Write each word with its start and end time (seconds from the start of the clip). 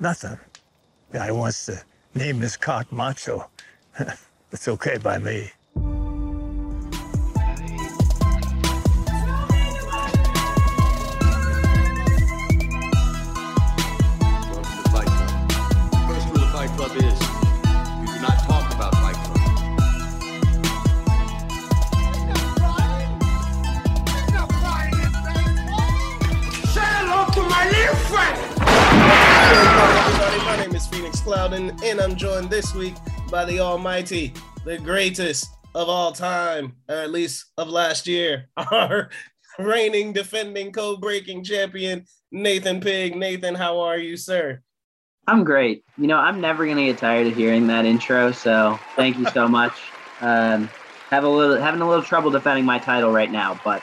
Nothing. 0.00 0.38
Guy 1.12 1.30
wants 1.32 1.66
to 1.66 1.82
name 2.14 2.40
his 2.40 2.56
cock 2.56 2.92
macho. 2.92 3.50
it's 4.52 4.68
okay 4.68 4.98
by 4.98 5.18
me. 5.18 5.50
I'm 32.06 32.14
joined 32.14 32.50
this 32.50 32.72
week 32.72 32.94
by 33.32 33.44
the 33.44 33.58
Almighty, 33.58 34.32
the 34.64 34.78
greatest 34.78 35.48
of 35.74 35.88
all 35.88 36.12
time, 36.12 36.76
or 36.88 36.94
at 36.94 37.10
least 37.10 37.46
of 37.58 37.68
last 37.68 38.06
year, 38.06 38.48
our 38.56 39.10
reigning, 39.58 40.12
defending, 40.12 40.70
code-breaking 40.70 41.42
champion, 41.42 42.04
Nathan 42.30 42.78
Pig. 42.78 43.16
Nathan, 43.16 43.56
how 43.56 43.80
are 43.80 43.98
you, 43.98 44.16
sir? 44.16 44.62
I'm 45.26 45.42
great. 45.42 45.82
You 45.98 46.06
know, 46.06 46.16
I'm 46.16 46.40
never 46.40 46.64
gonna 46.64 46.84
get 46.84 46.98
tired 46.98 47.26
of 47.26 47.34
hearing 47.34 47.66
that 47.66 47.84
intro. 47.84 48.30
So 48.30 48.78
thank 48.94 49.18
you 49.18 49.26
so 49.30 49.48
much. 49.48 49.72
Um, 50.20 50.70
have 51.10 51.24
a 51.24 51.28
little 51.28 51.56
having 51.56 51.80
a 51.80 51.88
little 51.88 52.04
trouble 52.04 52.30
defending 52.30 52.64
my 52.64 52.78
title 52.78 53.10
right 53.10 53.32
now, 53.32 53.60
but 53.64 53.82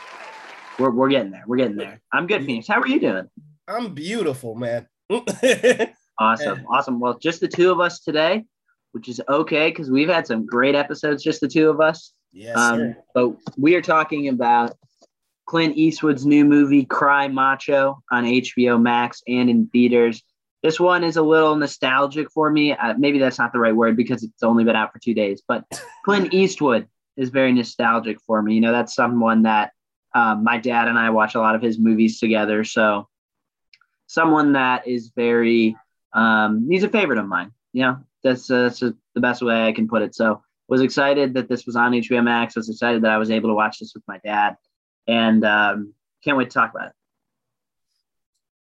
we're 0.80 0.91
we're 0.91 1.10
getting 1.10 1.32
there. 1.32 1.44
We're 1.46 1.58
getting 1.58 1.76
there. 1.76 1.99
I'm 2.13 2.27
good, 2.27 2.46
Phoenix. 2.46 2.70
How 2.70 2.80
are 2.80 2.88
you 2.88 3.02
doing? 3.02 3.30
I'm 3.68 3.94
beautiful, 3.94 4.55
man. 4.55 4.88
Awesome, 6.23 6.66
awesome. 6.70 7.00
Well, 7.00 7.18
just 7.18 7.40
the 7.41 7.48
two 7.48 7.72
of 7.72 7.80
us 7.80 8.00
today, 8.00 8.45
which 8.94 9.09
is 9.09 9.22
okay 9.27 9.70
because 9.70 9.90
we've 9.91 10.10
had 10.10 10.26
some 10.27 10.46
great 10.46 10.76
episodes, 10.76 11.24
just 11.24 11.41
the 11.41 11.48
two 11.48 11.70
of 11.70 11.79
us. 11.82 12.13
yes, 12.32 12.57
Um, 12.57 12.79
sir. 12.79 12.98
but 13.13 13.35
we 13.57 13.76
are 13.76 13.82
talking 13.82 14.27
about 14.29 14.76
Clint 15.46 15.76
Eastwood's 15.77 16.26
new 16.26 16.46
movie, 16.46 16.85
Cry 16.85 17.27
Macho, 17.27 18.01
on 18.12 18.24
HBO 18.24 18.82
Max 18.82 19.21
and 19.27 19.49
in 19.49 19.68
theaters. 19.68 20.24
This 20.63 20.79
one 20.79 21.04
is 21.04 21.18
a 21.18 21.21
little 21.21 21.55
nostalgic 21.57 22.32
for 22.32 22.49
me. 22.49 22.71
Uh, 22.71 22.94
maybe 22.98 23.20
that's 23.20 23.38
not 23.38 23.51
the 23.51 23.60
right 23.60 23.76
word 23.76 23.98
because 23.98 24.24
it's 24.24 24.44
only 24.44 24.63
been 24.63 24.77
out 24.77 24.94
for 24.94 24.99
two 24.99 25.13
days, 25.13 25.41
but 25.48 25.66
Clint 26.05 26.34
Eastwood 26.34 26.88
is 27.18 27.29
very 27.29 27.51
nostalgic 27.51 28.18
for 28.26 28.41
me. 28.41 28.55
You 28.55 28.62
know, 28.62 28.71
that's 28.71 28.96
someone 28.96 29.44
that 29.44 29.71
um, 30.16 30.44
my 30.44 30.57
dad 30.60 30.88
and 30.88 30.98
I 30.98 31.10
watch 31.10 31.35
a 31.35 31.40
lot 31.40 31.55
of 31.55 31.62
his 31.62 31.77
movies 31.77 32.20
together. 32.20 32.63
So, 32.63 33.07
someone 34.07 34.54
that 34.54 34.88
is 34.88 35.12
very, 35.16 35.76
um, 36.14 36.68
he's 36.70 36.84
a 36.84 36.90
favorite 36.90 37.20
of 37.20 37.28
mine. 37.28 37.52
You 37.74 37.82
know, 37.84 37.98
that's, 38.24 38.50
uh, 38.52 38.64
that's 38.64 38.80
the 38.80 38.96
best 39.16 39.42
way 39.42 39.66
I 39.68 39.72
can 39.72 39.88
put 39.88 40.02
it. 40.02 40.14
So, 40.16 40.42
was 40.68 40.82
excited 40.82 41.34
that 41.34 41.50
this 41.50 41.66
was 41.66 41.76
on 41.76 41.92
HBO 41.92 42.24
Max. 42.24 42.56
Was 42.56 42.70
excited 42.70 43.02
that 43.04 43.12
I 43.12 43.18
was 43.18 43.30
able 43.32 43.50
to 43.50 43.54
watch 43.56 43.80
this 43.80 43.94
with 43.94 44.04
my 44.08 44.20
dad, 44.24 44.56
and 45.08 45.44
um, 45.44 45.94
can't 46.24 46.38
wait 46.38 46.50
to 46.50 46.54
talk 46.54 46.72
about 46.74 46.88
it. 46.88 46.94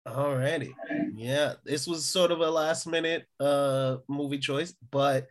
Alrighty. 0.08 0.74
Yeah, 1.16 1.54
this 1.64 1.88
was 1.88 2.04
sort 2.06 2.32
of 2.32 2.42
a 2.42 2.50
last 2.50 2.88
minute 2.88 3.26
uh 3.40 3.98
movie 4.10 4.38
choice, 4.40 4.74
but 4.92 5.28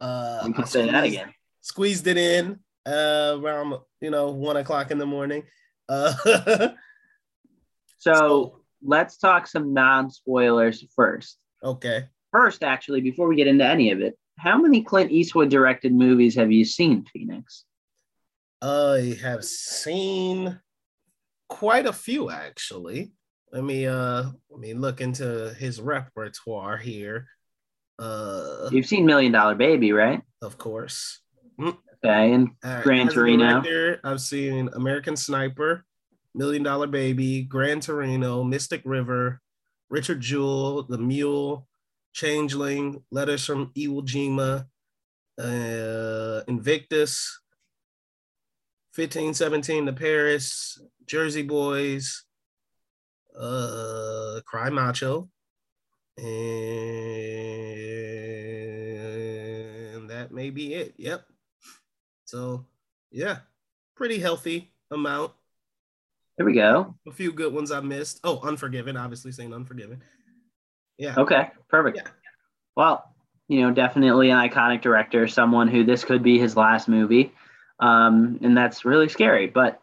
uh 0.00 0.42
We 0.46 0.52
can 0.54 0.66
say 0.66 0.86
that 0.86 0.98
squeezed- 1.04 1.14
again. 1.16 1.34
Squeezed 1.60 2.06
it 2.08 2.16
in 2.16 2.58
uh 2.86 3.36
around 3.40 3.74
you 4.00 4.10
know 4.10 4.30
one 4.30 4.56
o'clock 4.56 4.90
in 4.90 4.98
the 4.98 5.06
morning. 5.06 5.44
Uh 5.88 6.14
So 7.98 8.14
So- 8.14 8.60
let's 8.82 9.18
talk 9.18 9.46
some 9.46 9.72
non 9.72 10.10
spoilers 10.10 10.84
first. 10.96 11.38
Okay. 11.62 12.04
First, 12.32 12.62
actually, 12.62 13.00
before 13.00 13.26
we 13.28 13.36
get 13.36 13.46
into 13.46 13.64
any 13.66 13.90
of 13.90 14.00
it, 14.00 14.18
how 14.38 14.58
many 14.60 14.82
Clint 14.82 15.10
Eastwood 15.10 15.48
directed 15.48 15.92
movies 15.92 16.34
have 16.36 16.52
you 16.52 16.64
seen, 16.64 17.04
Phoenix? 17.12 17.64
I 18.62 19.16
have 19.22 19.44
seen 19.44 20.58
quite 21.48 21.86
a 21.86 21.92
few 21.92 22.30
actually. 22.30 23.12
Let 23.52 23.64
me 23.64 23.86
uh 23.86 24.24
let 24.50 24.60
me 24.60 24.74
look 24.74 25.00
into 25.00 25.54
his 25.58 25.80
repertoire 25.80 26.76
here. 26.76 27.26
Uh 27.98 28.68
You've 28.70 28.86
seen 28.86 29.06
Million 29.06 29.32
Dollar 29.32 29.54
Baby, 29.54 29.92
right? 29.92 30.20
of 30.42 30.58
course. 30.58 31.20
Okay, 31.60 32.32
and 32.32 32.50
Uh, 32.62 32.82
Gran 32.82 33.08
Torino. 33.08 33.60
director, 33.60 34.00
I've 34.04 34.20
seen 34.20 34.68
American 34.74 35.16
Sniper, 35.16 35.84
Million 36.34 36.62
Dollar 36.62 36.86
Baby, 36.86 37.42
Gran 37.42 37.80
Torino, 37.80 38.44
Mystic 38.44 38.82
River, 38.84 39.40
Richard 39.90 40.20
Jewell, 40.20 40.82
The 40.82 40.98
Mule, 40.98 41.66
Changeling, 42.12 43.02
Letters 43.10 43.44
from 43.44 43.72
Iwo 43.76 44.02
Jima, 44.02 44.66
uh, 45.38 46.42
Invictus, 46.48 47.40
1517 48.94 49.86
to 49.86 49.92
Paris, 49.92 50.80
Jersey 51.06 51.42
Boys, 51.42 52.24
uh, 53.38 54.40
Cry 54.44 54.70
Macho, 54.70 55.30
and 56.16 56.26
that 60.10 60.32
may 60.32 60.50
be 60.50 60.74
it. 60.74 60.94
Yep. 60.96 61.24
So, 62.24 62.66
yeah, 63.10 63.38
pretty 63.94 64.18
healthy 64.18 64.72
amount. 64.90 65.32
There 66.38 66.46
we 66.46 66.54
go. 66.54 66.94
A 67.06 67.12
few 67.12 67.32
good 67.32 67.52
ones 67.52 67.70
I 67.70 67.80
missed. 67.80 68.20
Oh, 68.24 68.40
Unforgiven, 68.42 68.96
obviously 68.96 69.32
saying 69.32 69.52
Unforgiven. 69.52 70.02
Yeah. 70.96 71.14
Okay, 71.18 71.50
perfect. 71.68 71.96
Yeah. 71.98 72.10
Well, 72.76 73.04
you 73.48 73.60
know, 73.62 73.72
definitely 73.72 74.30
an 74.30 74.38
iconic 74.38 74.80
director, 74.80 75.26
someone 75.26 75.68
who 75.68 75.84
this 75.84 76.04
could 76.04 76.22
be 76.22 76.38
his 76.38 76.56
last 76.56 76.88
movie. 76.88 77.32
Um, 77.80 78.38
and 78.42 78.56
that's 78.56 78.84
really 78.84 79.08
scary. 79.08 79.46
But 79.48 79.80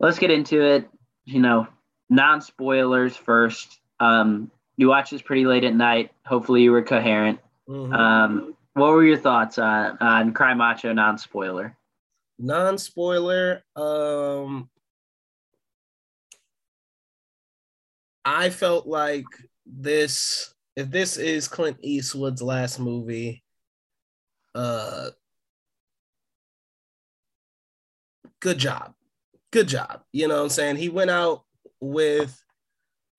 let's 0.00 0.18
get 0.18 0.30
into 0.30 0.60
it. 0.62 0.88
You 1.24 1.40
know, 1.40 1.66
non 2.08 2.40
spoilers 2.40 3.16
first. 3.16 3.80
Um, 4.00 4.50
you 4.76 4.88
watched 4.88 5.10
this 5.10 5.22
pretty 5.22 5.44
late 5.44 5.64
at 5.64 5.74
night. 5.74 6.12
Hopefully, 6.24 6.62
you 6.62 6.70
were 6.72 6.82
coherent. 6.82 7.40
Mhm. 7.68 7.92
Um, 7.92 8.54
what 8.74 8.92
were 8.92 9.04
your 9.04 9.18
thoughts 9.18 9.58
on, 9.58 9.98
on 10.00 10.32
Cry 10.32 10.54
Macho 10.54 10.92
non 10.92 11.18
spoiler? 11.18 11.76
non 12.40 12.78
spoiler 12.78 13.64
um 13.74 14.70
i 18.28 18.50
felt 18.50 18.86
like 18.86 19.24
this 19.64 20.54
if 20.76 20.90
this 20.90 21.16
is 21.16 21.48
clint 21.48 21.78
eastwood's 21.80 22.42
last 22.42 22.78
movie 22.78 23.42
uh 24.54 25.10
good 28.40 28.58
job. 28.58 28.94
Good 29.50 29.68
job. 29.68 30.02
You 30.12 30.28
know 30.28 30.36
what 30.36 30.42
i'm 30.42 30.48
saying? 30.50 30.76
He 30.76 30.88
went 30.88 31.10
out 31.10 31.44
with 31.80 32.40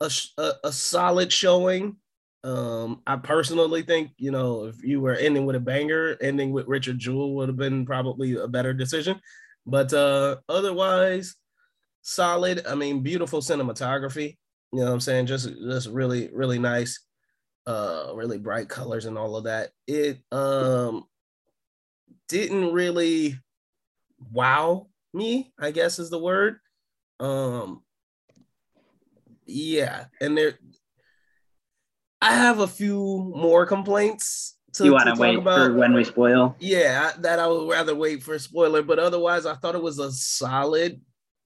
a, 0.02 0.12
a, 0.38 0.52
a 0.66 0.72
solid 0.72 1.32
showing. 1.32 1.98
Um 2.44 3.02
i 3.08 3.16
personally 3.16 3.82
think 3.82 4.12
you 4.18 4.32
know 4.32 4.66
if 4.66 4.84
you 4.84 5.02
were 5.02 5.16
ending 5.16 5.46
with 5.46 5.56
a 5.56 5.60
banger 5.60 6.18
ending 6.22 6.52
with 6.54 6.68
richard 6.68 6.98
jewell 6.98 7.34
would 7.36 7.50
have 7.50 7.58
been 7.58 7.86
probably 7.86 8.36
a 8.36 8.48
better 8.48 8.74
decision. 8.74 9.20
But 9.66 9.94
uh 9.94 10.38
otherwise 10.48 11.36
solid 12.02 12.66
i 12.66 12.76
mean 12.76 13.04
beautiful 13.04 13.42
cinematography 13.42 14.38
you 14.72 14.80
know 14.80 14.86
what 14.86 14.94
i'm 14.94 15.00
saying 15.00 15.26
just 15.26 15.50
just 15.50 15.90
really 15.90 16.30
really 16.34 16.60
nice 16.60 17.00
uh 17.68 18.12
really 18.14 18.38
bright 18.38 18.70
colors 18.70 19.06
and 19.06 19.18
all 19.18 19.36
of 19.36 19.46
that 19.46 19.72
it 19.88 20.20
um 20.32 21.04
didn't 22.28 22.72
really 22.74 23.38
wow 24.32 24.88
me 25.14 25.52
i 25.60 25.72
guess 25.72 26.00
is 26.00 26.10
the 26.10 26.20
word 26.20 26.58
um 27.20 27.82
yeah 29.46 30.06
and 30.22 30.38
there 30.38 30.54
i 32.22 32.34
have 32.34 32.60
a 32.60 32.68
few 32.68 33.34
more 33.36 33.66
complaints 33.66 34.60
to, 34.74 34.86
you 34.86 34.94
want 34.94 35.14
to 35.14 35.20
wait 35.20 35.38
about 35.38 35.68
for 35.68 35.74
when 35.74 35.94
we 35.94 36.04
spoil? 36.04 36.56
yeah, 36.60 37.12
that 37.20 37.40
I 37.40 37.48
would 37.48 37.70
rather 37.70 37.96
wait 37.96 38.24
for 38.24 38.36
a 38.36 38.40
spoiler, 38.40 38.84
but 38.84 39.00
otherwise, 39.00 39.46
I 39.46 39.56
thought 39.56 39.76
it 39.76 39.82
was 39.82 40.00
a 40.00 40.12
solid 40.12 41.02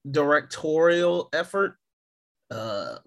directorial 0.09 1.29
effort. 1.33 1.77
Uh, 2.51 2.97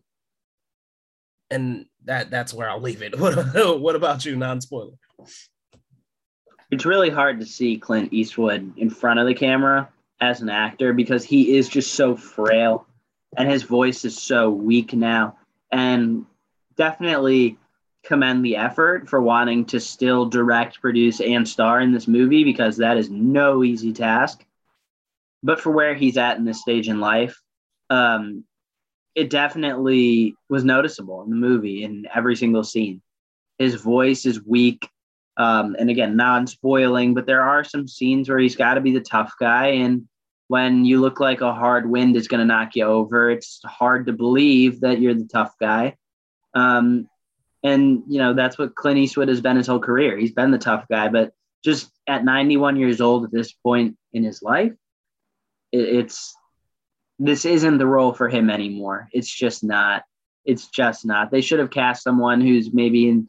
and 1.50 1.87
that 2.04 2.31
that's 2.31 2.52
where 2.54 2.69
I'll 2.69 2.81
leave 2.81 3.02
it. 3.02 3.14
What, 3.19 3.96
about 3.96 4.25
you, 4.25 4.37
non 4.37 4.60
spoiler? 4.60 4.93
it's 6.70 6.84
really 6.84 7.10
hard 7.10 7.40
to 7.40 7.46
see 7.46 7.78
Clint 7.78 8.12
Eastwood 8.12 8.76
in 8.76 8.90
front 8.90 9.20
of 9.20 9.26
the 9.26 9.34
camera 9.34 9.88
as 10.20 10.40
an 10.40 10.48
actor 10.48 10.93
because 10.93 11.25
he 11.25 11.56
is 11.56 11.69
just 11.69 11.94
so 11.94 12.16
frail 12.16 12.87
and 13.37 13.48
his 13.48 13.62
voice 13.62 14.04
is 14.04 14.20
so 14.20 14.50
weak 14.50 14.93
now. 14.93 15.37
And 15.70 16.26
definitely 16.76 17.58
commend 18.04 18.44
the 18.44 18.56
effort 18.56 19.08
for 19.08 19.20
wanting 19.20 19.64
to 19.66 19.81
still 19.81 20.26
direct, 20.26 20.81
produce, 20.81 21.20
and 21.20 21.46
star 21.46 21.81
in 21.81 21.92
this 21.92 22.08
movie 22.08 22.44
because 22.44 22.78
that 22.78 22.96
is 22.96 23.10
no 23.10 23.62
easy 23.62 23.92
task. 23.92 24.44
But 25.42 25.60
for 25.60 25.70
where 25.70 25.94
he's 25.94 26.16
at 26.16 26.37
in 26.37 26.44
this 26.44 26.62
stage 26.62 26.88
in 26.88 27.00
life, 27.00 27.40
um, 27.90 28.44
it 29.16 29.30
definitely 29.30 30.36
was 30.50 30.62
noticeable 30.62 31.22
in 31.22 31.30
the 31.30 31.36
movie 31.36 31.82
in 31.82 32.06
every 32.14 32.36
single 32.36 32.62
scene. 32.62 33.00
His 33.58 33.74
voice 33.74 34.26
is 34.26 34.44
weak. 34.44 34.88
Um, 35.38 35.74
and 35.78 35.88
again, 35.88 36.16
non 36.16 36.46
spoiling, 36.46 37.14
but 37.14 37.26
there 37.26 37.42
are 37.42 37.64
some 37.64 37.88
scenes 37.88 38.28
where 38.28 38.38
he's 38.38 38.56
got 38.56 38.74
to 38.74 38.82
be 38.82 38.92
the 38.92 39.00
tough 39.00 39.32
guy. 39.40 39.68
And 39.68 40.06
when 40.48 40.84
you 40.84 41.00
look 41.00 41.18
like 41.18 41.40
a 41.40 41.54
hard 41.54 41.88
wind 41.88 42.14
is 42.14 42.28
going 42.28 42.40
to 42.40 42.46
knock 42.46 42.76
you 42.76 42.84
over, 42.84 43.30
it's 43.30 43.60
hard 43.64 44.06
to 44.06 44.12
believe 44.12 44.80
that 44.80 45.00
you're 45.00 45.14
the 45.14 45.28
tough 45.32 45.54
guy. 45.58 45.96
Um, 46.54 47.08
and, 47.62 48.02
you 48.06 48.18
know, 48.18 48.34
that's 48.34 48.58
what 48.58 48.74
Clint 48.74 48.98
Eastwood 48.98 49.28
has 49.28 49.40
been 49.40 49.56
his 49.56 49.66
whole 49.66 49.80
career. 49.80 50.16
He's 50.16 50.32
been 50.32 50.50
the 50.50 50.58
tough 50.58 50.86
guy, 50.88 51.08
but 51.08 51.32
just 51.64 51.90
at 52.06 52.24
91 52.24 52.76
years 52.76 53.00
old 53.00 53.24
at 53.24 53.32
this 53.32 53.52
point 53.52 53.96
in 54.12 54.24
his 54.24 54.42
life, 54.42 54.72
it, 55.72 55.80
it's 55.80 56.34
this 57.18 57.44
isn't 57.44 57.78
the 57.78 57.86
role 57.86 58.12
for 58.12 58.28
him 58.28 58.50
anymore. 58.50 59.08
It's 59.12 59.30
just 59.32 59.64
not. 59.64 60.04
It's 60.44 60.68
just 60.68 61.04
not. 61.04 61.30
They 61.30 61.40
should 61.40 61.58
have 61.58 61.70
cast 61.70 62.02
someone 62.02 62.40
who's 62.40 62.72
maybe 62.72 63.08
in 63.08 63.28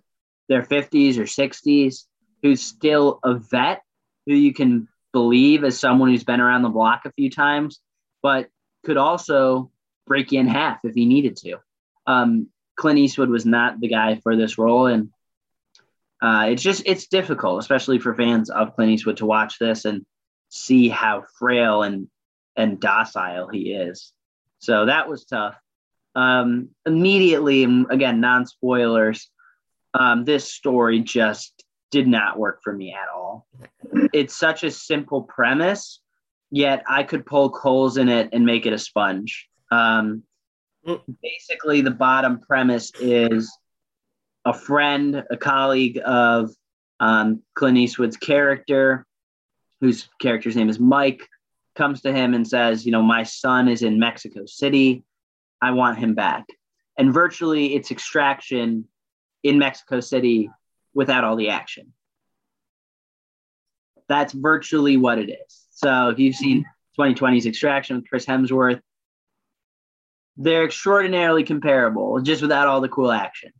their 0.50 0.62
50s 0.62 1.18
or 1.18 1.24
60s, 1.24 2.06
who's 2.42 2.62
still 2.62 3.20
a 3.24 3.36
vet, 3.36 3.82
who 4.26 4.34
you 4.34 4.54
can 4.54 4.88
believe 5.14 5.64
as 5.64 5.80
someone 5.80 6.10
who's 6.10 6.24
been 6.24 6.42
around 6.42 6.62
the 6.62 6.70
block 6.70 7.02
a 7.06 7.12
few 7.14 7.30
times, 7.30 7.80
but 8.22 8.50
could 8.86 8.98
also 8.98 9.72
break 10.06 10.32
you 10.32 10.40
in 10.40 10.48
half 10.48 10.80
if 10.84 10.94
he 10.94 11.06
needed 11.06 11.38
to. 11.38 11.58
Um, 12.06 12.50
Clint 12.76 13.00
Eastwood 13.00 13.30
was 13.30 13.46
not 13.46 13.80
the 13.80 13.88
guy 13.88 14.20
for 14.22 14.36
this 14.36 14.58
role, 14.58 14.86
and 14.86 15.10
uh, 16.22 16.48
it's 16.50 16.62
just 16.62 16.84
it's 16.86 17.08
difficult, 17.08 17.60
especially 17.60 18.00
for 18.00 18.14
fans 18.14 18.50
of 18.50 18.76
Clint 18.76 18.92
Eastwood, 18.92 19.18
to 19.18 19.26
watch 19.26 19.58
this 19.60 19.86
and 19.86 20.06
see 20.50 20.88
how 20.88 21.24
frail 21.40 21.84
and 21.84 22.08
and 22.58 22.80
docile 22.80 23.48
he 23.48 23.72
is. 23.72 24.12
So 24.60 24.88
that 24.88 25.08
was 25.08 25.26
tough. 25.26 25.56
Um, 26.16 26.70
immediately, 26.86 27.64
again, 27.64 28.20
non 28.20 28.48
spoilers, 28.48 29.30
um, 29.94 30.26
this 30.26 30.52
story 30.52 31.00
just 31.00 31.64
did 31.92 32.08
not 32.08 32.38
work 32.38 32.60
for 32.64 32.74
me 32.74 32.94
at 32.94 33.08
all. 33.16 33.48
It's 34.14 34.36
such 34.36 34.64
a 34.64 34.72
simple 34.72 35.22
premise, 35.22 36.02
yet 36.50 36.84
I 36.90 37.04
could 37.04 37.26
poke 37.26 37.58
holes 37.58 37.98
in 37.98 38.10
it 38.10 38.30
and 38.34 38.46
make 38.46 38.66
it 38.66 38.74
a 38.74 38.80
sponge. 38.80 39.48
Um, 39.72 40.24
basically, 41.22 41.82
the 41.82 41.92
bottom 41.92 42.40
premise 42.40 42.92
is 43.00 43.56
a 44.44 44.54
friend, 44.54 45.24
a 45.30 45.38
colleague 45.38 46.00
of 46.04 46.52
um, 47.00 47.44
Clint 47.54 47.78
Eastwood's 47.78 48.18
character, 48.18 49.06
whose 49.82 50.10
character's 50.20 50.56
name 50.56 50.70
is 50.70 50.80
Mike, 50.80 51.28
comes 51.78 52.02
to 52.02 52.12
him 52.12 52.34
and 52.34 52.46
says, 52.46 52.86
You 52.86 52.92
know, 52.92 53.02
my 53.02 53.24
son 53.24 53.70
is 53.70 53.84
in 53.84 54.00
Mexico 54.00 54.46
City. 54.46 55.04
I 55.62 55.72
want 55.72 55.98
him 55.98 56.14
back. 56.14 56.46
And 56.98 57.14
virtually 57.14 57.76
it's 57.76 57.92
extraction 57.92 58.86
in 59.44 59.60
Mexico 59.60 60.00
City 60.00 60.50
without 60.94 61.24
all 61.24 61.36
the 61.36 61.50
action. 61.50 61.94
That's 64.10 64.34
virtually 64.34 64.98
what 64.98 65.20
it 65.20 65.30
is. 65.30 65.68
So 65.70 66.10
if 66.10 66.20
you've 66.20 66.36
seen 66.36 66.66
2020's 66.98 67.46
Extraction 67.46 67.98
with 67.98 68.10
Chris 68.10 68.26
Hemsworth, 68.26 68.82
they're 70.38 70.66
extraordinarily 70.66 71.44
comparable, 71.44 72.20
just 72.22 72.42
without 72.42 72.68
all 72.68 72.82
the 72.82 72.90
cool 72.90 73.12
action. 73.12 73.52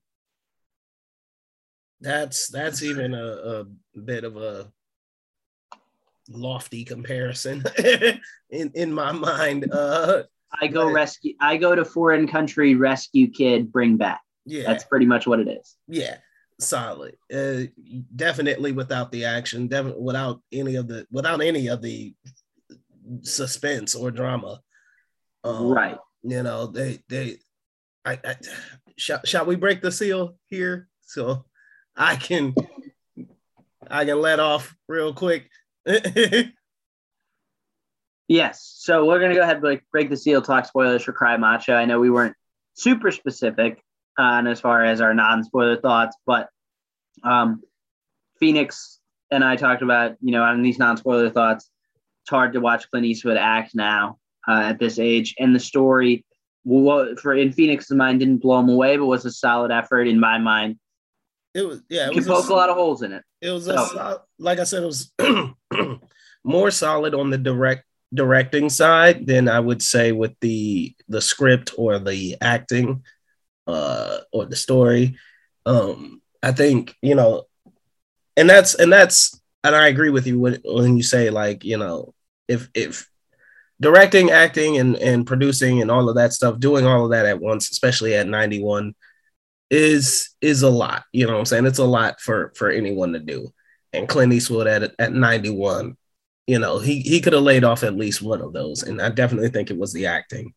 That's 2.00 2.50
that's 2.50 2.84
even 2.84 3.16
a, 3.16 3.66
a 3.96 4.00
bit 4.00 4.24
of 4.24 4.38
a 4.38 4.72
lofty 6.30 6.84
comparison 6.84 7.64
in 8.50 8.72
in 8.74 8.94
my 8.94 9.12
mind. 9.12 9.72
Uh, 9.72 10.24
I 10.62 10.68
go 10.68 10.86
but, 10.86 10.94
rescue. 10.94 11.34
I 11.40 11.58
go 11.58 11.76
to 11.76 11.86
foreign 11.86 12.28
country, 12.28 12.76
rescue 12.76 13.30
kid, 13.30 13.72
bring 13.72 13.98
back. 13.98 14.22
Yeah, 14.46 14.64
that's 14.64 14.84
pretty 14.86 15.06
much 15.06 15.28
what 15.28 15.40
it 15.40 15.48
is. 15.48 15.76
Yeah, 15.88 16.18
solid. 16.60 17.16
Uh, 17.34 17.64
definitely 18.16 18.72
without 18.72 19.12
the 19.12 19.26
action, 19.26 19.68
definitely 19.68 20.04
without 20.04 20.42
any 20.52 20.76
of 20.76 20.88
the 20.88 21.06
without 21.12 21.42
any 21.42 21.68
of 21.68 21.82
the 21.82 22.14
suspense 23.22 23.96
or 23.96 24.12
drama. 24.12 24.62
Um, 25.44 25.70
right. 25.70 25.98
You 26.24 26.44
know 26.44 26.68
they 26.68 27.00
they. 27.10 27.38
I, 28.06 28.20
I 28.24 28.36
shall, 28.96 29.20
shall 29.26 29.46
we 29.46 29.58
break 29.58 29.82
the 29.82 29.92
seal 29.92 30.38
here 30.46 30.88
so 31.02 31.44
I 31.96 32.16
can 32.16 32.56
I 33.90 34.06
can 34.06 34.22
let 34.22 34.40
off 34.40 34.76
real 34.88 35.14
quick. 35.14 35.50
yes. 38.28 38.74
So 38.78 39.06
we're 39.06 39.20
gonna 39.20 39.36
go 39.36 39.42
ahead 39.42 39.56
and 39.56 39.62
break, 39.62 39.82
break 39.92 40.10
the 40.10 40.18
seal, 40.18 40.42
talk 40.42 40.66
spoilers 40.66 41.04
for 41.04 41.14
Cry 41.14 41.38
Macho. 41.38 41.74
I 41.74 41.86
know 41.86 42.00
we 42.00 42.10
weren't 42.10 42.36
super 42.74 43.12
specific 43.12 43.82
on 44.18 44.48
as 44.48 44.60
far 44.60 44.84
as 44.84 45.00
our 45.02 45.14
non-spoiler 45.14 45.78
thoughts, 45.78 46.18
but 46.26 46.50
um, 47.24 47.62
Phoenix 48.40 49.00
and 49.32 49.44
I 49.44 49.56
talked 49.56 49.82
about, 49.82 50.16
you 50.22 50.32
know, 50.32 50.44
on 50.44 50.62
these 50.62 50.80
non-spoiler 50.80 51.30
thoughts, 51.30 51.70
it's 52.24 52.30
hard 52.30 52.54
to 52.54 52.60
watch 52.60 52.90
Clint 52.90 53.06
Eastwood 53.06 53.38
act 53.38 53.76
now 53.76 54.18
uh, 54.48 54.62
at 54.64 54.80
this 54.80 55.00
age, 55.00 55.36
and 55.40 55.56
the 55.56 55.60
story, 55.60 56.26
what 56.64 57.20
for 57.20 57.34
in 57.34 57.52
Phoenix's 57.54 57.96
mind, 57.96 58.20
didn't 58.20 58.38
blow 58.38 58.60
him 58.60 58.70
away, 58.70 58.98
but 58.98 59.06
was 59.06 59.26
a 59.26 59.32
solid 59.32 59.72
effort 59.72 60.08
in 60.08 60.20
my 60.20 60.38
mind. 60.38 60.78
It 61.58 61.68
was, 61.68 61.82
yeah, 61.90 62.06
it 62.06 62.12
you 62.12 62.18
was 62.18 62.28
poke 62.28 62.50
a, 62.52 62.54
a, 62.54 62.56
lot 62.56 62.70
of 62.70 62.76
holes 62.76 63.02
in 63.02 63.14
it. 63.14 63.24
It 63.42 63.50
was, 63.50 63.66
so. 63.66 63.74
a, 63.74 64.22
like 64.38 64.60
I 64.60 64.64
said, 64.64 64.84
it 64.84 64.86
was 64.86 65.12
more 66.44 66.70
solid 66.70 67.16
on 67.16 67.32
the 67.32 67.38
direct 67.40 67.84
directing 68.14 68.70
side 68.70 69.26
than 69.26 69.50
I 69.50 69.60
would 69.60 69.82
say 69.82 70.12
with 70.12 70.34
the 70.40 70.96
the 71.10 71.20
script 71.20 71.74
or 71.78 71.98
the 71.98 72.38
acting 72.40 73.04
uh 73.66 74.20
or 74.32 74.46
the 74.46 74.56
story. 74.56 75.18
Um 75.66 76.22
I 76.44 76.52
think, 76.52 76.96
you 77.02 77.16
know, 77.16 77.48
and 78.38 78.48
that's 78.48 78.76
and 78.76 78.94
that's 78.94 79.42
and 79.64 79.76
I 79.76 79.88
agree 79.88 80.12
with 80.12 80.28
you 80.28 80.40
when 80.40 80.62
when 80.64 80.96
you 80.96 81.04
say 81.04 81.32
like, 81.32 81.66
you 81.66 81.78
know, 81.80 82.14
if 82.48 82.70
if 82.76 83.10
directing, 83.82 84.30
acting 84.30 84.78
and 84.78 84.96
and 84.96 85.26
producing 85.26 85.82
and 85.82 85.90
all 85.90 86.08
of 86.08 86.18
that 86.18 86.34
stuff, 86.34 86.60
doing 86.60 86.86
all 86.86 87.06
of 87.06 87.12
that 87.12 87.26
at 87.26 87.42
once, 87.42 87.72
especially 87.72 88.14
at 88.14 88.28
91 88.28 88.94
is 89.70 90.36
is 90.42 90.62
a 90.64 90.70
lot, 90.70 91.04
you 91.12 91.26
know 91.26 91.34
what 91.34 91.40
I'm 91.40 91.46
saying? 91.46 91.66
It's 91.66 91.80
a 91.80 91.86
lot 91.86 92.22
for 92.22 92.54
for 92.56 92.70
anyone 92.70 93.14
to 93.14 93.20
do. 93.20 93.54
And 93.94 94.08
Clint 94.08 94.34
Eastwood 94.34 94.68
at 94.68 94.94
at 95.00 95.14
91 95.14 95.98
you 96.48 96.60
know, 96.60 96.80
he 96.80 97.02
he 97.02 97.20
could 97.20 97.34
have 97.34 97.44
laid 97.44 97.66
off 97.66 97.84
at 97.84 97.98
least 97.98 98.22
one 98.22 98.42
of 98.42 98.54
those, 98.54 98.84
and 98.84 99.02
I 99.02 99.10
definitely 99.10 99.50
think 99.50 99.70
it 99.70 99.78
was 99.78 99.92
the 99.92 100.08
acting. 100.08 100.54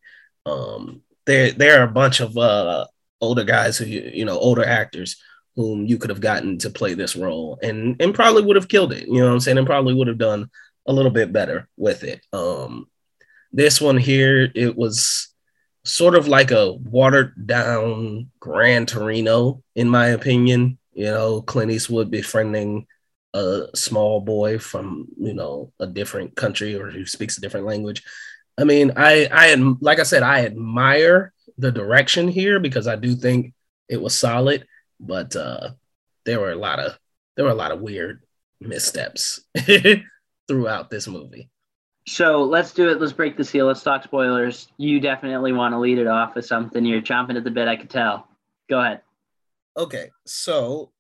Um, 0.47 1.03
there 1.27 1.51
there 1.51 1.81
are 1.81 1.85
a 1.85 1.93
bunch 1.93 2.21
of 2.21 2.39
uh, 2.39 2.87
older 3.21 3.45
guys 3.45 3.77
who 3.77 3.87
you 3.87 4.25
know 4.25 4.39
older 4.39 4.65
actors 4.65 5.21
whom 5.57 5.85
you 5.85 5.99
could 5.99 6.11
have 6.11 6.21
gotten 6.21 6.59
to 6.59 6.71
play 6.71 6.95
this 6.95 7.17
role, 7.17 7.59
and 7.61 8.01
and 8.01 8.15
probably 8.15 8.43
would 8.43 8.55
have 8.55 8.69
killed 8.69 8.93
it. 8.93 9.09
You 9.09 9.19
know 9.19 9.27
what 9.27 9.33
I'm 9.33 9.41
saying? 9.41 9.59
And 9.59 9.67
probably 9.67 9.93
would 9.93 10.07
have 10.07 10.17
done 10.17 10.49
a 10.87 10.93
little 10.93 11.11
bit 11.11 11.33
better 11.33 11.69
with 11.77 12.05
it. 12.05 12.25
Um, 12.33 12.87
this 13.53 13.81
one 13.81 13.97
here, 13.97 14.51
it 14.55 14.77
was 14.77 15.30
sort 15.85 16.15
of 16.15 16.29
like 16.29 16.51
a 16.51 16.73
watered 16.73 17.47
down 17.47 18.31
Gran 18.41 18.87
Torino, 18.87 19.63
in 19.75 19.89
my 19.89 20.09
opinion. 20.09 20.79
You 20.93 21.07
know, 21.07 21.43
Clint 21.43 21.71
Eastwood 21.71 22.11
befriending 22.11 22.87
a 23.33 23.69
small 23.75 24.21
boy 24.21 24.59
from 24.59 25.09
you 25.19 25.35
know 25.35 25.73
a 25.79 25.87
different 25.87 26.35
country 26.37 26.75
or 26.75 26.91
who 26.91 27.07
speaks 27.07 27.39
a 27.39 27.41
different 27.41 27.67
language. 27.67 28.03
I 28.59 28.65
mean, 28.65 28.93
I 28.97 29.29
I 29.31 29.55
like 29.81 30.01
I 30.01 30.05
said, 30.05 30.23
I 30.23 30.45
admire 30.45 31.33
the 31.59 31.71
direction 31.71 32.29
here 32.29 32.59
because 32.59 32.87
I 32.87 32.97
do 32.97 33.15
think 33.15 33.55
it 33.89 34.01
was 34.01 34.17
solid, 34.17 34.67
but 34.99 35.35
uh, 35.37 35.71
there 36.25 36.41
were 36.41 36.53
a 36.53 36.57
lot 36.57 36.81
of 36.81 36.99
there 37.37 37.45
were 37.45 37.53
a 37.53 37.55
lot 37.55 37.73
of 37.73 37.81
weird 37.81 38.23
missteps 38.61 39.41
throughout 40.49 40.91
this 40.91 41.07
movie. 41.07 41.49
So 42.11 42.43
let's 42.43 42.73
do 42.73 42.89
it. 42.89 43.01
Let's 43.01 43.13
break 43.13 43.37
the 43.37 43.45
seal. 43.45 43.67
Let's 43.67 43.85
talk 43.85 44.03
spoilers. 44.03 44.67
You 44.79 44.99
definitely 44.99 45.53
want 45.53 45.75
to 45.75 45.79
lead 45.79 45.97
it 45.97 46.09
off 46.09 46.35
with 46.35 46.45
something. 46.45 46.85
You're 46.85 47.01
chomping 47.01 47.37
at 47.37 47.45
the 47.45 47.53
bit. 47.53 47.69
I 47.69 47.77
could 47.77 47.89
tell. 47.89 48.27
Go 48.69 48.81
ahead. 48.81 49.03
Okay, 49.77 50.11
so 50.27 50.91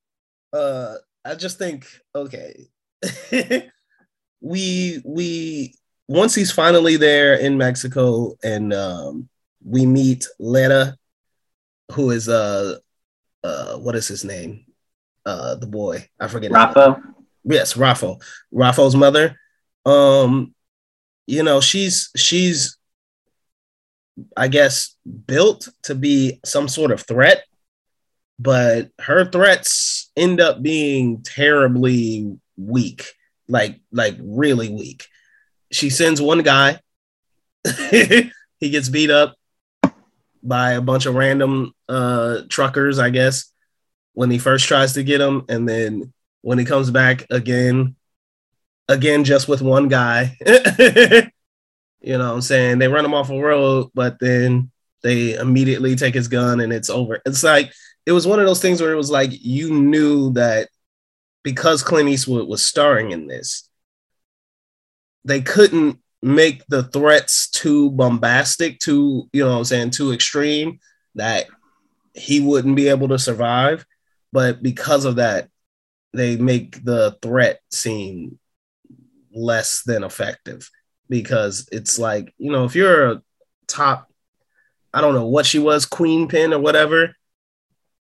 uh 0.52 0.94
I 1.24 1.34
just 1.34 1.58
think 1.58 1.88
okay, 2.14 2.68
we 4.40 5.02
we 5.04 5.74
once 6.06 6.36
he's 6.36 6.52
finally 6.52 6.96
there 6.96 7.34
in 7.34 7.58
Mexico 7.58 8.36
and 8.44 8.72
um, 8.72 9.28
we 9.64 9.86
meet 9.86 10.28
Leta, 10.38 10.96
who 11.92 12.10
is 12.12 12.28
uh 12.28 12.76
uh 13.42 13.78
what 13.78 13.96
is 13.96 14.06
his 14.06 14.24
name? 14.24 14.64
Uh 15.26 15.56
the 15.56 15.66
boy. 15.66 16.08
I 16.20 16.28
forget. 16.28 16.52
Rafo. 16.52 17.02
Yes, 17.42 17.74
Rafo. 17.74 18.22
Rafo's 18.54 18.94
mother. 18.94 19.36
Um, 19.84 20.54
you 21.30 21.44
know, 21.44 21.60
she's 21.60 22.10
she's 22.16 22.76
I 24.36 24.48
guess 24.48 24.96
built 25.26 25.68
to 25.84 25.94
be 25.94 26.40
some 26.44 26.68
sort 26.68 26.90
of 26.90 27.02
threat, 27.02 27.44
but 28.38 28.90
her 29.00 29.24
threats 29.24 30.10
end 30.16 30.40
up 30.40 30.60
being 30.60 31.22
terribly 31.22 32.36
weak, 32.56 33.12
like 33.48 33.80
like 33.92 34.16
really 34.20 34.68
weak. 34.68 35.06
She 35.70 35.88
sends 35.88 36.20
one 36.20 36.42
guy, 36.42 36.80
he 37.90 38.30
gets 38.60 38.88
beat 38.88 39.10
up. 39.10 39.36
by 40.42 40.72
a 40.72 40.80
bunch 40.80 41.06
of 41.06 41.14
random 41.14 41.72
uh, 41.88 42.40
truckers, 42.48 42.98
I 42.98 43.10
guess, 43.10 43.52
when 44.14 44.30
he 44.30 44.38
first 44.38 44.66
tries 44.66 44.94
to 44.94 45.04
get 45.04 45.20
him, 45.20 45.44
and 45.48 45.68
then 45.68 46.12
when 46.40 46.58
he 46.58 46.64
comes 46.64 46.90
back 46.90 47.26
again, 47.30 47.94
again 48.90 49.24
just 49.24 49.48
with 49.48 49.62
one 49.62 49.88
guy. 49.88 50.36
you 50.46 52.18
know 52.18 52.28
what 52.28 52.34
I'm 52.34 52.40
saying? 52.42 52.78
They 52.78 52.88
run 52.88 53.04
him 53.04 53.14
off 53.14 53.30
a 53.30 53.40
road, 53.40 53.88
but 53.94 54.18
then 54.20 54.70
they 55.02 55.34
immediately 55.34 55.96
take 55.96 56.14
his 56.14 56.28
gun 56.28 56.60
and 56.60 56.72
it's 56.72 56.90
over. 56.90 57.20
It's 57.24 57.42
like 57.42 57.72
it 58.04 58.12
was 58.12 58.26
one 58.26 58.40
of 58.40 58.46
those 58.46 58.60
things 58.60 58.82
where 58.82 58.92
it 58.92 58.96
was 58.96 59.10
like 59.10 59.30
you 59.32 59.72
knew 59.72 60.32
that 60.32 60.68
because 61.42 61.82
Clint 61.82 62.08
Eastwood 62.08 62.48
was 62.48 62.66
starring 62.66 63.12
in 63.12 63.28
this, 63.28 63.68
they 65.24 65.40
couldn't 65.40 66.00
make 66.20 66.66
the 66.66 66.82
threats 66.82 67.48
too 67.48 67.90
bombastic, 67.92 68.78
too, 68.80 69.28
you 69.32 69.44
know 69.44 69.52
what 69.52 69.58
I'm 69.58 69.64
saying, 69.64 69.90
too 69.90 70.12
extreme 70.12 70.80
that 71.14 71.46
he 72.14 72.40
wouldn't 72.40 72.76
be 72.76 72.88
able 72.88 73.08
to 73.08 73.18
survive. 73.18 73.86
But 74.32 74.62
because 74.62 75.04
of 75.04 75.16
that, 75.16 75.48
they 76.12 76.36
make 76.36 76.84
the 76.84 77.16
threat 77.22 77.60
seem 77.70 78.39
less 79.32 79.82
than 79.82 80.04
effective 80.04 80.70
because 81.08 81.68
it's 81.72 81.98
like, 81.98 82.32
you 82.38 82.50
know, 82.50 82.64
if 82.64 82.74
you're 82.74 83.10
a 83.10 83.22
top, 83.66 84.10
I 84.92 85.00
don't 85.00 85.14
know 85.14 85.26
what 85.26 85.46
she 85.46 85.58
was, 85.58 85.86
queen 85.86 86.28
pin 86.28 86.52
or 86.52 86.60
whatever, 86.60 87.14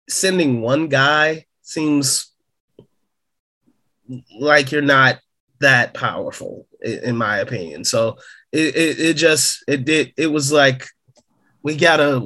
sending 0.09 0.61
one 0.61 0.88
guy 0.88 1.47
seems 1.62 2.33
like 4.38 4.73
you're 4.73 4.83
not 4.83 5.19
that 5.61 5.95
powerful 5.95 6.67
in 6.83 7.17
my 7.17 7.38
opinion. 7.38 7.85
So 7.85 8.19
it, 8.50 8.76
it, 8.76 9.00
it 9.00 9.14
just 9.14 9.64
it 9.69 9.85
did 9.85 10.12
it 10.17 10.26
was 10.26 10.52
like 10.52 10.87
we 11.62 11.76
got 11.76 12.00
a 12.00 12.21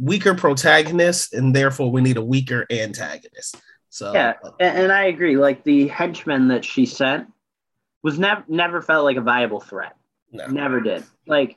weaker 0.00 0.34
protagonist 0.34 1.34
and 1.34 1.54
therefore 1.54 1.90
we 1.90 2.00
need 2.00 2.16
a 2.16 2.24
weaker 2.24 2.66
antagonist. 2.70 3.56
So 3.90 4.12
yeah 4.12 4.34
and, 4.60 4.92
i 4.92 5.06
agree 5.06 5.36
like 5.36 5.64
the 5.64 5.88
henchman 5.88 6.48
that 6.48 6.64
she 6.64 6.86
sent 6.86 7.26
was 8.02 8.18
never 8.18 8.44
never 8.48 8.82
felt 8.82 9.04
like 9.04 9.16
a 9.16 9.22
viable 9.22 9.60
threat 9.60 9.96
no. 10.32 10.46
never 10.46 10.80
did 10.80 11.04
like 11.26 11.56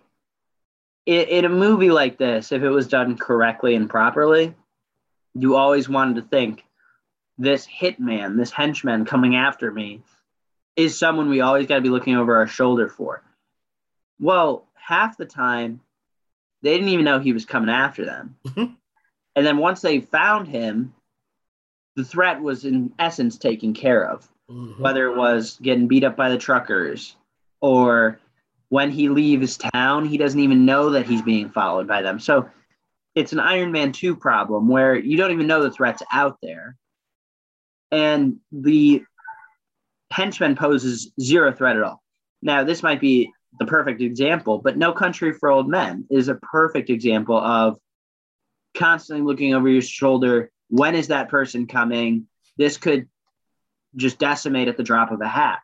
in, 1.05 1.27
in 1.27 1.45
a 1.45 1.49
movie 1.49 1.91
like 1.91 2.17
this 2.17 2.51
if 2.51 2.61
it 2.61 2.69
was 2.69 2.87
done 2.87 3.17
correctly 3.17 3.75
and 3.75 3.89
properly 3.89 4.53
you 5.33 5.55
always 5.55 5.87
wanted 5.87 6.15
to 6.15 6.21
think 6.23 6.63
this 7.37 7.67
hitman, 7.67 8.37
this 8.37 8.51
henchman 8.51 9.05
coming 9.05 9.35
after 9.35 9.71
me 9.71 10.01
is 10.75 10.97
someone 10.97 11.29
we 11.29 11.41
always 11.41 11.67
got 11.67 11.75
to 11.75 11.81
be 11.81 11.89
looking 11.89 12.15
over 12.15 12.37
our 12.37 12.47
shoulder 12.47 12.87
for. 12.87 13.23
Well, 14.19 14.67
half 14.75 15.17
the 15.17 15.25
time, 15.25 15.81
they 16.61 16.73
didn't 16.73 16.89
even 16.89 17.05
know 17.05 17.19
he 17.19 17.33
was 17.33 17.45
coming 17.45 17.69
after 17.69 18.05
them. 18.05 18.37
Mhm. 18.45 18.75
And 19.35 19.45
then 19.45 19.57
once 19.57 19.81
they 19.81 20.01
found 20.01 20.47
him, 20.47 20.93
the 21.95 22.03
threat 22.03 22.41
was 22.41 22.63
in 22.63 22.93
essence 22.99 23.37
taken 23.37 23.73
care 23.73 24.07
of, 24.07 24.30
Mhm. 24.51 24.79
whether 24.79 25.05
it 25.11 25.17
was 25.17 25.57
getting 25.61 25.87
beat 25.87 26.03
up 26.03 26.15
by 26.15 26.29
the 26.29 26.37
truckers 26.37 27.15
or 27.61 28.19
when 28.69 28.91
he 28.91 29.09
leaves 29.09 29.57
town, 29.57 30.05
he 30.05 30.17
doesn't 30.17 30.39
even 30.39 30.65
know 30.65 30.91
that 30.91 31.05
he's 31.05 31.21
being 31.21 31.49
followed 31.49 31.87
by 31.87 32.01
them. 32.01 32.19
So 32.19 32.49
it's 33.15 33.33
an 33.33 33.39
Iron 33.39 33.71
Man 33.71 33.91
2 33.91 34.15
problem 34.15 34.67
where 34.67 34.95
you 34.95 35.17
don't 35.17 35.31
even 35.31 35.47
know 35.47 35.61
the 35.61 35.71
threat's 35.71 36.03
out 36.11 36.37
there. 36.41 36.77
And 37.91 38.39
the 38.51 39.03
henchman 40.11 40.55
poses 40.55 41.11
zero 41.19 41.51
threat 41.51 41.75
at 41.75 41.83
all. 41.83 42.01
Now, 42.41 42.63
this 42.63 42.81
might 42.81 43.01
be 43.01 43.31
the 43.59 43.65
perfect 43.65 44.01
example, 44.01 44.59
but 44.59 44.77
No 44.77 44.93
Country 44.93 45.33
for 45.33 45.49
Old 45.49 45.67
Men 45.67 46.05
is 46.09 46.29
a 46.29 46.35
perfect 46.35 46.89
example 46.89 47.37
of 47.37 47.77
constantly 48.73 49.25
looking 49.25 49.53
over 49.53 49.67
your 49.67 49.81
shoulder. 49.81 50.49
When 50.69 50.95
is 50.95 51.09
that 51.09 51.27
person 51.27 51.67
coming? 51.67 52.27
This 52.57 52.77
could 52.77 53.09
just 53.95 54.19
decimate 54.19 54.67
at 54.67 54.77
the 54.77 54.83
drop 54.83 55.11
of 55.11 55.21
a 55.21 55.27
hat. 55.27 55.59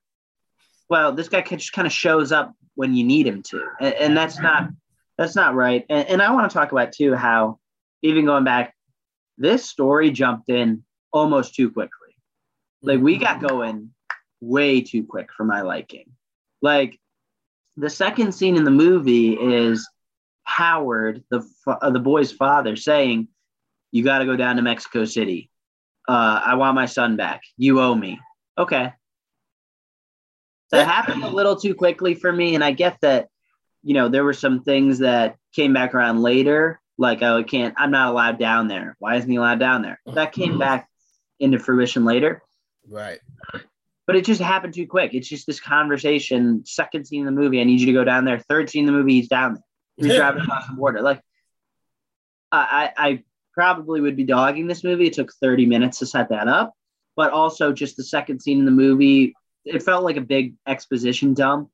Well, 0.89 1.13
this 1.13 1.29
guy 1.29 1.41
just 1.41 1.73
kind 1.73 1.85
of 1.85 1.91
shows 1.91 2.31
up 2.31 2.53
when 2.75 2.93
you 2.93 3.03
need 3.03 3.27
him 3.27 3.43
to, 3.43 3.63
and, 3.79 3.93
and 3.95 4.17
that's 4.17 4.39
not 4.39 4.69
that's 5.17 5.35
not 5.35 5.55
right. 5.55 5.85
And, 5.89 6.07
and 6.07 6.21
I 6.21 6.31
want 6.31 6.49
to 6.49 6.53
talk 6.53 6.71
about 6.71 6.91
too 6.91 7.15
how 7.15 7.59
even 8.01 8.25
going 8.25 8.43
back, 8.43 8.75
this 9.37 9.65
story 9.65 10.11
jumped 10.11 10.49
in 10.49 10.83
almost 11.11 11.55
too 11.55 11.71
quickly. 11.71 12.15
Like 12.81 12.99
we 12.99 13.17
got 13.17 13.41
going 13.41 13.91
way 14.39 14.81
too 14.81 15.03
quick 15.03 15.29
for 15.35 15.43
my 15.43 15.61
liking. 15.61 16.11
Like 16.61 16.99
the 17.75 17.89
second 17.89 18.33
scene 18.33 18.55
in 18.55 18.63
the 18.63 18.71
movie 18.71 19.33
is 19.33 19.87
Howard, 20.43 21.23
the 21.29 21.45
uh, 21.67 21.89
the 21.89 21.99
boy's 21.99 22.31
father, 22.31 22.75
saying, 22.75 23.27
"You 23.91 24.03
got 24.03 24.19
to 24.19 24.25
go 24.25 24.35
down 24.35 24.55
to 24.55 24.61
Mexico 24.61 25.05
City. 25.05 25.49
Uh, 26.07 26.41
I 26.45 26.55
want 26.55 26.75
my 26.75 26.85
son 26.85 27.15
back. 27.15 27.41
You 27.57 27.81
owe 27.81 27.95
me." 27.95 28.19
Okay. 28.57 28.93
That 30.71 30.87
happened 30.87 31.23
a 31.23 31.29
little 31.29 31.55
too 31.55 31.75
quickly 31.75 32.15
for 32.15 32.31
me, 32.31 32.55
and 32.55 32.63
I 32.63 32.71
get 32.71 32.99
that. 33.01 33.29
You 33.83 33.93
know, 33.93 34.09
there 34.09 34.25
were 34.25 34.33
some 34.33 34.63
things 34.63 34.99
that 34.99 35.37
came 35.53 35.71
back 35.73 35.93
around 35.93 36.21
later, 36.21 36.81
like 36.97 37.21
oh, 37.21 37.37
I 37.37 37.43
can't. 37.43 37.73
I'm 37.77 37.91
not 37.91 38.09
allowed 38.09 38.39
down 38.39 38.67
there. 38.67 38.95
Why 38.99 39.15
isn't 39.15 39.29
he 39.29 39.37
allowed 39.37 39.59
down 39.59 39.81
there? 39.81 39.99
That 40.05 40.33
came 40.33 40.57
back 40.59 40.89
into 41.39 41.59
fruition 41.59 42.03
later 42.03 42.41
right 42.89 43.19
but 44.07 44.15
it 44.15 44.23
just 44.23 44.41
happened 44.41 44.73
too 44.73 44.87
quick. 44.87 45.13
It's 45.13 45.27
just 45.27 45.45
this 45.45 45.59
conversation. 45.59 46.65
Second 46.65 47.05
scene 47.05 47.19
in 47.19 47.25
the 47.25 47.31
movie, 47.39 47.59
I 47.59 47.65
need 47.65 47.81
you 47.81 47.87
to 47.87 47.93
go 47.93 48.05
down 48.05 48.23
there. 48.23 48.39
Third 48.39 48.69
scene 48.69 48.87
in 48.87 48.93
the 48.93 48.97
movie, 48.97 49.15
he's 49.15 49.27
down 49.27 49.55
there. 49.55 49.63
He's 49.97 50.15
driving 50.15 50.43
across 50.43 50.65
the 50.67 50.75
border. 50.75 51.01
Like, 51.01 51.21
I, 52.49 52.93
I 52.97 53.07
I 53.07 53.23
probably 53.57 53.99
would 54.01 54.15
be 54.15 54.23
dogging 54.23 54.67
this 54.67 54.83
movie. 54.83 55.07
It 55.07 55.13
took 55.13 55.33
30 55.33 55.65
minutes 55.65 55.97
to 55.99 56.05
set 56.05 56.29
that 56.29 56.47
up, 56.47 56.73
but 57.15 57.31
also 57.31 57.73
just 57.73 57.97
the 57.97 58.03
second 58.03 58.39
scene 58.39 58.59
in 58.59 58.65
the 58.65 58.71
movie, 58.71 59.33
it 59.65 59.81
felt 59.81 60.03
like 60.03 60.15
a 60.15 60.21
big 60.21 60.53
exposition 60.67 61.33
dump, 61.33 61.69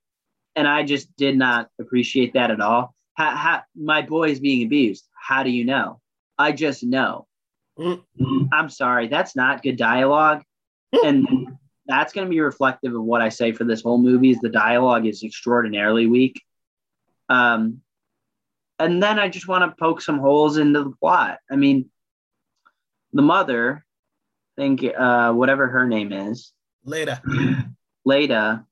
and 0.55 0.65
I 0.65 0.83
just 0.83 1.13
did 1.17 1.37
not 1.37 1.67
appreciate 1.79 2.33
that 2.33 2.51
at 2.51 2.61
all. 2.61 2.95
How, 3.15 3.35
how, 3.35 3.61
my 3.75 4.01
boy 4.01 4.29
is 4.29 4.39
being 4.39 4.65
abused. 4.65 5.05
How 5.13 5.43
do 5.43 5.49
you 5.49 5.65
know? 5.65 5.99
I 6.37 6.53
just 6.53 6.83
know. 6.83 7.27
Mm. 7.77 8.01
I'm 8.53 8.69
sorry, 8.69 9.09
that's 9.09 9.35
not 9.35 9.61
good 9.61 9.77
dialogue, 9.77 10.43
and 11.03 11.27
that's 11.85 12.13
going 12.13 12.25
to 12.25 12.31
be 12.31 12.39
reflective 12.39 12.95
of 12.95 13.03
what 13.03 13.21
I 13.21 13.27
say 13.27 13.51
for 13.51 13.65
this 13.65 13.81
whole 13.81 13.97
movie. 13.97 14.29
Is 14.29 14.39
the 14.39 14.47
dialogue 14.47 15.05
is 15.05 15.21
extraordinarily 15.21 16.07
weak. 16.07 16.41
Um, 17.27 17.81
and 18.83 19.01
then 19.01 19.19
I 19.19 19.29
just 19.29 19.47
want 19.47 19.63
to 19.69 19.75
poke 19.79 20.01
some 20.01 20.19
holes 20.19 20.57
into 20.57 20.83
the 20.83 20.91
plot. 20.91 21.39
I 21.49 21.55
mean, 21.55 21.89
the 23.13 23.21
mother, 23.21 23.85
I 24.57 24.61
think 24.61 24.83
uh, 24.83 25.31
whatever 25.33 25.67
her 25.67 25.87
name 25.87 26.11
is, 26.11 26.51
later 26.83 27.19
Leta, 28.05 28.65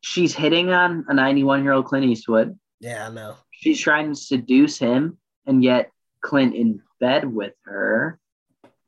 she's 0.00 0.34
hitting 0.34 0.70
on 0.70 1.04
a 1.08 1.14
91 1.14 1.64
year 1.64 1.72
old 1.72 1.86
Clint 1.86 2.06
Eastwood. 2.06 2.58
yeah 2.80 3.08
i 3.08 3.10
know 3.10 3.36
She's 3.50 3.80
trying 3.80 4.10
to 4.10 4.14
seduce 4.14 4.78
him, 4.78 5.18
and 5.44 5.64
yet 5.64 5.90
Clint 6.20 6.54
in 6.54 6.80
bed 7.00 7.24
with 7.24 7.54
her 7.64 8.20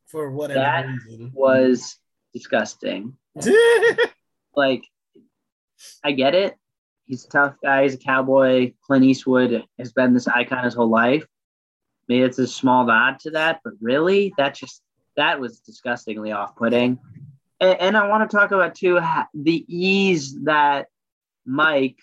for 0.06 0.30
whatever 0.30 0.60
That 0.60 0.86
reason 0.86 1.32
was 1.34 1.98
disgusting. 2.32 3.16
like 4.54 4.84
I 6.04 6.12
get 6.12 6.34
it. 6.34 6.56
He's 7.10 7.24
a 7.24 7.28
tough 7.28 7.56
guy. 7.60 7.82
He's 7.82 7.94
a 7.94 7.98
cowboy. 7.98 8.72
Clint 8.86 9.04
Eastwood 9.04 9.64
has 9.80 9.92
been 9.92 10.14
this 10.14 10.28
icon 10.28 10.62
his 10.62 10.74
whole 10.74 10.88
life. 10.88 11.26
Maybe 12.06 12.22
it's 12.22 12.38
a 12.38 12.46
small 12.46 12.84
nod 12.86 13.18
to 13.20 13.32
that, 13.32 13.60
but 13.64 13.72
really, 13.80 14.32
that 14.38 14.54
just 14.54 14.80
that 15.16 15.40
was 15.40 15.58
disgustingly 15.58 16.30
off-putting. 16.30 17.00
And, 17.58 17.80
and 17.80 17.96
I 17.96 18.06
want 18.06 18.30
to 18.30 18.36
talk 18.36 18.52
about 18.52 18.76
too 18.76 19.00
the 19.34 19.64
ease 19.66 20.38
that 20.44 20.86
Mike 21.44 21.98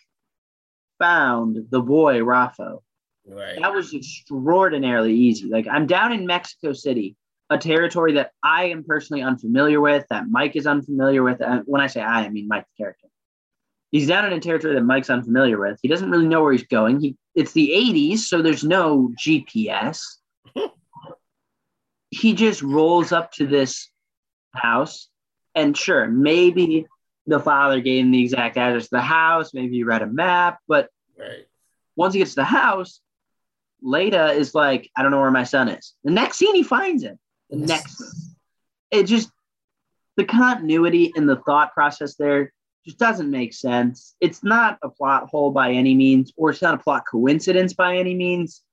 found 1.00 1.68
the 1.70 1.82
boy 1.82 2.20
Rafo. 2.20 2.82
right 3.26 3.58
That 3.62 3.74
was 3.74 3.94
extraordinarily 3.94 5.14
easy. 5.14 5.48
Like 5.48 5.68
I'm 5.72 5.88
down 5.88 6.12
in 6.12 6.26
Mexico 6.26 6.74
City, 6.74 7.16
a 7.50 7.58
territory 7.58 8.14
that 8.14 8.32
I 8.44 8.66
am 8.66 8.84
personally 8.84 9.24
unfamiliar 9.24 9.80
with, 9.80 10.06
that 10.10 10.26
Mike 10.30 10.58
is 10.58 10.68
unfamiliar 10.68 11.24
with. 11.24 11.42
And 11.42 11.64
when 11.66 11.80
I 11.80 11.88
say 11.88 12.02
I, 12.02 12.26
I 12.26 12.30
mean 12.30 12.50
Mike 12.50 12.66
the 12.66 12.84
character. 12.84 13.08
He's 13.92 14.08
down 14.08 14.26
in 14.26 14.34
a 14.34 14.40
territory 14.40 14.76
that 14.76 14.82
Mike's 14.82 15.10
unfamiliar 15.10 15.58
with. 15.58 15.80
He 15.82 15.88
doesn't 15.88 16.12
really 16.12 16.28
know 16.28 16.42
where 16.42 16.52
he's 16.52 16.68
going. 16.68 17.00
He 17.00 17.16
it's 17.36 17.54
the 17.54 17.70
80s, 17.70 18.20
so 18.20 18.42
there's 18.42 18.64
no 18.64 19.14
GPS. 19.24 20.02
he 22.10 22.34
just 22.34 22.62
rolls 22.62 23.12
up 23.12 23.32
to 23.34 23.48
this 23.48 23.90
house, 24.54 25.08
and 25.56 25.78
sure, 25.78 26.08
maybe 26.08 26.86
the 27.28 27.40
father 27.40 27.80
gave 27.80 28.06
him 28.06 28.12
the 28.12 28.24
exact 28.24 28.58
address 28.58 28.86
of 28.86 28.90
the 28.90 29.02
house. 29.02 29.54
Maybe 29.54 29.76
he 29.76 29.84
read 29.84 30.02
a 30.02 30.08
map, 30.08 30.60
but 30.68 30.90
right 31.18 31.46
once 31.98 32.14
he 32.14 32.20
gets 32.20 32.32
to 32.32 32.36
the 32.38 32.46
house, 32.46 33.02
Leta 33.82 34.32
is 34.32 34.56
like, 34.56 34.90
I 34.96 35.02
don't 35.02 35.12
know 35.12 35.20
where 35.20 35.32
my 35.32 35.44
son 35.44 35.68
is. 35.68 35.94
The 36.04 36.12
next 36.12 36.38
scene, 36.38 36.56
he 36.56 36.64
finds 36.64 37.04
him. 37.04 37.20
The 37.50 37.58
next, 37.58 38.02
it 38.92 39.04
just, 39.04 39.30
the 40.16 40.24
continuity 40.24 41.12
and 41.16 41.28
the 41.28 41.36
thought 41.36 41.74
process 41.74 42.16
there 42.16 42.54
just 42.88 42.98
doesn't 42.98 43.30
make 43.30 43.54
sense. 43.54 44.16
It's 44.22 44.44
not 44.44 44.80
a 44.82 44.90
plot 44.90 45.28
hole 45.30 45.52
by 45.52 45.72
any 45.74 45.94
means, 45.94 46.32
or 46.38 46.50
it's 46.52 46.62
not 46.62 46.74
a 46.76 46.78
plot 46.78 47.04
coincidence 47.10 47.74
by 47.74 47.98
any 47.98 48.16
means. 48.16 48.64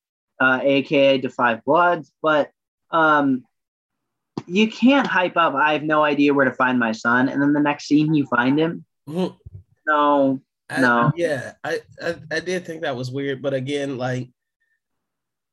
uh, 0.40 0.58
aka 0.62 1.20
5 1.20 1.64
Bloods, 1.64 2.12
but 2.22 2.50
um, 2.90 3.44
you 4.46 4.68
can't 4.68 5.06
hype 5.06 5.36
up. 5.36 5.54
I 5.54 5.72
have 5.74 5.82
no 5.84 6.02
idea 6.02 6.34
where 6.34 6.44
to 6.44 6.52
find 6.52 6.78
my 6.78 6.90
son, 6.92 7.28
and 7.28 7.40
then 7.40 7.52
the 7.52 7.60
next 7.60 7.86
scene 7.86 8.14
you 8.14 8.26
find 8.26 8.58
him. 8.58 8.84
Mhm. 9.08 9.36
No, 9.86 10.40
I- 10.68 10.80
No. 10.80 11.12
yeah, 11.16 11.52
I, 11.62 11.80
I 12.02 12.16
I 12.32 12.40
did 12.40 12.66
think 12.66 12.82
that 12.82 12.96
was 12.96 13.12
weird, 13.12 13.42
but 13.42 13.54
again, 13.54 13.96
like 13.96 14.28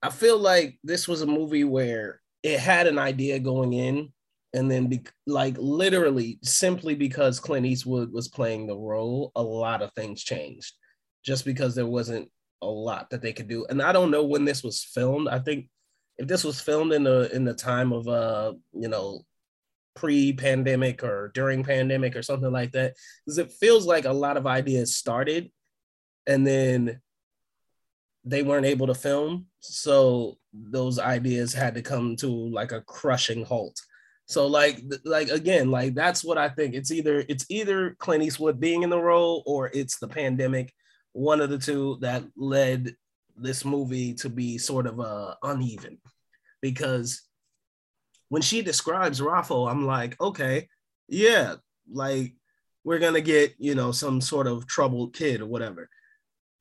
I 0.02 0.10
feel 0.10 0.40
like 0.40 0.80
this 0.84 1.08
was 1.08 1.22
a 1.22 1.28
movie 1.28 1.64
where 1.64 2.20
it 2.42 2.60
had 2.60 2.88
an 2.88 2.98
idea 2.98 3.38
going 3.40 3.74
in, 3.74 4.12
and 4.54 4.70
then 4.70 4.88
be, 4.88 5.02
like 5.28 5.56
literally 5.58 6.40
simply 6.44 6.96
because 6.96 7.40
Clint 7.40 7.66
Eastwood 7.66 8.12
was 8.12 8.28
playing 8.28 8.68
the 8.68 8.78
role, 8.78 9.32
a 9.36 9.42
lot 9.42 9.82
of 9.82 9.94
things 9.94 10.24
changed, 10.24 10.74
just 11.24 11.46
because 11.46 11.76
there 11.76 11.88
wasn't 11.88 12.30
a 12.62 12.68
lot 12.68 13.10
that 13.10 13.22
they 13.22 13.34
could 13.34 13.48
do. 13.48 13.66
And 13.70 13.82
I 13.82 13.92
don't 13.92 14.12
know 14.12 14.26
when 14.26 14.46
this 14.46 14.64
was 14.64 14.84
filmed. 14.84 15.28
I 15.28 15.40
think 15.40 15.68
if 16.18 16.28
this 16.28 16.44
was 16.44 16.62
filmed 16.62 16.94
in 16.94 17.04
the 17.04 17.34
in 17.34 17.46
the 17.46 17.54
time 17.54 17.92
of 17.92 18.08
uh 18.08 18.54
you 18.74 18.88
know 18.88 19.22
pre-pandemic 19.96 21.04
or 21.04 21.32
during 21.34 21.64
pandemic 21.64 22.16
or 22.16 22.22
something 22.22 22.52
like 22.52 22.72
that 22.72 22.94
because 23.26 23.38
it 23.38 23.52
feels 23.52 23.86
like 23.86 24.06
a 24.06 24.14
lot 24.14 24.38
of 24.38 24.48
ideas 24.48 24.96
started 24.96 25.52
and 26.28 26.48
then 26.48 27.02
they 28.24 28.42
weren't 28.42 28.66
able 28.66 28.88
to 28.88 28.94
film 28.94 29.48
so 29.60 30.38
those 30.54 30.98
ideas 30.98 31.54
had 31.54 31.76
to 31.76 31.82
come 31.82 32.16
to 32.16 32.28
like 32.28 32.72
a 32.72 32.82
crushing 32.82 33.44
halt 33.44 33.82
so 34.32 34.48
like 34.48 34.82
like 35.04 35.28
again 35.28 35.70
like 35.70 35.94
that's 35.94 36.24
what 36.24 36.38
i 36.38 36.48
think. 36.48 36.74
It's 36.74 36.92
either 36.92 37.26
it's 37.28 37.46
either 37.50 37.96
clint 38.00 38.24
eastwood 38.24 38.60
being 38.60 38.84
in 38.84 38.90
the 38.90 39.00
role 39.00 39.44
or 39.46 39.70
it's 39.74 40.00
the 40.00 40.08
pandemic 40.08 40.74
one 41.14 41.42
of 41.42 41.50
the 41.50 41.58
two 41.58 41.98
that 42.00 42.24
led 42.38 42.96
this 43.36 43.66
movie 43.66 44.14
to 44.14 44.30
be 44.30 44.58
sort 44.58 44.88
of 44.88 45.00
uh 45.00 45.36
uneven. 45.44 45.98
Because 46.62 47.24
when 48.30 48.42
she 48.42 48.62
describes 48.62 49.20
Rafo, 49.20 49.70
I'm 49.70 49.86
like, 49.86 50.20
okay, 50.22 50.70
yeah, 51.10 51.56
like 51.92 52.34
we're 52.86 53.00
gonna 53.00 53.22
get 53.22 53.54
you 53.58 53.76
know 53.76 53.92
some 53.92 54.22
sort 54.22 54.48
of 54.48 54.66
troubled 54.68 55.14
kid 55.14 55.42
or 55.42 55.48
whatever, 55.48 55.90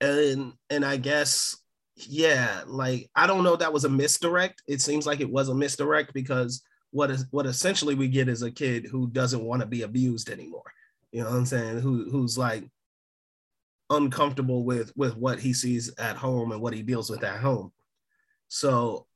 and 0.00 0.54
and 0.70 0.84
I 0.84 0.96
guess 0.96 1.56
yeah, 1.94 2.62
like 2.66 3.08
I 3.14 3.28
don't 3.28 3.44
know, 3.44 3.56
that 3.56 3.72
was 3.72 3.84
a 3.84 3.88
misdirect. 3.88 4.62
It 4.66 4.80
seems 4.80 5.06
like 5.06 5.20
it 5.20 5.30
was 5.30 5.48
a 5.48 5.54
misdirect 5.54 6.12
because 6.12 6.62
what 6.90 7.11
is 7.11 7.26
what 7.30 7.47
essentially 7.47 7.94
we 7.94 8.09
get 8.09 8.28
is 8.28 8.42
a 8.42 8.50
kid 8.50 8.87
who 8.87 9.09
doesn't 9.09 9.44
want 9.44 9.61
to 9.61 9.66
be 9.66 9.82
abused 9.82 10.30
anymore. 10.30 10.73
You 11.12 11.23
know 11.23 11.30
what 11.30 11.37
I'm 11.37 11.47
saying? 11.47 11.80
Who 11.80 12.11
who's 12.11 12.37
like 12.37 12.68
uncomfortable 13.90 14.64
with 14.64 14.97
with 14.97 15.16
what 15.16 15.40
he 15.40 15.52
sees 15.52 15.92
at 15.99 16.16
home 16.16 16.52
and 16.52 16.61
what 16.61 16.73
he 16.73 16.82
deals 16.82 17.11
with 17.11 17.25
at 17.25 17.40
home. 17.40 17.73
So 18.49 19.06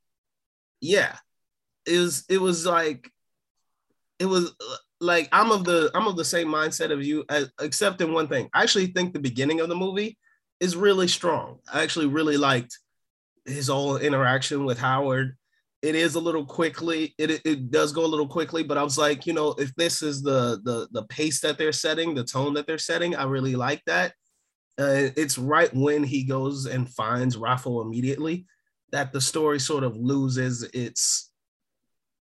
yeah, 0.80 1.16
it 1.86 1.98
was 1.98 2.24
it 2.28 2.38
was 2.38 2.66
like 2.66 3.10
it 4.18 4.26
was 4.26 4.50
uh, 4.50 4.76
like 5.00 5.28
I'm 5.32 5.50
of 5.50 5.64
the 5.64 5.90
I'm 5.94 6.06
of 6.06 6.16
the 6.16 6.24
same 6.24 6.48
mindset 6.48 6.92
of 6.92 7.02
you, 7.02 7.24
uh, 7.28 7.44
except 7.60 8.00
in 8.00 8.12
one 8.12 8.28
thing. 8.28 8.48
I 8.52 8.62
actually 8.62 8.88
think 8.88 9.12
the 9.12 9.20
beginning 9.20 9.60
of 9.60 9.68
the 9.68 9.76
movie 9.76 10.18
is 10.60 10.76
really 10.76 11.08
strong. 11.08 11.58
I 11.72 11.82
actually 11.82 12.06
really 12.06 12.36
liked 12.36 12.78
his 13.44 13.68
whole 13.68 13.96
interaction 13.96 14.64
with 14.64 14.78
Howard. 14.78 15.36
It 15.84 15.94
is 15.94 16.14
a 16.14 16.20
little 16.20 16.46
quickly. 16.46 17.14
It, 17.18 17.42
it 17.44 17.70
does 17.70 17.92
go 17.92 18.06
a 18.06 18.12
little 18.14 18.26
quickly, 18.26 18.62
but 18.62 18.78
I 18.78 18.82
was 18.82 18.96
like, 18.96 19.26
you 19.26 19.34
know, 19.34 19.50
if 19.58 19.74
this 19.74 20.00
is 20.02 20.22
the 20.22 20.58
the 20.64 20.88
the 20.92 21.02
pace 21.08 21.40
that 21.42 21.58
they're 21.58 21.72
setting, 21.72 22.14
the 22.14 22.24
tone 22.24 22.54
that 22.54 22.66
they're 22.66 22.78
setting, 22.78 23.14
I 23.14 23.24
really 23.24 23.54
like 23.54 23.82
that. 23.86 24.14
Uh, 24.78 25.12
it's 25.14 25.36
right 25.36 25.72
when 25.74 26.02
he 26.02 26.24
goes 26.24 26.64
and 26.64 26.88
finds 26.88 27.36
Rafo 27.36 27.84
immediately 27.84 28.46
that 28.92 29.12
the 29.12 29.20
story 29.20 29.60
sort 29.60 29.84
of 29.84 29.94
loses 29.98 30.62
its 30.72 31.30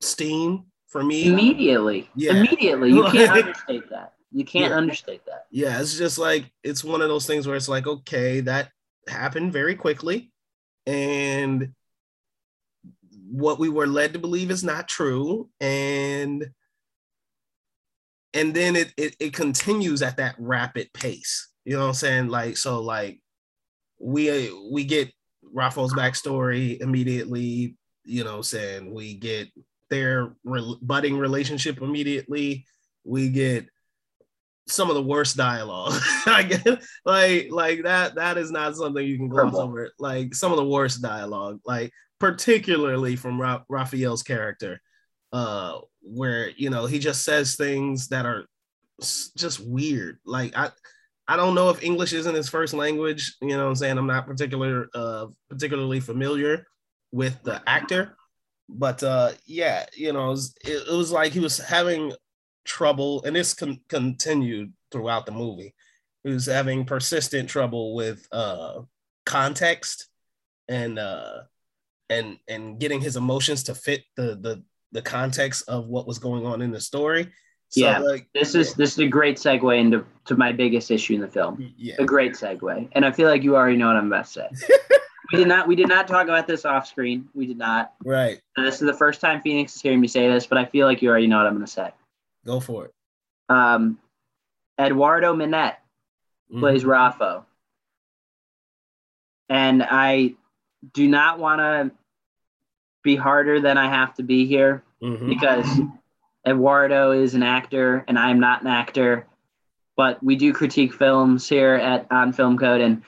steam 0.02 0.64
for 0.88 1.02
me. 1.02 1.26
immediately, 1.28 2.10
Yeah. 2.14 2.32
immediately, 2.34 2.90
you 2.90 3.04
can't 3.04 3.30
understate 3.38 3.88
that. 3.88 4.12
You 4.32 4.44
can't 4.44 4.70
Yeah. 4.70 4.76
understate 4.76 5.24
that. 5.24 5.46
yeah, 5.50 5.80
it's 5.80 5.96
just 5.96 6.18
like 6.18 6.52
it's 6.62 6.84
one 6.84 7.00
of 7.00 7.08
those 7.08 7.26
things 7.26 7.46
where 7.46 7.56
it's 7.56 7.68
like, 7.70 7.86
okay, 7.86 8.40
that 8.40 8.70
happened 9.08 9.50
very 9.52 9.74
quickly, 9.74 10.30
and 10.86 11.72
what 13.30 13.58
we 13.58 13.68
were 13.68 13.86
led 13.86 14.12
to 14.12 14.18
believe 14.18 14.50
is 14.50 14.64
not 14.64 14.88
true, 14.88 15.48
and 15.60 16.46
and 18.34 18.54
then 18.54 18.76
it 18.76 18.92
it, 18.96 19.16
it 19.18 19.32
continues 19.32 20.02
at 20.02 20.18
that 20.18 20.36
rapid 20.38 20.92
pace. 20.92 21.48
You 21.64 21.74
know 21.74 21.82
what 21.82 21.88
I'm 21.88 21.94
saying? 21.94 22.28
Like 22.28 22.56
so, 22.56 22.80
like 22.80 23.20
we 23.98 24.52
we 24.70 24.84
get 24.84 25.12
Rafael's 25.42 25.94
backstory 25.94 26.80
immediately. 26.80 27.76
You 28.04 28.24
know, 28.24 28.42
saying 28.42 28.94
we 28.94 29.14
get 29.14 29.48
their 29.90 30.34
re- 30.44 30.78
budding 30.80 31.18
relationship 31.18 31.82
immediately. 31.82 32.66
We 33.04 33.30
get 33.30 33.66
some 34.68 34.88
of 34.90 34.96
the 34.96 35.02
worst 35.02 35.36
dialogue. 35.36 35.94
I 36.26 36.42
guess 36.42 36.86
like 37.04 37.48
like 37.50 37.82
that 37.84 38.16
that 38.16 38.38
is 38.38 38.50
not 38.50 38.76
something 38.76 39.04
you 39.04 39.16
can 39.16 39.28
gloss 39.28 39.54
over. 39.54 39.90
Like 39.98 40.34
some 40.34 40.52
of 40.52 40.58
the 40.58 40.64
worst 40.64 41.02
dialogue, 41.02 41.60
like 41.64 41.92
particularly 42.18 43.16
from 43.16 43.40
Ra- 43.40 43.64
Raphael's 43.68 44.22
character, 44.22 44.80
uh, 45.32 45.78
where 46.02 46.50
you 46.50 46.70
know 46.70 46.86
he 46.86 46.98
just 46.98 47.24
says 47.24 47.56
things 47.56 48.08
that 48.08 48.26
are 48.26 48.46
just 49.36 49.60
weird. 49.60 50.18
Like 50.24 50.56
I 50.56 50.70
I 51.28 51.36
don't 51.36 51.54
know 51.54 51.70
if 51.70 51.82
English 51.82 52.12
isn't 52.12 52.34
his 52.34 52.48
first 52.48 52.74
language. 52.74 53.36
You 53.40 53.56
know 53.56 53.64
what 53.64 53.70
I'm 53.70 53.74
saying? 53.76 53.98
I'm 53.98 54.06
not 54.06 54.26
particular 54.26 54.88
uh 54.94 55.26
particularly 55.48 56.00
familiar 56.00 56.66
with 57.12 57.42
the 57.42 57.62
actor. 57.68 58.16
But 58.68 59.02
uh 59.02 59.32
yeah, 59.46 59.86
you 59.94 60.12
know, 60.12 60.26
it 60.26 60.30
was, 60.30 60.54
it, 60.64 60.92
was 60.92 61.12
like 61.12 61.32
he 61.32 61.40
was 61.40 61.58
having 61.58 62.12
trouble, 62.64 63.22
and 63.24 63.34
this 63.34 63.54
con- 63.54 63.80
continued 63.88 64.72
throughout 64.90 65.26
the 65.26 65.32
movie. 65.32 65.74
He 66.24 66.30
was 66.30 66.46
having 66.46 66.84
persistent 66.84 67.48
trouble 67.48 67.94
with 67.94 68.26
uh, 68.32 68.80
context 69.24 70.08
and 70.68 70.98
uh, 70.98 71.42
and 72.10 72.38
and 72.48 72.78
getting 72.78 73.00
his 73.00 73.16
emotions 73.16 73.62
to 73.64 73.74
fit 73.74 74.04
the 74.16 74.36
the 74.36 74.62
the 74.92 75.02
context 75.02 75.68
of 75.68 75.88
what 75.88 76.06
was 76.06 76.18
going 76.18 76.46
on 76.46 76.62
in 76.62 76.70
the 76.70 76.80
story. 76.80 77.24
So, 77.70 77.80
Yeah, 77.80 77.98
like 77.98 78.28
This 78.32 78.54
is 78.54 78.74
this 78.74 78.92
is 78.92 78.98
a 79.00 79.08
great 79.08 79.36
segue 79.38 79.78
into 79.78 80.04
to 80.26 80.36
my 80.36 80.52
biggest 80.52 80.90
issue 80.90 81.14
in 81.14 81.20
the 81.20 81.28
film. 81.28 81.72
yeah, 81.76 81.96
A 81.98 82.04
great 82.04 82.32
segue, 82.34 82.88
and 82.92 83.04
I 83.04 83.10
feel 83.10 83.28
like 83.28 83.42
you 83.42 83.56
already 83.56 83.76
know 83.76 83.88
what 83.88 83.96
I'm 83.96 84.06
about 84.06 84.26
to 84.26 84.30
say. 84.30 84.48
we 85.32 85.38
did 85.38 85.48
not 85.48 85.66
we 85.66 85.74
did 85.74 85.88
not 85.88 86.06
talk 86.06 86.24
about 86.24 86.46
this 86.46 86.64
off 86.64 86.86
screen. 86.86 87.28
We 87.34 87.46
did 87.46 87.58
not. 87.58 87.94
right. 88.04 88.40
This 88.56 88.74
is 88.80 88.86
the 88.86 88.94
first 88.94 89.20
time 89.20 89.42
Phoenix 89.42 89.74
is 89.74 89.82
hearing 89.82 90.00
me 90.00 90.06
say 90.08 90.28
this, 90.30 90.46
but 90.46 90.58
I 90.58 90.64
feel 90.64 90.86
like 90.86 91.02
you 91.02 91.08
already 91.10 91.26
know 91.26 91.38
what 91.38 91.46
I'm 91.46 91.54
going 91.54 91.66
to 91.66 91.70
say. 91.72 91.90
Go 92.46 92.60
for 92.60 92.86
it. 92.86 92.92
Um, 93.48 93.98
Eduardo 94.80 95.34
Minett 95.34 95.74
Mhm. 96.52 96.60
plays 96.60 96.84
Rafo. 96.84 97.44
And 99.48 99.82
I 99.82 100.34
do 100.92 101.08
not 101.08 101.38
want 101.38 101.60
to 101.60 101.90
be 103.02 103.16
harder 103.16 103.60
than 103.60 103.78
I 103.78 103.88
have 103.88 104.14
to 104.14 104.22
be 104.22 104.46
here 104.46 104.82
Mhm. 105.02 105.28
because 105.28 105.80
Eduardo 106.46 107.12
is 107.12 107.34
an 107.34 107.42
actor 107.42 108.04
and 108.08 108.18
I'm 108.18 108.40
not 108.40 108.62
an 108.62 108.68
actor. 108.68 109.26
But 109.96 110.22
we 110.22 110.36
do 110.36 110.52
critique 110.52 110.92
films 110.92 111.48
here 111.48 111.74
at 111.74 112.06
On 112.10 112.32
Film 112.32 112.58
Code, 112.58 112.82
and 112.82 113.02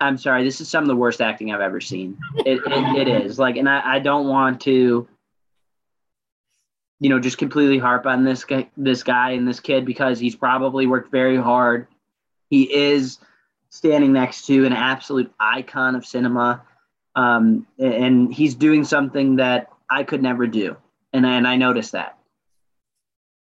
I'm 0.00 0.18
sorry, 0.18 0.44
this 0.44 0.60
is 0.60 0.68
some 0.68 0.84
of 0.84 0.88
the 0.88 0.96
worst 0.96 1.22
acting 1.22 1.52
I've 1.52 1.60
ever 1.62 1.80
seen. 1.80 2.18
It, 2.44 2.60
it, 2.66 3.08
it 3.08 3.08
is 3.08 3.38
like, 3.38 3.56
and 3.56 3.68
I, 3.68 3.94
I 3.94 3.98
don't 3.98 4.28
want 4.28 4.60
to, 4.62 5.08
you 7.00 7.08
know, 7.08 7.18
just 7.18 7.38
completely 7.38 7.78
harp 7.78 8.04
on 8.06 8.24
this 8.24 8.44
guy, 8.44 8.68
this 8.76 9.02
guy 9.02 9.30
and 9.30 9.48
this 9.48 9.60
kid 9.60 9.86
because 9.86 10.18
he's 10.18 10.36
probably 10.36 10.86
worked 10.86 11.10
very 11.10 11.36
hard. 11.36 11.86
He 12.50 12.72
is 12.72 13.18
standing 13.70 14.12
next 14.12 14.46
to 14.46 14.66
an 14.66 14.72
absolute 14.72 15.32
icon 15.40 15.94
of 15.96 16.04
cinema, 16.04 16.62
um, 17.16 17.66
and 17.78 18.32
he's 18.32 18.54
doing 18.54 18.84
something 18.84 19.36
that 19.36 19.70
I 19.88 20.04
could 20.04 20.22
never 20.22 20.46
do, 20.46 20.76
and 21.12 21.24
and 21.24 21.46
I 21.46 21.56
noticed 21.56 21.92
that. 21.92 22.18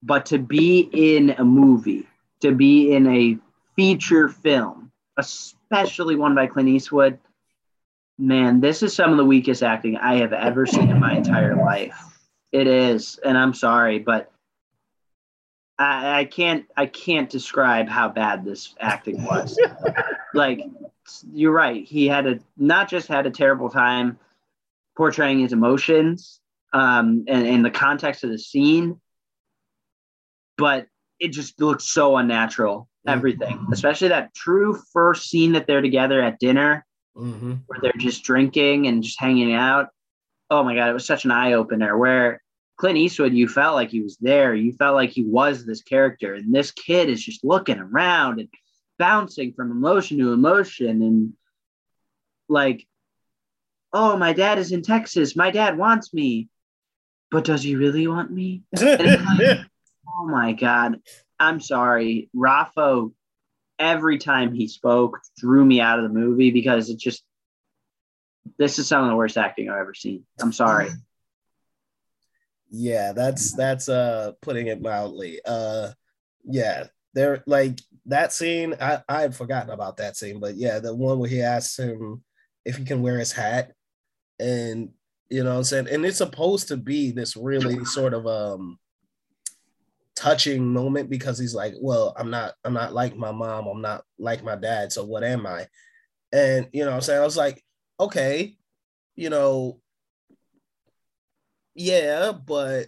But 0.03 0.27
to 0.27 0.39
be 0.39 0.89
in 0.93 1.31
a 1.31 1.45
movie, 1.45 2.07
to 2.41 2.53
be 2.53 2.93
in 2.93 3.07
a 3.07 3.39
feature 3.77 4.29
film, 4.29 4.91
especially 5.17 6.17
one 6.17 6.35
by 6.35 6.47
Clint 6.47 6.69
Eastwood, 6.69 7.19
man, 8.19 8.61
this 8.61 8.83
is 8.83 8.95
some 8.95 9.11
of 9.11 9.17
the 9.17 9.25
weakest 9.25 9.63
acting 9.63 9.97
I 9.97 10.17
have 10.17 10.33
ever 10.33 10.67
seen 10.67 10.91
in 10.91 10.99
my 10.99 11.17
entire 11.17 11.57
life. 11.57 11.97
It 12.53 12.67
is, 12.67 13.19
and 13.25 13.37
I'm 13.37 13.55
sorry, 13.55 13.99
but 13.99 14.33
I, 15.79 16.21
I 16.21 16.25
can't 16.25 16.67
I 16.77 16.87
can't 16.87 17.31
describe 17.31 17.89
how 17.89 18.09
bad 18.09 18.45
this 18.45 18.75
acting 18.81 19.25
was. 19.25 19.59
like 20.35 20.61
you're 21.33 21.53
right, 21.53 21.85
he 21.85 22.07
had 22.07 22.27
a 22.27 22.39
not 22.57 22.89
just 22.89 23.09
had 23.09 23.27
a 23.27 23.31
terrible 23.31 23.69
time 23.69 24.19
portraying 24.97 25.41
his 25.41 25.53
emotions 25.53 26.41
um, 26.73 27.25
and, 27.29 27.47
and 27.47 27.65
the 27.65 27.71
context 27.71 28.25
of 28.25 28.31
the 28.31 28.39
scene, 28.39 29.01
but 30.57 30.87
it 31.19 31.29
just 31.29 31.61
looks 31.61 31.85
so 31.85 32.17
unnatural. 32.17 32.89
Everything, 33.07 33.67
especially 33.73 34.09
that 34.09 34.35
true 34.35 34.79
first 34.93 35.31
scene 35.31 35.53
that 35.53 35.67
they're 35.67 35.81
together 35.81 36.21
at 36.21 36.39
dinner. 36.39 36.85
Mm-hmm. 37.17 37.55
where 37.67 37.81
they're 37.83 37.93
just 37.99 38.23
drinking 38.23 38.87
and 38.87 39.03
just 39.03 39.21
hanging 39.21 39.53
out. 39.53 39.89
Oh 40.49 40.63
my 40.63 40.77
god, 40.77 40.89
it 40.89 40.95
was 40.95 41.05
such 41.05 41.25
an 41.25 41.33
eye 41.33 41.55
opener. 41.55 41.99
Where 41.99 42.41
Clint 42.79 42.99
Eastwood, 42.99 43.35
you 43.35 43.49
felt 43.49 43.75
like 43.75 43.91
he 43.91 44.01
was 44.01 44.17
there. 44.19 44.55
You 44.55 44.73
felt 44.73 44.95
like 44.95 45.11
he 45.11 45.25
was 45.25 45.67
this 45.67 45.83
character, 45.83 46.35
and 46.35 46.55
this 46.55 46.71
kid 46.71 47.11
is 47.11 47.23
just 47.23 47.45
looking 47.45 47.79
around 47.79 48.39
and 48.39 48.49
bouncing 49.01 49.55
from 49.55 49.71
emotion 49.73 50.19
to 50.19 50.33
emotion, 50.33 51.03
and 51.03 51.33
like, 52.49 52.87
oh, 53.93 54.17
my 54.17 54.35
dad 54.35 54.59
is 54.59 54.71
in 54.71 54.83
Texas. 54.83 55.35
My 55.35 55.51
dad 55.51 55.79
wants 55.79 56.13
me, 56.15 56.49
but 57.31 57.45
does 57.45 57.63
he 57.63 57.75
really 57.75 58.07
want 58.07 58.31
me? 58.31 58.63
Oh 60.13 60.27
my 60.27 60.53
god, 60.53 61.01
I'm 61.39 61.61
sorry, 61.61 62.29
Rafo. 62.37 63.13
Every 63.79 64.19
time 64.19 64.53
he 64.53 64.69
spoke, 64.69 65.19
drew 65.39 65.65
me 65.65 65.81
out 65.81 65.99
of 65.99 66.03
the 66.03 66.19
movie 66.19 66.51
because 66.51 66.91
it 66.91 66.99
just. 66.99 67.23
This 68.59 68.79
is 68.79 68.89
some 68.89 69.05
of 69.05 69.09
the 69.09 69.17
worst 69.17 69.39
acting 69.39 69.71
I've 69.71 69.79
ever 69.79 69.95
seen. 69.95 70.25
I'm 70.41 70.53
sorry. 70.53 70.91
Yeah, 72.69 73.13
that's 73.13 73.53
that's 73.53 73.89
uh 73.89 74.33
putting 74.43 74.67
it 74.67 74.83
mildly. 74.83 75.41
Uh 75.45 75.93
yeah, 76.45 76.89
there 77.15 77.43
like 77.47 77.81
that 78.07 78.33
scene, 78.33 78.75
I 78.81 79.03
I 79.09 79.23
had 79.23 79.35
forgotten 79.35 79.71
about 79.71 79.97
that 79.99 80.17
scene, 80.17 80.41
but 80.41 80.57
yeah, 80.57 80.79
the 80.79 80.95
one 80.95 81.19
where 81.19 81.31
he 81.31 81.43
asks 81.43 81.79
him 81.79 82.23
if 82.65 82.77
he 82.77 82.85
can 82.85 83.03
wear 83.03 83.19
his 83.19 83.33
hat 83.33 83.73
and 84.39 84.91
you 85.29 85.45
know 85.45 85.59
I'm 85.59 85.65
saying, 85.65 85.89
and 85.89 86.05
it's 86.05 86.19
supposed 86.19 86.69
to 86.69 86.77
be 86.77 87.13
this 87.13 87.37
really 87.37 87.85
sort 87.85 88.15
of 88.15 88.27
um 88.27 88.79
touching 90.17 90.67
moment 90.67 91.09
because 91.09 91.39
he's 91.39 91.55
like, 91.55 91.75
well, 91.81 92.15
I'm 92.17 92.31
not 92.31 92.55
I'm 92.65 92.75
not 92.75 92.93
like 92.93 93.17
my 93.17 93.33
mom, 93.33 93.67
I'm 93.67 93.81
not 93.81 94.03
like 94.19 94.43
my 94.43 94.57
dad, 94.57 94.93
so 94.93 95.05
what 95.05 95.23
am 95.23 95.47
I? 95.47 95.67
And 96.33 96.69
you 96.73 96.85
know 96.85 96.91
what 96.91 96.97
I'm 96.97 97.03
saying? 97.03 97.21
I 97.21 97.25
was 97.25 97.37
like, 97.37 97.63
okay, 97.99 98.57
you 99.15 99.31
know, 99.31 99.81
yeah, 101.75 102.33
but 102.33 102.87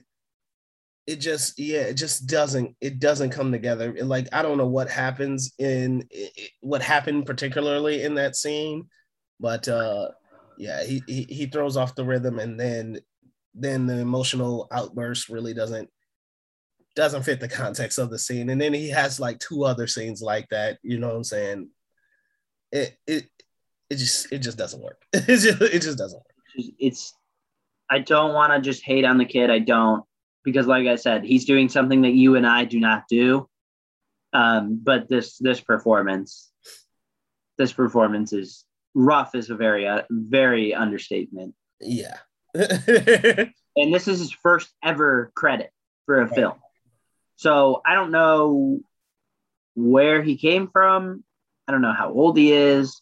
it 1.07 1.17
just 1.17 1.59
yeah, 1.59 1.83
it 1.83 1.95
just 1.95 2.27
doesn't 2.27 2.77
it 2.81 2.99
doesn't 3.01 3.31
come 3.31 3.51
together. 3.51 3.95
It, 3.97 4.07
like 4.07 4.29
I 4.33 4.43
don't 4.43 4.59
know 4.59 4.69
what 4.69 4.88
happens 4.88 5.53
in 5.59 6.07
it, 6.11 6.51
what 6.61 6.83
happened 6.83 7.27
particularly 7.27 8.03
in 8.03 8.15
that 8.15 8.37
scene, 8.37 8.88
but 9.41 9.67
uh 9.69 10.09
yeah, 10.57 10.85
he, 10.85 11.03
he 11.07 11.27
he 11.29 11.47
throws 11.47 11.77
off 11.77 11.95
the 11.95 12.05
rhythm 12.05 12.38
and 12.38 12.59
then 12.59 13.01
then 13.55 13.87
the 13.87 13.99
emotional 13.99 14.69
outburst 14.71 15.29
really 15.29 15.55
doesn't 15.55 15.91
doesn't 16.95 17.23
fit 17.23 17.41
the 17.41 17.49
context 17.49 17.99
of 17.99 18.11
the 18.11 18.19
scene. 18.19 18.51
And 18.51 18.61
then 18.61 18.73
he 18.73 18.91
has 18.91 19.19
like 19.19 19.38
two 19.41 19.65
other 19.65 19.87
scenes 19.87 20.23
like 20.23 20.49
that, 20.51 20.79
you 20.83 20.99
know 20.99 21.09
what 21.09 21.17
I'm 21.17 21.25
saying? 21.25 21.69
It 22.71 22.97
it 23.07 23.29
it 23.91 23.97
just 23.97 24.33
it 24.33 24.38
just 24.38 24.59
doesn't 24.59 24.83
work. 24.83 25.03
It 25.12 25.38
just 25.38 25.61
it 25.61 25.83
just 25.83 25.99
doesn't 25.99 26.19
work. 26.19 26.75
It's. 26.79 27.15
I 27.91 27.99
don't 27.99 28.33
want 28.33 28.55
to 28.55 28.61
just 28.61 28.83
hate 28.85 29.05
on 29.05 29.19
the 29.19 29.27
kid. 29.27 29.51
I 29.51 29.59
don't 29.59 30.05
because, 30.45 30.67
like 30.67 30.87
I 30.87 30.97
said, 30.97 31.25
he's 31.25 31.45
doing 31.45 31.69
something 31.69 32.03
that 32.03 32.13
you 32.15 32.37
and 32.37 32.47
I 32.47 32.65
do 32.65 32.81
not 32.81 33.05
do. 33.09 33.49
Um, 34.33 34.81
but 34.83 35.09
this 35.09 35.37
this 35.39 35.61
performance, 35.61 36.51
this 37.59 37.73
performance 37.73 38.33
is 38.33 38.65
rough. 38.95 39.35
Is 39.35 39.51
a 39.51 39.57
very 39.57 39.87
uh, 39.87 40.03
very 40.11 40.75
understatement. 40.75 41.55
Yeah. 41.81 42.19
and 42.55 43.95
this 43.95 44.09
is 44.09 44.19
his 44.19 44.33
first 44.33 44.71
ever 44.83 45.33
credit 45.35 45.71
for 46.07 46.21
a 46.21 46.27
Right. 46.27 46.35
film. 46.35 46.55
So 47.37 47.81
I 47.85 47.95
don't 47.95 48.11
know 48.11 48.81
where 49.75 50.23
he 50.23 50.37
came 50.37 50.69
from. 50.69 51.25
I 51.67 51.73
don't 51.73 51.83
know 51.83 51.93
how 51.93 52.11
old 52.13 52.37
he 52.37 52.53
is, 52.53 53.01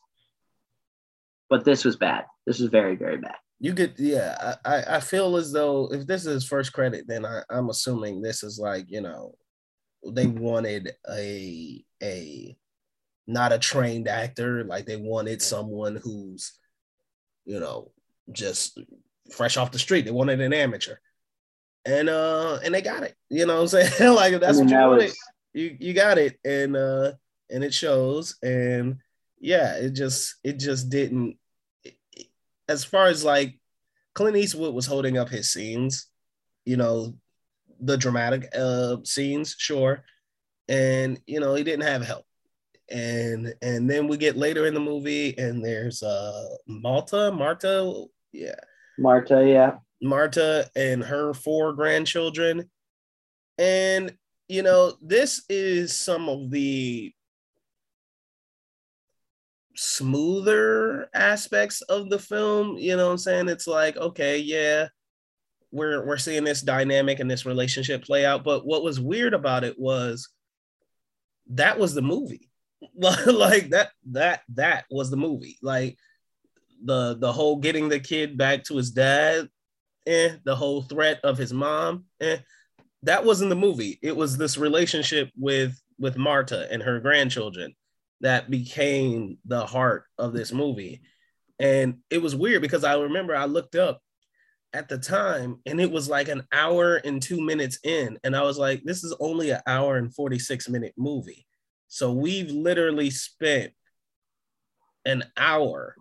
but 1.49 1.65
this 1.65 1.85
was 1.85 1.97
bad. 1.97 2.27
This 2.47 2.59
was 2.61 2.71
very, 2.71 2.97
very 2.97 3.17
bad. 3.19 3.37
You 3.61 3.73
get 3.75 3.99
yeah, 3.99 4.57
I, 4.65 4.97
I 4.97 5.01
feel 5.01 5.37
as 5.37 5.53
though 5.53 5.93
if 5.93 6.07
this 6.07 6.25
is 6.27 6.47
first 6.47 6.73
credit, 6.73 7.05
then 7.07 7.25
I, 7.27 7.43
I'm 7.51 7.69
assuming 7.69 8.23
this 8.23 8.43
is 8.43 8.59
like, 8.59 8.87
you 8.89 9.03
know, 9.03 9.35
they 10.07 10.27
wanted 10.27 10.93
a 11.09 11.85
a 12.03 12.57
not 13.27 13.53
a 13.53 13.59
trained 13.59 14.09
actor, 14.09 14.65
like 14.65 14.87
they 14.87 14.97
wanted 14.97 15.43
someone 15.43 15.97
who's, 16.03 16.59
you 17.45 17.61
know, 17.61 17.93
just 18.33 18.81
fresh 19.33 19.57
off 19.59 19.71
the 19.73 19.79
street. 19.79 20.05
They 20.07 20.11
wanted 20.11 20.41
an 20.41 20.53
amateur. 20.55 20.97
And 21.85 22.09
uh 22.09 22.59
and 22.65 22.75
they 22.75 22.83
got 22.83 23.03
it. 23.03 23.15
You 23.29 23.45
know 23.47 23.57
what 23.63 23.75
I'm 23.75 23.89
saying? 23.91 24.15
like 24.15 24.33
if 24.33 24.41
that's 24.41 24.59
I 24.59 24.63
mean, 24.63 24.67
what 24.67 24.71
you 24.73 24.77
that 24.79 24.87
wanted. 24.89 25.05
was- 25.05 25.19
you 25.53 25.77
you 25.81 25.93
got 25.95 26.17
it 26.17 26.39
and 26.45 26.77
uh 26.77 27.13
and 27.51 27.65
it 27.65 27.75
shows 27.75 28.37
and 28.41 28.99
yeah 29.41 29.75
it 29.79 29.91
just 29.91 30.37
it 30.45 30.61
just 30.61 30.91
didn't 30.91 31.37
as 32.71 32.85
far 32.85 33.07
as 33.07 33.25
like 33.25 33.59
clint 34.15 34.37
eastwood 34.37 34.75
was 34.75 34.87
holding 34.87 35.19
up 35.19 35.29
his 35.29 35.53
scenes 35.53 36.07
you 36.65 36.77
know 36.77 37.15
the 37.81 37.97
dramatic 37.97 38.49
uh 38.57 38.97
scenes 39.05 39.55
sure 39.59 40.05
and 40.69 41.21
you 41.27 41.41
know 41.41 41.55
he 41.55 41.65
didn't 41.65 41.87
have 41.87 42.05
help 42.05 42.25
and 42.91 43.55
and 43.63 43.89
then 43.89 44.09
we 44.09 44.17
get 44.17 44.37
later 44.37 44.67
in 44.67 44.75
the 44.75 44.81
movie 44.81 45.37
and 45.39 45.65
there's 45.65 46.03
uh 46.03 46.47
malta 46.67 47.31
marta 47.33 48.05
yeah 48.33 48.55
Marta, 49.01 49.49
yeah. 49.49 49.79
Marta 50.03 50.71
and 50.77 51.03
her 51.03 51.33
four 51.33 51.73
grandchildren. 51.73 52.71
And, 53.59 54.15
you 54.49 54.63
know, 54.63 54.95
this 55.01 55.45
is 55.49 55.97
some 55.97 56.29
of 56.29 56.51
the 56.51 57.13
smoother 59.81 61.09
aspects 61.15 61.81
of 61.83 62.11
the 62.11 62.19
film. 62.19 62.77
You 62.77 62.97
know 62.97 63.07
what 63.07 63.13
I'm 63.13 63.19
saying? 63.19 63.49
It's 63.49 63.67
like, 63.67 63.97
okay, 63.97 64.39
yeah, 64.39 64.89
we're 65.73 66.05
we're 66.07 66.19
seeing 66.19 66.45
this 66.45 66.63
dynamic 66.63 67.21
and 67.21 67.31
this 67.31 67.47
relationship 67.47 68.05
play 68.05 68.27
out. 68.27 68.45
But 68.45 68.67
what 68.67 68.83
was 68.83 69.01
weird 69.01 69.35
about 69.35 69.65
it 69.65 69.79
was 69.79 70.29
that 71.51 71.79
was 71.79 71.95
the 71.95 72.03
movie. 72.03 72.49
like 73.27 73.71
that 73.71 73.91
that 74.11 74.43
that 74.55 74.85
was 74.91 75.11
the 75.11 75.17
movie. 75.17 75.59
Like 75.63 75.97
the 76.85 77.17
the 77.19 77.33
whole 77.33 77.57
getting 77.57 77.89
the 77.89 78.01
kid 78.01 78.37
back 78.37 78.65
to 78.65 78.77
his 78.77 78.91
dad 78.91 79.49
eh, 80.07 80.37
the 80.45 80.57
whole 80.57 80.83
threat 80.83 81.21
of 81.25 81.39
his 81.39 81.53
mom, 81.53 82.05
eh, 82.21 82.39
that 83.03 83.25
wasn't 83.25 83.51
the 83.51 83.57
movie. 83.57 83.99
It 84.03 84.17
was 84.17 84.37
this 84.37 84.59
relationship 84.59 85.31
with 85.37 85.81
with 85.99 86.17
Marta 86.17 86.71
and 86.71 86.83
her 86.83 87.01
grandchildren 87.01 87.75
that 88.21 88.51
became 88.51 89.39
the 89.45 89.65
heart 89.65 90.05
of 90.19 90.33
this 90.33 90.53
movie. 90.53 91.01
And 91.59 91.99
it 92.11 92.23
was 92.23 92.37
weird 92.37 92.63
because 92.63 92.85
I 92.85 92.95
remember 92.95 93.35
I 93.35 93.45
looked 93.47 93.75
up 93.75 94.01
at 94.73 94.89
the 94.89 94.99
time 94.99 95.59
and 95.67 95.81
it 95.81 95.91
was 95.91 96.09
like 96.09 96.29
an 96.29 96.47
hour 96.53 96.97
and 96.97 97.21
two 97.21 97.41
minutes 97.41 97.79
in. 97.83 98.19
And 98.25 98.37
I 98.37 98.43
was 98.43 98.59
like, 98.59 98.83
this 98.85 99.05
is 99.05 99.15
only 99.21 99.51
an 99.51 99.61
hour 99.67 99.97
and 99.97 100.15
46 100.15 100.69
minute 100.69 100.95
movie. 100.97 101.47
So 101.89 102.13
we've 102.13 102.51
literally 102.51 103.11
spent 103.11 103.73
an 105.05 105.25
hour 105.37 105.97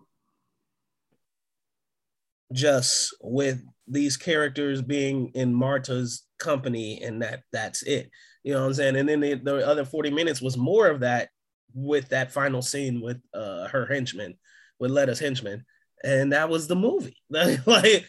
just 2.52 3.14
with 3.20 3.62
these 3.86 4.16
characters 4.16 4.82
being 4.82 5.30
in 5.34 5.54
Marta's 5.54 6.24
company 6.38 7.02
and 7.02 7.22
that 7.22 7.42
that's 7.52 7.82
it. 7.82 8.10
You 8.44 8.54
know 8.54 8.60
what 8.60 8.66
I'm 8.68 8.74
saying? 8.74 8.96
And 8.96 9.08
then 9.08 9.20
the, 9.20 9.34
the 9.34 9.66
other 9.66 9.84
40 9.84 10.10
minutes 10.10 10.40
was 10.40 10.56
more 10.56 10.86
of 10.86 11.00
that 11.00 11.30
with 11.74 12.08
that 12.10 12.32
final 12.32 12.62
scene 12.62 13.00
with 13.00 13.20
uh 13.34 13.68
her 13.68 13.86
henchman, 13.86 14.36
with 14.78 14.90
Leta's 14.90 15.18
henchman. 15.20 15.64
And 16.02 16.32
that 16.32 16.48
was 16.48 16.66
the 16.66 16.76
movie. 16.76 17.16
like 17.30 18.08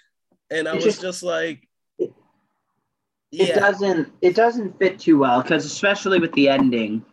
and 0.50 0.68
I 0.68 0.76
It 0.78 0.86
was 0.86 1.00
just- 1.00 1.24
like 1.24 1.68
It 2.00 2.14
yeah. 3.32 3.60
doesn't 3.60 4.12
it 4.22 4.36
doesn't 4.36 4.78
fit 4.80 5.00
too 5.00 5.18
well 5.20 5.42
because 5.42 5.66
especially 5.66 6.20
with 6.20 6.34
the 6.34 6.50
ending, 6.50 7.06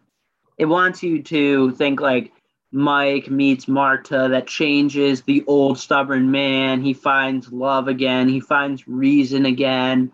it 0.57 0.67
wants 0.67 1.03
you 1.03 1.23
to 1.25 1.71
think 1.73 2.01
like 2.01 2.33
Mike 2.73 3.31
meets 3.31 3.67
Marta 3.69 4.29
that 4.31 4.47
changes 4.47 5.23
the 5.23 5.43
old 5.47 5.79
stubborn 5.79 6.31
man. 6.31 6.83
He 6.83 6.93
finds 6.93 7.51
love 7.53 7.89
again. 7.89 8.29
He 8.29 8.41
finds 8.41 8.87
reason 8.89 9.47
again. 9.47 10.13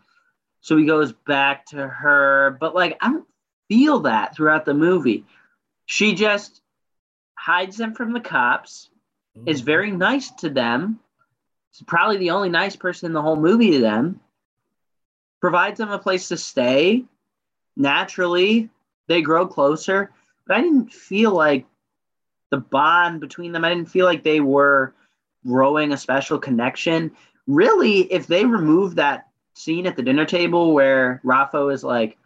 So 0.60 0.76
he 0.76 0.86
goes 0.86 1.12
back 1.26 1.66
to 1.66 1.88
her. 1.88 2.56
But 2.60 2.74
like 2.74 2.96
I 3.00 3.08
don't 3.10 3.26
feel 3.68 4.00
that 4.00 4.36
throughout 4.36 4.66
the 4.66 4.74
movie. 4.74 5.24
She 5.86 6.14
just 6.14 6.62
hides 7.36 7.76
them 7.76 7.94
from 7.94 8.12
the 8.12 8.20
cops, 8.20 8.90
mm-hmm. 9.36 9.48
is 9.48 9.60
very 9.60 9.90
nice 9.90 10.30
to 10.32 10.50
them. 10.50 11.00
Is 11.72 11.82
probably 11.86 12.18
the 12.18 12.30
only 12.30 12.48
nice 12.48 12.76
person 12.76 13.06
in 13.06 13.12
the 13.12 13.22
whole 13.22 13.36
movie 13.36 13.72
to 13.72 13.80
them. 13.80 14.20
Provides 15.40 15.78
them 15.78 15.90
a 15.90 15.98
place 15.98 16.28
to 16.28 16.36
stay. 16.36 17.04
Naturally, 17.76 18.70
they 19.08 19.22
grow 19.22 19.46
closer. 19.46 20.12
But 20.46 20.58
I 20.58 20.60
didn't 20.60 20.92
feel 20.92 21.32
like 21.32 21.66
the 22.50 22.58
bond 22.58 23.20
between 23.20 23.52
them, 23.52 23.64
I 23.64 23.70
didn't 23.70 23.90
feel 23.90 24.06
like 24.06 24.22
they 24.22 24.40
were 24.40 24.94
growing 25.44 25.92
a 25.92 25.96
special 25.96 26.38
connection. 26.38 27.10
Really, 27.46 28.00
if 28.12 28.26
they 28.28 28.44
remove 28.44 28.94
that 28.94 29.28
scene 29.54 29.86
at 29.86 29.96
the 29.96 30.02
dinner 30.02 30.24
table 30.24 30.72
where 30.72 31.20
Rafa 31.24 31.66
is 31.68 31.82
like, 31.82 32.16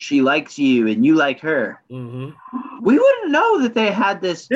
she 0.00 0.22
likes 0.22 0.58
you 0.58 0.88
and 0.88 1.04
you 1.04 1.14
like 1.14 1.40
her, 1.40 1.78
Mhm. 1.90 2.34
we 2.80 2.98
wouldn't 2.98 3.30
know 3.30 3.60
that 3.60 3.74
they 3.74 3.90
had 3.92 4.20
this 4.22 4.48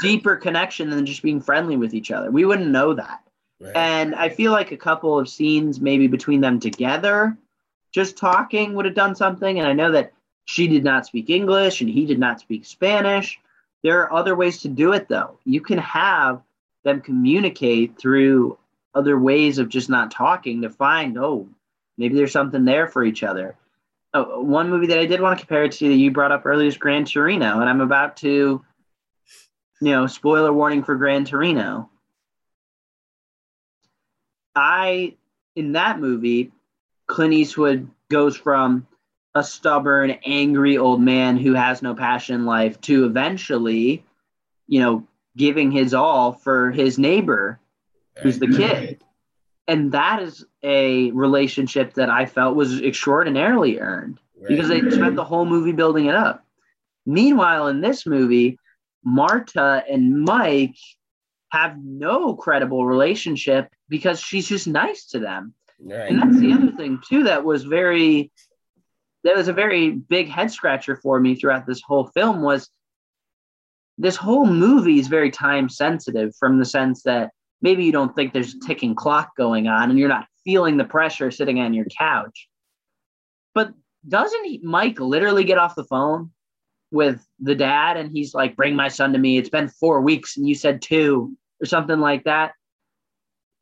deeper 0.00 0.36
connection 0.36 0.88
than 0.88 1.04
just 1.04 1.22
being 1.22 1.40
friendly 1.40 1.76
with 1.76 1.92
each 1.92 2.10
other. 2.10 2.30
We 2.30 2.46
wouldn't 2.46 2.70
know 2.70 2.94
that. 2.94 3.22
Right. 3.60 3.76
And 3.76 4.14
I 4.14 4.30
feel 4.30 4.52
like 4.52 4.72
a 4.72 4.76
couple 4.76 5.18
of 5.18 5.28
scenes 5.28 5.80
maybe 5.82 6.06
between 6.06 6.40
them 6.40 6.58
together, 6.58 7.36
just 7.92 8.16
talking 8.16 8.74
would 8.74 8.86
have 8.86 8.94
done 8.94 9.14
something. 9.14 9.58
And 9.58 9.68
I 9.68 9.74
know 9.74 9.92
that 9.92 10.12
she 10.46 10.66
did 10.66 10.82
not 10.82 11.04
speak 11.04 11.28
English 11.28 11.82
and 11.82 11.90
he 11.90 12.06
did 12.06 12.18
not 12.18 12.40
speak 12.40 12.64
Spanish. 12.64 13.38
There 13.82 14.00
are 14.00 14.12
other 14.12 14.34
ways 14.34 14.62
to 14.62 14.68
do 14.68 14.94
it 14.94 15.08
though. 15.08 15.38
You 15.44 15.60
can 15.60 15.78
have 15.78 16.40
them 16.84 17.02
communicate 17.02 17.98
through 17.98 18.56
other 18.94 19.18
ways 19.18 19.58
of 19.58 19.68
just 19.68 19.90
not 19.90 20.10
talking 20.10 20.62
to 20.62 20.70
find, 20.70 21.18
oh, 21.18 21.46
maybe 21.98 22.14
there's 22.14 22.32
something 22.32 22.64
there 22.64 22.86
for 22.88 23.04
each 23.04 23.22
other. 23.22 23.56
Oh, 24.16 24.40
one 24.40 24.70
movie 24.70 24.86
that 24.86 24.98
I 24.98 25.04
did 25.04 25.20
want 25.20 25.38
to 25.38 25.44
compare 25.44 25.64
it 25.64 25.72
to 25.72 25.88
that 25.88 25.94
you 25.94 26.10
brought 26.10 26.32
up 26.32 26.46
earlier 26.46 26.68
is 26.68 26.78
Gran 26.78 27.04
Torino, 27.04 27.60
and 27.60 27.68
I'm 27.68 27.82
about 27.82 28.16
to, 28.18 28.64
you 29.82 29.90
know, 29.90 30.06
spoiler 30.06 30.50
warning 30.54 30.82
for 30.82 30.94
Gran 30.94 31.26
Torino. 31.26 31.90
I, 34.54 35.16
in 35.54 35.72
that 35.72 36.00
movie, 36.00 36.50
Clint 37.06 37.34
Eastwood 37.34 37.90
goes 38.08 38.38
from 38.38 38.86
a 39.34 39.44
stubborn, 39.44 40.12
angry 40.24 40.78
old 40.78 41.02
man 41.02 41.36
who 41.36 41.52
has 41.52 41.82
no 41.82 41.94
passion 41.94 42.36
in 42.36 42.46
life 42.46 42.80
to 42.82 43.04
eventually, 43.04 44.02
you 44.66 44.80
know, 44.80 45.06
giving 45.36 45.70
his 45.70 45.92
all 45.92 46.32
for 46.32 46.70
his 46.70 46.98
neighbor 46.98 47.60
who's 48.22 48.38
the 48.38 48.48
kid. 48.48 49.04
And 49.68 49.92
that 49.92 50.22
is 50.22 50.44
a 50.62 51.10
relationship 51.10 51.94
that 51.94 52.08
I 52.08 52.26
felt 52.26 52.56
was 52.56 52.80
extraordinarily 52.80 53.80
earned 53.80 54.20
because 54.46 54.68
they 54.68 54.80
spent 54.90 55.16
the 55.16 55.24
whole 55.24 55.44
movie 55.44 55.72
building 55.72 56.06
it 56.06 56.14
up. 56.14 56.44
Meanwhile, 57.04 57.68
in 57.68 57.80
this 57.80 58.06
movie, 58.06 58.58
Marta 59.04 59.82
and 59.90 60.22
Mike 60.22 60.76
have 61.50 61.76
no 61.82 62.34
credible 62.34 62.86
relationship 62.86 63.68
because 63.88 64.20
she's 64.20 64.48
just 64.48 64.66
nice 64.66 65.06
to 65.06 65.18
them. 65.18 65.54
Right. 65.80 66.10
And 66.10 66.20
that's 66.20 66.40
the 66.40 66.52
other 66.52 66.72
thing 66.72 67.00
too 67.06 67.24
that 67.24 67.44
was 67.44 67.64
very 67.64 68.32
that 69.24 69.36
was 69.36 69.48
a 69.48 69.52
very 69.52 69.90
big 69.90 70.28
head 70.28 70.50
scratcher 70.50 70.96
for 70.96 71.20
me 71.20 71.34
throughout 71.34 71.66
this 71.66 71.82
whole 71.82 72.06
film 72.08 72.42
was 72.42 72.70
this 73.98 74.16
whole 74.16 74.46
movie 74.46 74.98
is 74.98 75.08
very 75.08 75.30
time 75.30 75.68
sensitive 75.68 76.34
from 76.38 76.58
the 76.58 76.64
sense 76.64 77.02
that 77.02 77.30
maybe 77.62 77.84
you 77.84 77.92
don't 77.92 78.14
think 78.14 78.32
there's 78.32 78.54
a 78.54 78.60
ticking 78.66 78.94
clock 78.94 79.36
going 79.36 79.66
on 79.68 79.90
and 79.90 79.98
you're 79.98 80.08
not 80.08 80.26
feeling 80.44 80.76
the 80.76 80.84
pressure 80.84 81.30
sitting 81.30 81.60
on 81.60 81.74
your 81.74 81.86
couch. 81.98 82.48
But 83.54 83.72
doesn't 84.06 84.44
he, 84.44 84.60
Mike 84.62 85.00
literally 85.00 85.44
get 85.44 85.58
off 85.58 85.74
the 85.74 85.84
phone 85.84 86.30
with 86.92 87.24
the 87.40 87.54
dad 87.54 87.96
and 87.96 88.10
he's 88.12 88.34
like, 88.34 88.56
bring 88.56 88.76
my 88.76 88.88
son 88.88 89.12
to 89.12 89.18
me. 89.18 89.38
It's 89.38 89.48
been 89.48 89.68
four 89.68 90.00
weeks 90.00 90.36
and 90.36 90.48
you 90.48 90.54
said 90.54 90.82
two 90.82 91.36
or 91.60 91.66
something 91.66 91.98
like 91.98 92.24
that. 92.24 92.52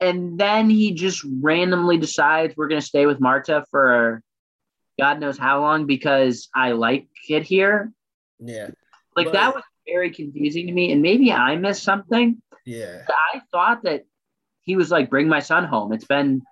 And 0.00 0.38
then 0.38 0.68
he 0.68 0.92
just 0.92 1.24
randomly 1.40 1.96
decides 1.96 2.54
we're 2.56 2.68
going 2.68 2.80
to 2.80 2.86
stay 2.86 3.06
with 3.06 3.20
Marta 3.20 3.64
for 3.70 4.22
God 4.98 5.20
knows 5.20 5.38
how 5.38 5.60
long 5.60 5.86
because 5.86 6.48
I 6.54 6.72
like 6.72 7.08
it 7.28 7.44
here. 7.44 7.92
Yeah. 8.38 8.70
Like 9.16 9.26
But- 9.26 9.32
that 9.32 9.54
was 9.54 9.64
very 9.86 10.10
confusing 10.10 10.66
to 10.66 10.72
me. 10.72 10.92
And 10.92 11.02
maybe 11.02 11.32
I 11.32 11.56
missed 11.56 11.82
something. 11.82 12.40
Yeah. 12.64 13.02
I 13.34 13.40
thought 13.50 13.82
that 13.84 14.04
he 14.62 14.76
was 14.76 14.90
like, 14.90 15.10
bring 15.10 15.28
my 15.28 15.40
son 15.40 15.64
home. 15.64 15.92
It's 15.92 16.06
been 16.06 16.42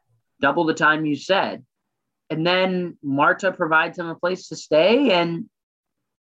double 0.40 0.64
the 0.64 0.74
time 0.74 1.06
you 1.06 1.16
said. 1.16 1.64
And 2.30 2.46
then 2.46 2.96
Marta 3.02 3.52
provides 3.52 3.98
him 3.98 4.06
a 4.06 4.14
place 4.14 4.48
to 4.48 4.56
stay 4.56 5.12
and 5.12 5.46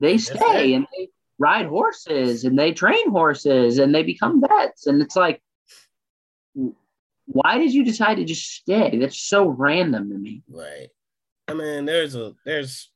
they 0.01 0.18
stay 0.18 0.75
and 0.75 0.87
they 0.97 1.09
ride 1.38 1.66
horses 1.66 2.44
and 2.44 2.59
they 2.59 2.73
train 2.73 3.11
horses 3.11 3.79
and 3.79 3.94
they 3.94 4.03
become 4.03 4.40
vets. 4.40 4.87
And 4.87 5.03
it's 5.03 5.16
like, 5.16 5.42
why 7.27 7.59
did 7.59 7.75
you 7.75 7.85
decide 7.85 8.16
to 8.16 8.25
just 8.25 8.51
stay? 8.51 8.99
That's 8.99 9.18
so 9.18 9.49
random 9.49 10.11
to 10.11 10.18
me. 10.18 10.42
Right. 10.49 10.88
I 11.47 11.55
mean, 11.55 11.85
there's 11.85 12.14
a 12.14 12.35
there's 12.44 12.90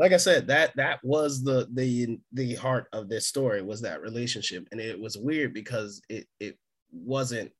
like 0.00 0.12
I 0.14 0.16
said, 0.16 0.46
that 0.46 0.74
that 0.76 0.98
was 1.04 1.44
the 1.44 1.68
the 1.74 2.18
the 2.32 2.54
heart 2.54 2.86
of 2.94 3.10
this 3.10 3.26
story 3.26 3.60
was 3.60 3.82
that 3.82 4.00
relationship. 4.00 4.66
And 4.72 4.80
it 4.80 4.98
was 4.98 5.18
weird 5.18 5.52
because 5.52 6.00
it 6.08 6.26
it 6.40 6.56
wasn't 6.90 7.52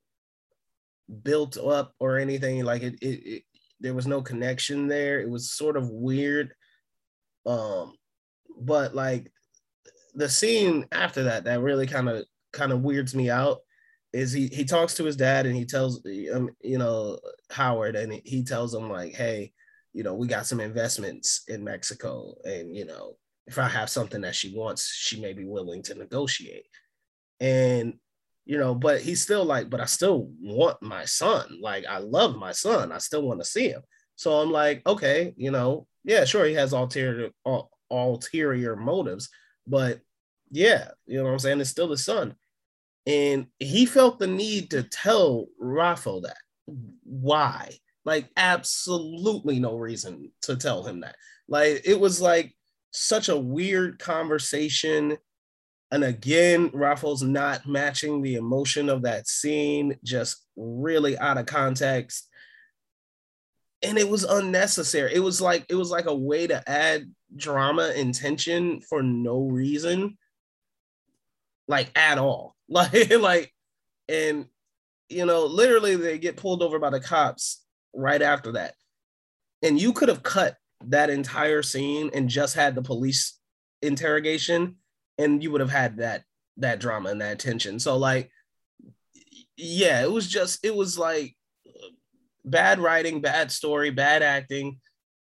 built 1.22 1.58
up 1.58 1.92
or 2.00 2.18
anything. 2.18 2.64
Like 2.64 2.80
it 2.82 2.94
it, 3.02 3.06
it 3.26 3.42
there 3.80 3.92
was 3.92 4.06
no 4.06 4.22
connection 4.22 4.88
there. 4.88 5.20
It 5.20 5.28
was 5.28 5.50
sort 5.50 5.76
of 5.76 5.90
weird. 5.90 6.54
Um, 7.44 7.92
but 8.58 8.94
like 8.94 9.30
the 10.14 10.28
scene 10.30 10.86
after 10.92 11.24
that 11.24 11.44
that 11.44 11.60
really 11.60 11.86
kind 11.86 12.08
of 12.08 12.24
kind 12.54 12.72
of 12.72 12.80
weirds 12.80 13.14
me 13.14 13.28
out 13.28 13.58
is 14.14 14.32
he 14.32 14.46
he 14.48 14.64
talks 14.64 14.94
to 14.94 15.04
his 15.04 15.14
dad 15.16 15.44
and 15.44 15.54
he 15.54 15.66
tells 15.66 16.02
um, 16.32 16.48
you 16.62 16.78
know 16.78 17.18
Howard 17.50 17.96
and 17.96 18.14
he- 18.14 18.22
he 18.24 18.44
tells 18.44 18.74
him 18.74 18.88
like 18.88 19.12
hey 19.12 19.52
you 19.92 20.02
know 20.02 20.14
we 20.14 20.26
got 20.26 20.46
some 20.46 20.60
investments 20.60 21.42
in 21.48 21.64
Mexico 21.64 22.34
and 22.44 22.76
you 22.76 22.84
know 22.84 23.16
if 23.46 23.58
I 23.58 23.68
have 23.68 23.90
something 23.90 24.20
that 24.20 24.34
she 24.34 24.54
wants 24.56 24.92
she 24.92 25.20
may 25.20 25.32
be 25.32 25.44
willing 25.44 25.82
to 25.84 25.94
negotiate. 25.94 26.66
And 27.40 27.94
you 28.44 28.58
know 28.58 28.74
but 28.74 29.00
he's 29.00 29.22
still 29.22 29.44
like 29.44 29.70
but 29.70 29.80
I 29.80 29.86
still 29.86 30.30
want 30.40 30.80
my 30.82 31.04
son. 31.04 31.58
Like 31.60 31.84
I 31.86 31.98
love 31.98 32.36
my 32.36 32.52
son. 32.52 32.92
I 32.92 32.98
still 32.98 33.22
want 33.22 33.40
to 33.40 33.46
see 33.46 33.68
him. 33.68 33.82
So 34.16 34.34
I'm 34.34 34.50
like 34.50 34.86
okay 34.86 35.34
you 35.36 35.50
know 35.50 35.86
yeah 36.04 36.24
sure 36.24 36.44
he 36.44 36.54
has 36.54 36.72
ulterior 36.72 37.30
ul- 37.44 37.70
ulterior 37.90 38.76
motives 38.76 39.28
but 39.66 40.00
yeah 40.50 40.90
you 41.06 41.18
know 41.18 41.24
what 41.24 41.32
I'm 41.32 41.38
saying? 41.40 41.60
It's 41.60 41.70
still 41.70 41.90
his 41.90 42.04
son. 42.04 42.36
And 43.06 43.46
he 43.58 43.86
felt 43.86 44.18
the 44.18 44.26
need 44.26 44.70
to 44.70 44.82
tell 44.82 45.46
Rafo 45.60 46.22
that. 46.22 46.36
Why? 47.02 47.78
Like, 48.04 48.30
absolutely 48.36 49.60
no 49.60 49.76
reason 49.76 50.32
to 50.42 50.56
tell 50.56 50.84
him 50.84 51.00
that. 51.00 51.16
Like, 51.48 51.82
it 51.84 51.98
was 51.98 52.20
like 52.20 52.54
such 52.92 53.28
a 53.28 53.36
weird 53.36 53.98
conversation. 53.98 55.18
And 55.90 56.04
again, 56.04 56.70
Rafo's 56.72 57.22
not 57.22 57.66
matching 57.66 58.22
the 58.22 58.36
emotion 58.36 58.88
of 58.88 59.02
that 59.02 59.28
scene, 59.28 59.96
just 60.04 60.44
really 60.56 61.18
out 61.18 61.38
of 61.38 61.46
context. 61.46 62.28
And 63.82 63.98
it 63.98 64.08
was 64.08 64.24
unnecessary. 64.24 65.14
It 65.14 65.20
was 65.20 65.40
like 65.40 65.64
it 65.68 65.74
was 65.74 65.90
like 65.90 66.06
a 66.06 66.14
way 66.14 66.46
to 66.46 66.62
add 66.68 67.10
drama 67.34 67.92
and 67.96 68.14
tension 68.14 68.80
for 68.82 69.02
no 69.02 69.40
reason 69.40 70.18
like 71.70 71.90
at 71.96 72.18
all. 72.18 72.56
Like, 72.72 73.10
like, 73.18 73.52
and 74.08 74.46
you 75.08 75.26
know, 75.26 75.46
literally 75.46 75.96
they 75.96 76.18
get 76.18 76.36
pulled 76.36 76.62
over 76.62 76.78
by 76.78 76.90
the 76.90 77.00
cops 77.00 77.64
right 77.94 78.22
after 78.22 78.52
that. 78.52 78.74
And 79.62 79.80
you 79.80 79.92
could 79.92 80.08
have 80.08 80.22
cut 80.22 80.56
that 80.86 81.10
entire 81.10 81.62
scene 81.62 82.10
and 82.14 82.28
just 82.28 82.54
had 82.54 82.74
the 82.74 82.82
police 82.82 83.38
interrogation, 83.82 84.76
and 85.18 85.42
you 85.42 85.50
would 85.50 85.60
have 85.60 85.70
had 85.70 85.98
that 85.98 86.24
that 86.56 86.80
drama 86.80 87.10
and 87.10 87.20
that 87.20 87.38
tension. 87.38 87.78
So, 87.78 87.96
like, 87.96 88.30
yeah, 89.56 90.02
it 90.02 90.10
was 90.10 90.26
just 90.26 90.64
it 90.64 90.74
was 90.74 90.98
like 90.98 91.36
bad 92.44 92.78
writing, 92.78 93.20
bad 93.20 93.50
story, 93.50 93.90
bad 93.90 94.22
acting, 94.22 94.80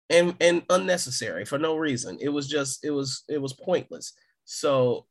and 0.10 0.36
and 0.40 0.64
unnecessary 0.70 1.44
for 1.44 1.58
no 1.58 1.76
reason. 1.76 2.18
It 2.22 2.30
was 2.30 2.48
just 2.48 2.86
it 2.86 2.92
was 2.92 3.24
it 3.28 3.42
was 3.42 3.54
pointless. 3.54 4.14
So 4.46 5.06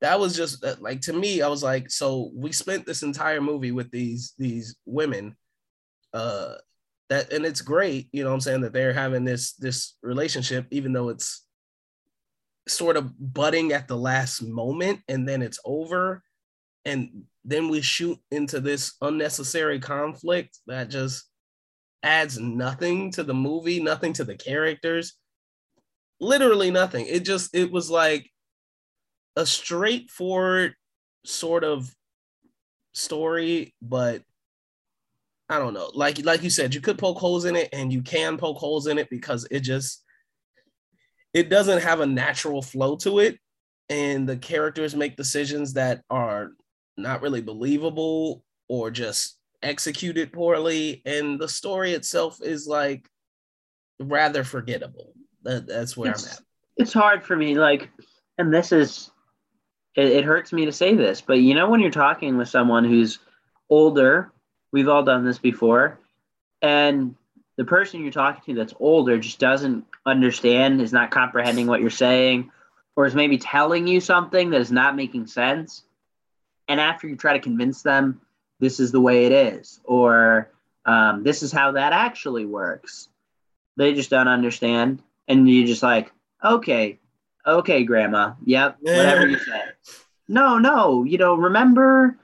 that 0.00 0.18
was 0.18 0.34
just 0.34 0.64
uh, 0.64 0.76
like 0.80 1.00
to 1.00 1.12
me 1.12 1.42
i 1.42 1.48
was 1.48 1.62
like 1.62 1.90
so 1.90 2.30
we 2.34 2.52
spent 2.52 2.86
this 2.86 3.02
entire 3.02 3.40
movie 3.40 3.72
with 3.72 3.90
these 3.90 4.34
these 4.38 4.76
women 4.86 5.36
uh 6.14 6.54
that 7.10 7.32
and 7.32 7.44
it's 7.44 7.60
great 7.60 8.08
you 8.12 8.22
know 8.22 8.30
what 8.30 8.34
i'm 8.34 8.40
saying 8.40 8.62
that 8.62 8.72
they're 8.72 8.94
having 8.94 9.24
this 9.24 9.52
this 9.54 9.96
relationship 10.02 10.66
even 10.70 10.92
though 10.92 11.10
it's 11.10 11.44
sort 12.70 12.96
of 12.96 13.12
budding 13.18 13.72
at 13.72 13.88
the 13.88 13.96
last 13.96 14.42
moment 14.42 15.00
and 15.08 15.28
then 15.28 15.42
it's 15.42 15.58
over. 15.64 16.22
And 16.84 17.24
then 17.44 17.68
we 17.68 17.80
shoot 17.80 18.18
into 18.30 18.60
this 18.60 18.94
unnecessary 19.00 19.80
conflict 19.80 20.58
that 20.66 20.90
just 20.90 21.26
adds 22.02 22.38
nothing 22.38 23.10
to 23.12 23.22
the 23.22 23.34
movie 23.34 23.82
nothing 23.82 24.12
to 24.14 24.24
the 24.24 24.36
characters. 24.36 25.14
Literally 26.20 26.70
nothing. 26.70 27.06
It 27.06 27.24
just 27.24 27.54
it 27.54 27.70
was 27.70 27.90
like 27.90 28.30
a 29.36 29.46
straightforward 29.46 30.74
sort 31.24 31.64
of 31.64 31.94
story, 32.92 33.74
but 33.80 34.22
I 35.50 35.58
don't 35.58 35.74
know. 35.74 35.90
Like 35.94 36.24
like 36.24 36.44
you 36.44 36.48
said, 36.50 36.74
you 36.74 36.80
could 36.80 36.96
poke 36.96 37.18
holes 37.18 37.44
in 37.44 37.56
it, 37.56 37.68
and 37.72 37.92
you 37.92 38.02
can 38.02 38.38
poke 38.38 38.56
holes 38.58 38.86
in 38.86 38.98
it 38.98 39.10
because 39.10 39.46
it 39.50 39.60
just 39.60 40.04
it 41.34 41.50
doesn't 41.50 41.82
have 41.82 41.98
a 42.00 42.06
natural 42.06 42.62
flow 42.62 42.96
to 42.98 43.18
it, 43.18 43.38
and 43.88 44.28
the 44.28 44.36
characters 44.36 44.94
make 44.94 45.16
decisions 45.16 45.72
that 45.74 46.02
are 46.08 46.52
not 46.96 47.20
really 47.20 47.42
believable 47.42 48.44
or 48.68 48.92
just 48.92 49.38
executed 49.62 50.32
poorly, 50.32 51.02
and 51.04 51.40
the 51.40 51.48
story 51.48 51.94
itself 51.94 52.38
is 52.40 52.68
like 52.68 53.08
rather 53.98 54.44
forgettable. 54.44 55.12
That, 55.42 55.66
that's 55.66 55.96
where 55.96 56.10
It's- 56.10 56.26
I'm 56.26 56.32
at. 56.32 56.40
It's 56.76 56.92
hard 56.94 57.24
for 57.24 57.36
me. 57.36 57.58
Like, 57.58 57.90
and 58.38 58.54
this 58.54 58.72
is 58.72 59.10
it, 59.96 60.06
it 60.06 60.24
hurts 60.24 60.52
me 60.52 60.64
to 60.64 60.72
say 60.72 60.94
this, 60.94 61.20
but 61.20 61.40
you 61.40 61.54
know 61.54 61.68
when 61.68 61.80
you're 61.80 61.90
talking 61.90 62.36
with 62.38 62.48
someone 62.48 62.84
who's 62.84 63.18
older, 63.68 64.32
we've 64.72 64.88
all 64.88 65.02
done 65.02 65.24
this 65.24 65.38
before, 65.38 65.98
and 66.62 67.14
the 67.56 67.64
person 67.64 68.00
you're 68.02 68.10
talking 68.10 68.54
to 68.54 68.58
that's 68.58 68.74
older 68.80 69.18
just 69.18 69.38
doesn't 69.38 69.84
understand, 70.06 70.80
is 70.80 70.92
not 70.92 71.10
comprehending 71.10 71.66
what 71.66 71.80
you're 71.80 71.90
saying, 71.90 72.50
or 72.96 73.06
is 73.06 73.14
maybe 73.14 73.38
telling 73.38 73.86
you 73.86 74.00
something 74.00 74.50
that 74.50 74.60
is 74.60 74.72
not 74.72 74.96
making 74.96 75.26
sense. 75.26 75.84
And 76.68 76.80
after 76.80 77.06
you 77.08 77.16
try 77.16 77.34
to 77.34 77.40
convince 77.40 77.82
them 77.82 78.20
this 78.60 78.80
is 78.80 78.92
the 78.92 79.00
way 79.00 79.26
it 79.26 79.32
is, 79.32 79.80
or 79.84 80.50
um, 80.86 81.22
this 81.22 81.42
is 81.42 81.52
how 81.52 81.72
that 81.72 81.92
actually 81.92 82.46
works, 82.46 83.08
they 83.76 83.94
just 83.94 84.10
don't 84.10 84.28
understand. 84.28 85.02
And 85.28 85.48
you're 85.48 85.66
just 85.66 85.82
like, 85.82 86.12
okay, 86.44 86.98
okay, 87.46 87.84
grandma. 87.84 88.32
Yep, 88.44 88.78
whatever 88.80 89.28
you 89.28 89.38
say. 89.38 89.62
No, 90.28 90.58
no, 90.58 91.04
you 91.04 91.18
know, 91.18 91.34
remember 91.34 92.16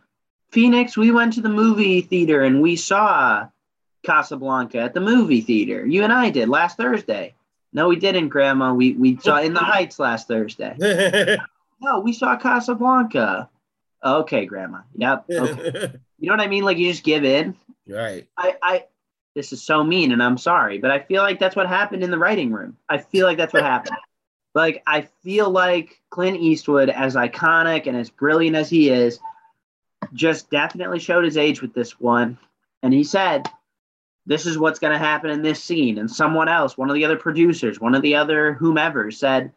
Phoenix? 0.51 0.97
We 0.97 1.11
went 1.11 1.35
to 1.35 1.41
the 1.41 1.49
movie 1.49 2.01
theater 2.01 2.43
and 2.43 2.63
we 2.63 2.77
saw 2.77 3.49
Casablanca 4.05 4.79
at 4.79 4.95
the 4.95 5.01
movie 5.01 5.41
theater. 5.41 5.85
You 5.85 6.05
and 6.05 6.13
I 6.13 6.31
did 6.31 6.49
last 6.49 6.77
Thursday. 6.77 7.35
No, 7.73 7.89
we 7.89 7.97
didn't, 7.97 8.29
Grandma. 8.29 8.73
We 8.73 8.93
we 8.93 9.19
saw 9.19 9.39
In 9.41 9.53
the 9.53 9.61
Heights 9.61 9.99
last 9.99 10.29
Thursday. 10.29 11.37
No, 11.79 12.01
we 12.01 12.15
saw 12.15 12.37
Casablanca. 12.39 13.51
Okay, 14.03 14.47
Grandma. 14.47 14.81
Yep. 14.95 15.27
Okay. 15.31 15.93
You 16.19 16.29
know 16.31 16.33
what 16.33 16.41
I 16.41 16.49
mean? 16.49 16.65
Like 16.65 16.79
you 16.79 16.91
just 16.91 17.05
give 17.05 17.23
in. 17.25 17.55
right. 17.87 18.27
I, 18.39 18.57
I 18.63 18.85
this 19.35 19.53
is 19.53 19.63
so 19.63 19.85
mean 19.85 20.13
and 20.13 20.23
I'm 20.23 20.39
sorry, 20.39 20.79
but 20.79 20.91
I 20.91 21.01
feel 21.01 21.23
like 21.23 21.39
that's 21.39 21.55
what 21.55 21.67
happened 21.69 22.03
in 22.03 22.11
the 22.11 22.17
writing 22.19 22.51
room. 22.51 22.79
I 22.89 22.97
feel 22.97 23.27
like 23.27 23.37
that's 23.37 23.53
what 23.53 23.63
happened. 23.63 23.97
Like 24.55 24.83
I 24.87 25.03
feel 25.23 25.51
like 25.51 26.01
Clint 26.09 26.39
Eastwood, 26.41 26.89
as 26.89 27.15
iconic 27.15 27.87
and 27.87 27.95
as 27.95 28.09
brilliant 28.09 28.57
as 28.57 28.71
he 28.71 28.89
is, 28.89 29.21
just 30.13 30.51
definitely 30.51 30.99
showed 30.99 31.25
his 31.25 31.37
age 31.37 31.63
with 31.63 31.75
this 31.75 32.01
one. 32.01 32.39
And 32.83 32.93
he 32.93 33.05
said, 33.05 33.49
This 34.27 34.47
is 34.47 34.59
what's 34.59 34.79
gonna 34.79 34.99
happen 34.99 35.31
in 35.31 35.43
this 35.43 35.63
scene. 35.63 35.99
And 35.99 36.11
someone 36.11 36.49
else, 36.49 36.77
one 36.77 36.91
of 36.91 36.95
the 36.95 37.05
other 37.05 37.17
producers, 37.17 37.81
one 37.81 37.95
of 37.95 38.03
the 38.03 38.17
other 38.17 38.55
whomever 38.55 39.11
said, 39.11 39.53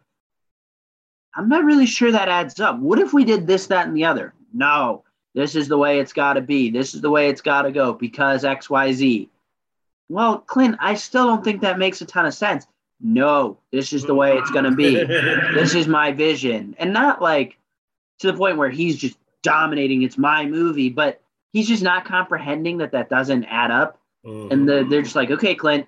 I'm 1.35 1.49
not 1.49 1.63
really 1.63 1.85
sure 1.85 2.11
that 2.11 2.29
adds 2.29 2.59
up. 2.59 2.79
What 2.79 2.99
if 2.99 3.13
we 3.13 3.23
did 3.23 3.47
this, 3.47 3.67
that, 3.67 3.87
and 3.87 3.95
the 3.95 4.05
other? 4.05 4.33
No, 4.53 5.03
this 5.35 5.55
is 5.55 5.67
the 5.67 5.77
way 5.77 5.99
it's 5.99 6.13
got 6.13 6.33
to 6.33 6.41
be. 6.41 6.69
This 6.69 6.95
is 6.95 7.01
the 7.01 7.09
way 7.09 7.29
it's 7.29 7.41
got 7.41 7.63
to 7.63 7.71
go 7.71 7.93
because 7.93 8.43
XYZ. 8.43 9.29
Well, 10.09 10.39
Clint, 10.39 10.77
I 10.79 10.95
still 10.95 11.27
don't 11.27 11.43
think 11.43 11.61
that 11.61 11.77
makes 11.77 12.01
a 12.01 12.05
ton 12.05 12.25
of 12.25 12.33
sense. 12.33 12.65
No, 12.99 13.57
this 13.71 13.93
is 13.93 14.03
the 14.03 14.15
way 14.15 14.37
it's 14.37 14.49
going 14.49 14.65
to 14.65 14.71
be. 14.71 14.95
this 15.53 15.75
is 15.75 15.87
my 15.87 16.11
vision. 16.11 16.75
And 16.79 16.91
not 16.91 17.21
like 17.21 17.57
to 18.19 18.27
the 18.31 18.37
point 18.37 18.57
where 18.57 18.69
he's 18.69 18.97
just 18.97 19.17
dominating, 19.43 20.01
it's 20.03 20.17
my 20.17 20.45
movie, 20.45 20.89
but 20.89 21.21
he's 21.51 21.67
just 21.67 21.83
not 21.83 22.05
comprehending 22.05 22.77
that 22.79 22.91
that 22.91 23.09
doesn't 23.09 23.45
add 23.45 23.71
up. 23.71 23.99
Mm-hmm. 24.25 24.51
And 24.51 24.69
the, 24.69 24.87
they're 24.89 25.01
just 25.01 25.15
like, 25.15 25.31
okay, 25.31 25.55
Clint, 25.55 25.87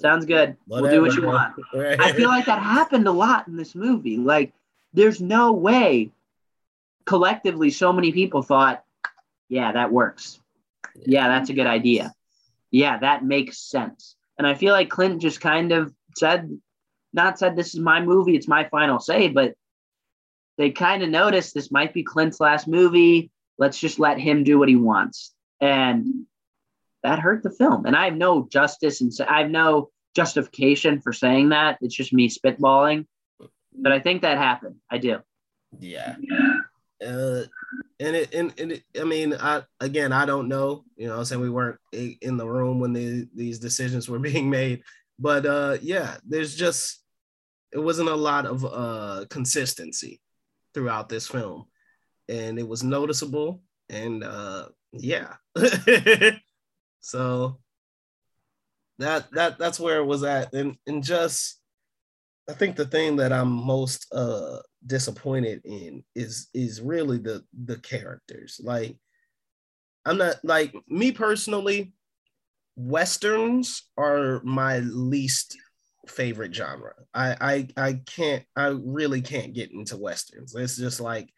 sounds 0.00 0.24
good. 0.26 0.56
We'll 0.66 0.90
do 0.90 1.02
what 1.02 1.14
you 1.14 1.26
want. 1.26 1.54
I 1.74 2.12
feel 2.12 2.28
like 2.28 2.46
that 2.46 2.62
happened 2.62 3.06
a 3.06 3.12
lot 3.12 3.48
in 3.48 3.56
this 3.56 3.74
movie. 3.74 4.16
Like, 4.16 4.52
there's 4.92 5.20
no 5.20 5.52
way 5.52 6.10
collectively 7.04 7.70
so 7.70 7.92
many 7.92 8.12
people 8.12 8.42
thought, 8.42 8.82
yeah, 9.48 9.72
that 9.72 9.92
works. 9.92 10.40
Yeah, 11.04 11.28
that's 11.28 11.50
a 11.50 11.54
good 11.54 11.66
idea. 11.66 12.12
Yeah, 12.70 12.98
that 12.98 13.24
makes 13.24 13.58
sense. 13.58 14.16
And 14.38 14.46
I 14.46 14.54
feel 14.54 14.72
like 14.72 14.90
Clint 14.90 15.22
just 15.22 15.40
kind 15.40 15.72
of 15.72 15.94
said, 16.16 16.58
not 17.12 17.38
said, 17.38 17.56
this 17.56 17.74
is 17.74 17.80
my 17.80 18.00
movie, 18.00 18.36
it's 18.36 18.48
my 18.48 18.64
final 18.68 18.98
say, 18.98 19.28
but 19.28 19.54
they 20.58 20.70
kind 20.70 21.02
of 21.02 21.10
noticed 21.10 21.54
this 21.54 21.70
might 21.70 21.92
be 21.92 22.02
Clint's 22.02 22.40
last 22.40 22.66
movie. 22.66 23.30
Let's 23.58 23.78
just 23.78 23.98
let 23.98 24.18
him 24.18 24.44
do 24.44 24.58
what 24.58 24.68
he 24.68 24.76
wants. 24.76 25.34
And 25.60 26.26
that 27.02 27.18
hurt 27.18 27.42
the 27.42 27.50
film. 27.50 27.86
And 27.86 27.94
I 27.94 28.06
have 28.06 28.16
no 28.16 28.48
justice 28.50 29.00
and 29.00 29.12
I 29.28 29.42
have 29.42 29.50
no 29.50 29.90
justification 30.14 31.00
for 31.00 31.12
saying 31.12 31.50
that. 31.50 31.78
It's 31.80 31.94
just 31.94 32.12
me 32.12 32.28
spitballing. 32.28 33.06
But 33.78 33.92
I 33.92 34.00
think 34.00 34.22
that 34.22 34.38
happened. 34.38 34.76
I 34.90 34.98
do. 34.98 35.18
Yeah. 35.78 36.16
Uh, 37.06 37.42
and 38.00 38.16
it, 38.16 38.34
and, 38.34 38.52
and 38.58 38.72
it, 38.72 38.84
I 38.98 39.04
mean, 39.04 39.34
I 39.34 39.62
again, 39.80 40.12
I 40.12 40.24
don't 40.24 40.48
know. 40.48 40.84
You 40.96 41.08
know, 41.08 41.18
I'm 41.18 41.24
saying 41.26 41.42
we 41.42 41.50
weren't 41.50 41.78
in 41.92 42.38
the 42.38 42.48
room 42.48 42.80
when 42.80 42.94
the, 42.94 43.28
these 43.34 43.58
decisions 43.58 44.08
were 44.08 44.18
being 44.30 44.48
made, 44.48 44.82
but 45.18 45.44
uh, 45.44 45.76
yeah, 45.82 46.16
there's 46.26 46.54
just 46.54 47.02
it 47.72 47.78
wasn't 47.78 48.08
a 48.08 48.14
lot 48.14 48.46
of 48.46 48.64
uh 48.64 49.26
consistency 49.28 50.20
throughout 50.76 51.08
this 51.08 51.26
film, 51.26 51.64
and 52.28 52.58
it 52.58 52.68
was 52.68 52.84
noticeable. 52.84 53.62
And 53.88 54.22
uh, 54.22 54.68
yeah, 54.92 55.36
so 57.00 57.58
that 58.98 59.30
that 59.32 59.58
that's 59.58 59.80
where 59.80 60.00
it 60.00 60.04
was 60.04 60.22
at, 60.22 60.52
and 60.52 60.76
and 60.86 61.02
just 61.02 61.58
I 62.48 62.52
think 62.52 62.76
the 62.76 62.84
thing 62.84 63.16
that 63.16 63.32
I'm 63.32 63.48
most 63.48 64.06
uh 64.12 64.58
disappointed 64.86 65.62
in 65.64 66.04
is 66.14 66.48
is 66.52 66.82
really 66.82 67.18
the 67.18 67.42
the 67.64 67.78
characters. 67.78 68.60
Like 68.62 68.98
I'm 70.04 70.18
not 70.18 70.36
like 70.44 70.74
me 70.88 71.10
personally, 71.10 71.94
westerns 72.76 73.88
are 73.96 74.42
my 74.44 74.80
least 74.80 75.56
favorite 76.08 76.54
genre. 76.54 76.94
I 77.14 77.36
I 77.76 77.82
I 77.88 77.92
can't 78.06 78.44
I 78.54 78.66
really 78.68 79.20
can't 79.22 79.54
get 79.54 79.72
into 79.72 79.96
westerns. 79.96 80.54
It's 80.54 80.76
just 80.76 81.00
like 81.00 81.32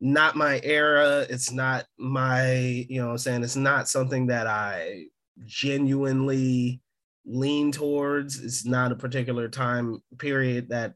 not 0.00 0.36
my 0.36 0.60
era. 0.62 1.26
It's 1.28 1.50
not 1.50 1.84
my, 1.98 2.86
you 2.88 3.00
know 3.00 3.06
what 3.06 3.12
I'm 3.12 3.18
saying? 3.18 3.42
It's 3.42 3.56
not 3.56 3.88
something 3.88 4.28
that 4.28 4.46
I 4.46 5.06
genuinely 5.44 6.80
lean 7.26 7.72
towards. 7.72 8.42
It's 8.42 8.64
not 8.64 8.92
a 8.92 8.96
particular 8.96 9.48
time 9.48 10.02
period 10.18 10.68
that, 10.70 10.94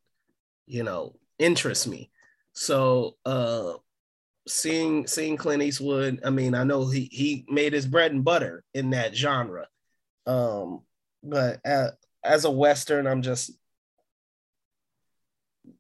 you 0.66 0.84
know, 0.84 1.16
interests 1.38 1.86
me. 1.86 2.10
So 2.52 3.16
uh 3.24 3.74
seeing 4.46 5.06
seeing 5.06 5.36
Clint 5.36 5.62
Eastwood, 5.62 6.20
I 6.24 6.30
mean, 6.30 6.54
I 6.54 6.64
know 6.64 6.88
he 6.88 7.08
he 7.10 7.44
made 7.48 7.72
his 7.72 7.86
bread 7.86 8.12
and 8.12 8.24
butter 8.24 8.64
in 8.74 8.90
that 8.90 9.14
genre. 9.16 9.66
Um, 10.26 10.82
but 11.22 11.60
uh, 11.66 11.90
as 12.24 12.44
a 12.44 12.50
Western, 12.50 13.06
I'm 13.06 13.22
just 13.22 13.50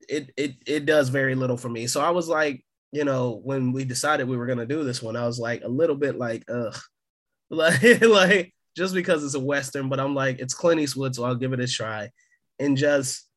it 0.08 0.32
it 0.36 0.56
it 0.66 0.86
does 0.86 1.08
very 1.08 1.34
little 1.34 1.56
for 1.56 1.68
me. 1.68 1.86
So 1.86 2.00
I 2.00 2.10
was 2.10 2.28
like, 2.28 2.64
you 2.92 3.04
know, 3.04 3.40
when 3.44 3.72
we 3.72 3.84
decided 3.84 4.28
we 4.28 4.36
were 4.36 4.46
gonna 4.46 4.66
do 4.66 4.84
this 4.84 5.02
one, 5.02 5.16
I 5.16 5.26
was 5.26 5.38
like 5.38 5.62
a 5.62 5.68
little 5.68 5.96
bit 5.96 6.16
like, 6.18 6.44
ugh, 6.48 6.76
like 7.50 8.00
like 8.02 8.54
just 8.76 8.94
because 8.94 9.24
it's 9.24 9.34
a 9.34 9.40
Western, 9.40 9.88
but 9.88 10.00
I'm 10.00 10.14
like, 10.14 10.38
it's 10.38 10.54
Clint 10.54 10.80
Eastwood, 10.80 11.14
so 11.14 11.24
I'll 11.24 11.34
give 11.34 11.52
it 11.52 11.60
a 11.60 11.66
try. 11.66 12.10
And 12.58 12.76
just 12.76 13.28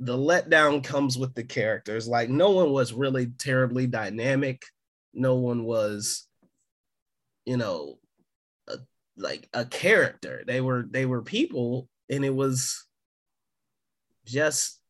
the 0.00 0.16
letdown 0.16 0.82
comes 0.82 1.18
with 1.18 1.34
the 1.34 1.44
characters. 1.44 2.06
Like 2.08 2.28
no 2.28 2.50
one 2.50 2.70
was 2.70 2.92
really 2.92 3.26
terribly 3.26 3.86
dynamic. 3.86 4.62
No 5.14 5.36
one 5.36 5.64
was, 5.64 6.26
you 7.44 7.56
know, 7.56 7.98
like 9.18 9.48
a 9.52 9.64
character. 9.64 10.44
They 10.46 10.60
were 10.60 10.86
they 10.88 11.06
were 11.06 11.22
people, 11.22 11.88
and 12.10 12.24
it 12.24 12.34
was 12.34 12.86
just 14.24 14.80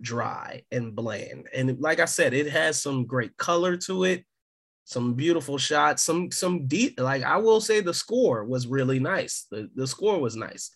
dry 0.00 0.62
and 0.70 0.94
bland. 0.94 1.48
And 1.54 1.80
like 1.80 2.00
I 2.00 2.04
said, 2.04 2.34
it 2.34 2.48
has 2.50 2.82
some 2.82 3.06
great 3.06 3.36
color 3.36 3.76
to 3.78 4.04
it, 4.04 4.24
some 4.84 5.14
beautiful 5.14 5.58
shots, 5.58 6.02
some 6.02 6.30
some 6.30 6.66
deep. 6.66 6.98
Like 6.98 7.22
I 7.22 7.36
will 7.38 7.60
say, 7.60 7.80
the 7.80 7.94
score 7.94 8.44
was 8.44 8.66
really 8.66 8.98
nice. 8.98 9.46
The 9.50 9.70
the 9.74 9.86
score 9.86 10.18
was 10.18 10.36
nice, 10.36 10.74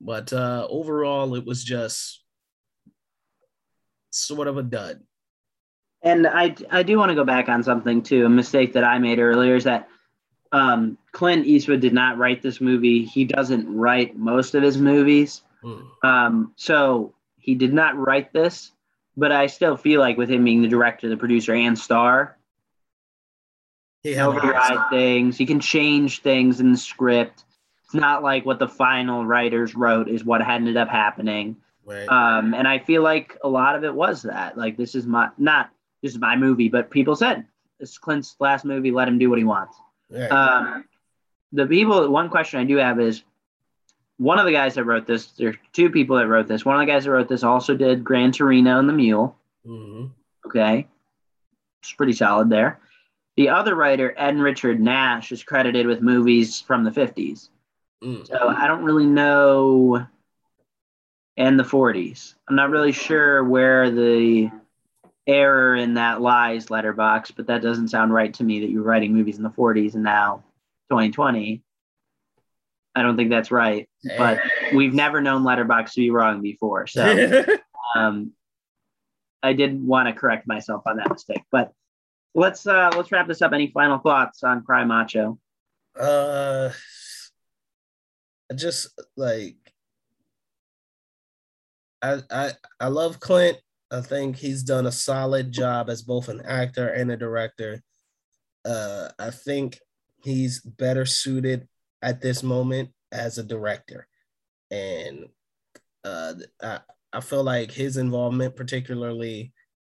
but 0.00 0.32
uh 0.32 0.66
overall, 0.70 1.34
it 1.34 1.44
was 1.44 1.62
just 1.62 2.22
sort 4.10 4.48
of 4.48 4.56
a 4.58 4.62
dud. 4.62 5.00
And 6.02 6.26
I, 6.26 6.54
I 6.70 6.82
do 6.82 6.98
want 6.98 7.08
to 7.08 7.14
go 7.14 7.24
back 7.24 7.48
on 7.48 7.62
something 7.62 8.02
too. 8.02 8.26
A 8.26 8.28
mistake 8.28 8.74
that 8.74 8.84
I 8.84 8.98
made 8.98 9.18
earlier 9.18 9.56
is 9.56 9.64
that 9.64 9.88
um, 10.54 10.96
Clint 11.12 11.46
Eastwood 11.46 11.80
did 11.80 11.92
not 11.92 12.16
write 12.16 12.40
this 12.42 12.60
movie. 12.60 13.04
He 13.04 13.24
doesn't 13.24 13.66
write 13.74 14.16
most 14.16 14.54
of 14.54 14.62
his 14.62 14.78
movies. 14.78 15.42
Mm. 15.62 15.84
Um, 16.02 16.52
so 16.56 17.12
he 17.38 17.54
did 17.54 17.72
not 17.74 17.96
write 17.96 18.32
this, 18.32 18.70
but 19.16 19.32
I 19.32 19.46
still 19.48 19.76
feel 19.76 20.00
like 20.00 20.16
with 20.16 20.30
him 20.30 20.44
being 20.44 20.62
the 20.62 20.68
director, 20.68 21.08
the 21.08 21.16
producer, 21.16 21.54
and 21.54 21.78
star, 21.78 22.36
He 24.02 24.10
he 24.10 24.14
had 24.14 24.26
a 24.26 24.28
lot 24.30 24.38
of- 24.38 24.44
override 24.44 24.90
things. 24.90 25.36
He 25.36 25.46
can 25.46 25.60
change 25.60 26.20
things 26.20 26.60
in 26.60 26.72
the 26.72 26.78
script. 26.78 27.44
It's 27.84 27.94
not 27.94 28.22
like 28.22 28.44
what 28.46 28.58
the 28.58 28.68
final 28.68 29.24
writers 29.26 29.74
wrote 29.74 30.08
is 30.08 30.24
what 30.24 30.46
ended 30.46 30.76
up 30.76 30.88
happening. 30.88 31.56
right. 31.84 32.08
Um, 32.08 32.54
and 32.54 32.66
I 32.68 32.78
feel 32.78 33.02
like 33.02 33.36
a 33.42 33.48
lot 33.48 33.76
of 33.76 33.84
it 33.84 33.94
was 33.94 34.22
that. 34.22 34.56
Like 34.56 34.76
this 34.76 34.94
is 34.94 35.06
my 35.06 35.30
not 35.38 35.70
this 36.02 36.12
is 36.12 36.18
my 36.18 36.36
movie, 36.36 36.68
but 36.68 36.90
people 36.90 37.16
said 37.16 37.46
this 37.80 37.90
is 37.90 37.98
Clint's 37.98 38.36
last 38.40 38.64
movie. 38.64 38.90
Let 38.90 39.08
him 39.08 39.18
do 39.18 39.28
what 39.30 39.38
he 39.38 39.44
wants. 39.44 39.76
Right. 40.14 40.30
Um, 40.30 40.84
the 41.52 41.66
people. 41.66 42.08
One 42.08 42.30
question 42.30 42.60
I 42.60 42.64
do 42.64 42.76
have 42.76 43.00
is 43.00 43.22
one 44.18 44.38
of 44.38 44.44
the 44.46 44.52
guys 44.52 44.74
that 44.74 44.84
wrote 44.84 45.06
this. 45.06 45.26
There's 45.32 45.56
two 45.72 45.90
people 45.90 46.16
that 46.16 46.28
wrote 46.28 46.46
this. 46.46 46.64
One 46.64 46.76
of 46.76 46.80
the 46.80 46.92
guys 46.92 47.04
that 47.04 47.10
wrote 47.10 47.28
this 47.28 47.42
also 47.42 47.74
did 47.74 48.04
Gran 48.04 48.32
Torino 48.32 48.78
and 48.78 48.88
the 48.88 48.92
Mule. 48.92 49.36
Mhm. 49.66 50.10
Okay. 50.46 50.86
It's 51.82 51.92
pretty 51.92 52.12
solid 52.12 52.48
there. 52.48 52.80
The 53.36 53.48
other 53.48 53.74
writer, 53.74 54.12
N. 54.12 54.40
Richard 54.40 54.80
Nash, 54.80 55.32
is 55.32 55.42
credited 55.42 55.86
with 55.86 56.00
movies 56.00 56.60
from 56.60 56.84
the 56.84 56.90
50s. 56.92 57.50
Mm. 58.02 58.26
So 58.26 58.48
I 58.48 58.68
don't 58.68 58.84
really 58.84 59.06
know. 59.06 60.06
And 61.36 61.58
the 61.58 61.64
40s. 61.64 62.36
I'm 62.48 62.54
not 62.54 62.70
really 62.70 62.92
sure 62.92 63.42
where 63.42 63.90
the 63.90 64.52
error 65.26 65.74
in 65.76 65.94
that 65.94 66.20
lies, 66.20 66.66
Letterboxd, 66.66 67.36
but 67.36 67.46
that 67.46 67.62
doesn't 67.62 67.88
sound 67.88 68.12
right 68.12 68.32
to 68.34 68.44
me 68.44 68.60
that 68.60 68.70
you're 68.70 68.82
writing 68.82 69.14
movies 69.14 69.36
in 69.36 69.42
the 69.42 69.50
40s 69.50 69.94
and 69.94 70.04
now 70.04 70.44
2020. 70.90 71.62
I 72.94 73.02
don't 73.02 73.16
think 73.16 73.30
that's 73.30 73.50
right, 73.50 73.88
but 74.16 74.38
we've 74.72 74.94
never 74.94 75.20
known 75.20 75.42
Letterboxd 75.42 75.92
to 75.94 76.00
be 76.00 76.10
wrong 76.10 76.42
before. 76.42 76.86
So 76.86 77.44
um, 77.96 78.32
I 79.42 79.52
did 79.52 79.84
want 79.84 80.08
to 80.08 80.14
correct 80.14 80.46
myself 80.46 80.82
on 80.86 80.96
that 80.98 81.10
mistake. 81.10 81.42
But 81.50 81.72
let's 82.34 82.66
uh, 82.66 82.92
let's 82.96 83.10
wrap 83.10 83.26
this 83.26 83.42
up. 83.42 83.52
Any 83.52 83.70
final 83.72 83.98
thoughts 83.98 84.44
on 84.44 84.62
Cry 84.62 84.84
Macho? 84.84 85.38
Uh, 85.98 86.70
just 88.54 88.88
like 89.16 89.56
I 92.00 92.20
I 92.30 92.50
I 92.78 92.86
love 92.88 93.20
Clint. 93.20 93.58
I 93.90 94.00
think 94.00 94.36
he's 94.36 94.62
done 94.62 94.86
a 94.86 94.92
solid 94.92 95.52
job 95.52 95.88
as 95.88 96.02
both 96.02 96.28
an 96.28 96.40
actor 96.44 96.88
and 96.88 97.10
a 97.10 97.16
director. 97.16 97.82
Uh, 98.64 99.08
I 99.18 99.30
think 99.30 99.78
he's 100.22 100.60
better 100.60 101.04
suited 101.04 101.68
at 102.02 102.20
this 102.20 102.42
moment 102.42 102.90
as 103.12 103.38
a 103.38 103.44
director, 103.44 104.06
and 104.70 105.26
uh, 106.04 106.34
I 106.62 106.80
I 107.12 107.20
feel 107.20 107.44
like 107.44 107.70
his 107.70 107.96
involvement, 107.96 108.56
particularly 108.56 109.52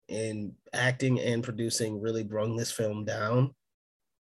in 0.09 0.55
acting 0.73 1.21
and 1.21 1.45
producing, 1.45 2.01
really 2.01 2.25
brung 2.25 2.57
this 2.57 2.73
film 2.73 3.05
down. 3.05 3.55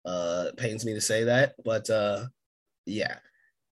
Uh, 0.04 0.46
it 0.48 0.56
pains 0.56 0.84
me 0.84 0.94
to 0.94 1.00
say 1.00 1.24
that, 1.24 1.54
but 1.64 1.88
uh, 1.90 2.24
yeah 2.86 3.16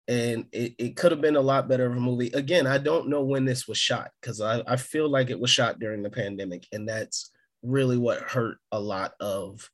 and 0.08 0.46
it, 0.52 0.74
it 0.78 0.96
could 0.96 1.12
have 1.12 1.20
been 1.20 1.36
a 1.36 1.40
lot 1.40 1.68
better 1.68 1.84
of 1.86 1.96
a 1.96 2.00
movie. 2.00 2.30
Again 2.32 2.66
i 2.66 2.78
don't 2.78 3.08
know 3.08 3.22
when 3.22 3.44
this 3.44 3.68
was 3.68 3.78
shot 3.78 4.10
because 4.20 4.40
I, 4.40 4.62
I 4.66 4.76
feel 4.76 5.08
like 5.08 5.30
it 5.30 5.38
was 5.38 5.50
shot 5.50 5.78
during 5.78 6.02
the 6.02 6.10
pandemic 6.10 6.66
and 6.72 6.88
that's 6.88 7.30
really 7.62 7.98
what 7.98 8.20
hurt 8.20 8.56
a 8.72 8.80
lot 8.80 9.12
of 9.20 9.70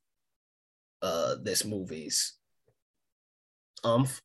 uh 1.03 1.37
this 1.43 1.65
movie's 1.65 2.35
umph. 3.85 4.21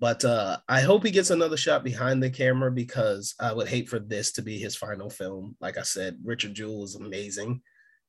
But 0.00 0.24
uh 0.24 0.58
i 0.68 0.80
hope 0.80 1.04
he 1.04 1.10
gets 1.10 1.30
another 1.30 1.56
shot 1.56 1.84
behind 1.84 2.22
the 2.22 2.30
camera 2.30 2.70
because 2.70 3.34
i 3.38 3.52
would 3.52 3.68
hate 3.68 3.88
for 3.88 3.98
this 3.98 4.32
to 4.32 4.42
be 4.42 4.58
his 4.58 4.74
final 4.74 5.10
film. 5.10 5.56
Like 5.60 5.76
i 5.78 5.82
said 5.82 6.18
richard 6.24 6.54
jewell 6.54 6.84
is 6.84 6.94
amazing. 6.94 7.60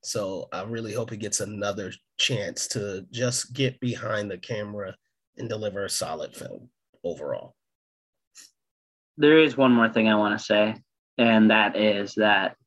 So 0.04 0.48
i 0.54 0.64
really 0.64 0.94
hope 0.94 1.10
he 1.10 1.18
gets 1.18 1.42
another 1.42 1.92
chance 2.18 2.68
to 2.70 3.06
just 3.12 3.54
get 3.54 3.80
behind 3.82 4.32
the 4.32 4.38
camera 4.38 4.96
and 5.38 5.50
deliver 5.50 5.84
a 5.84 5.90
solid 5.90 6.34
film 6.34 6.70
overall. 7.06 7.54
There 9.18 9.40
is 9.40 9.56
one 9.56 9.72
more 9.72 9.88
thing 9.88 10.10
I 10.10 10.16
want 10.16 10.38
to 10.38 10.44
say, 10.44 10.76
and 11.18 11.50
that 11.52 11.78
is 11.78 12.16
that 12.16 12.58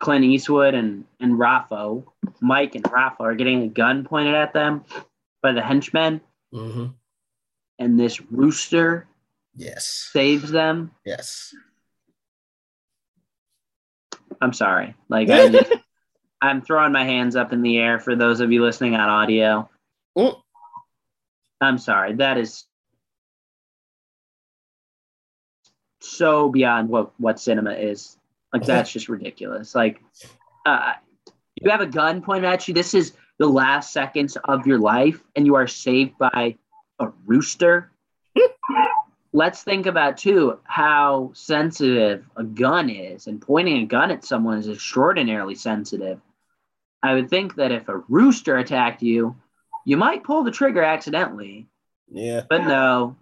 Clint 0.00 0.24
Eastwood 0.24 0.74
and 0.74 1.04
and 1.20 1.34
Rafo, 1.38 2.04
Mike 2.40 2.74
and 2.74 2.84
Rafo, 2.84 3.20
are 3.20 3.34
getting 3.36 3.62
a 3.62 3.68
gun 3.68 4.04
pointed 4.04 4.34
at 4.34 4.52
them 4.52 4.84
by 5.42 5.52
the 5.52 5.62
henchmen, 5.62 6.20
Mm-hmm. 6.52 6.86
and 7.78 8.00
this 8.00 8.20
rooster 8.30 9.06
Yes. 9.54 10.08
saves 10.12 10.50
them. 10.50 10.92
Yes. 11.04 11.52
I'm 14.40 14.52
sorry. 14.52 14.94
Like 15.08 15.28
I'm, 15.30 15.52
just, 15.52 15.72
I'm 16.40 16.62
throwing 16.62 16.92
my 16.92 17.04
hands 17.04 17.36
up 17.36 17.52
in 17.52 17.62
the 17.62 17.76
air 17.78 17.98
for 18.00 18.14
those 18.16 18.40
of 18.40 18.50
you 18.52 18.62
listening 18.64 18.94
on 18.94 19.08
audio. 19.08 19.68
I'm 21.60 21.78
sorry. 21.78 22.14
That 22.14 22.38
is 22.38 22.64
so 26.00 26.48
beyond 26.48 26.88
what 26.88 27.12
what 27.18 27.40
cinema 27.40 27.72
is. 27.72 28.16
Like 28.52 28.64
that's 28.64 28.92
just 28.92 29.08
ridiculous. 29.08 29.74
Like 29.74 30.02
uh, 30.64 30.94
you 31.60 31.70
have 31.70 31.80
a 31.80 31.86
gun 31.86 32.22
pointed 32.22 32.44
at 32.44 32.66
you. 32.66 32.74
This 32.74 32.94
is 32.94 33.12
the 33.38 33.46
last 33.46 33.92
seconds 33.92 34.36
of 34.44 34.66
your 34.66 34.78
life, 34.78 35.22
and 35.36 35.46
you 35.46 35.54
are 35.54 35.66
saved 35.66 36.16
by 36.18 36.56
a 36.98 37.08
rooster. 37.26 37.90
Let's 39.32 39.62
think 39.62 39.86
about 39.86 40.16
too 40.16 40.58
how 40.64 41.30
sensitive 41.34 42.24
a 42.36 42.44
gun 42.44 42.88
is, 42.88 43.26
and 43.26 43.40
pointing 43.40 43.82
a 43.82 43.86
gun 43.86 44.10
at 44.10 44.24
someone 44.24 44.58
is 44.58 44.68
extraordinarily 44.68 45.54
sensitive. 45.54 46.20
I 47.02 47.14
would 47.14 47.30
think 47.30 47.56
that 47.56 47.70
if 47.70 47.88
a 47.88 47.98
rooster 48.08 48.56
attacked 48.56 49.02
you, 49.02 49.36
you 49.84 49.96
might 49.96 50.24
pull 50.24 50.42
the 50.42 50.50
trigger 50.50 50.82
accidentally. 50.82 51.68
Yeah. 52.10 52.42
But 52.48 52.64
no, 52.64 53.16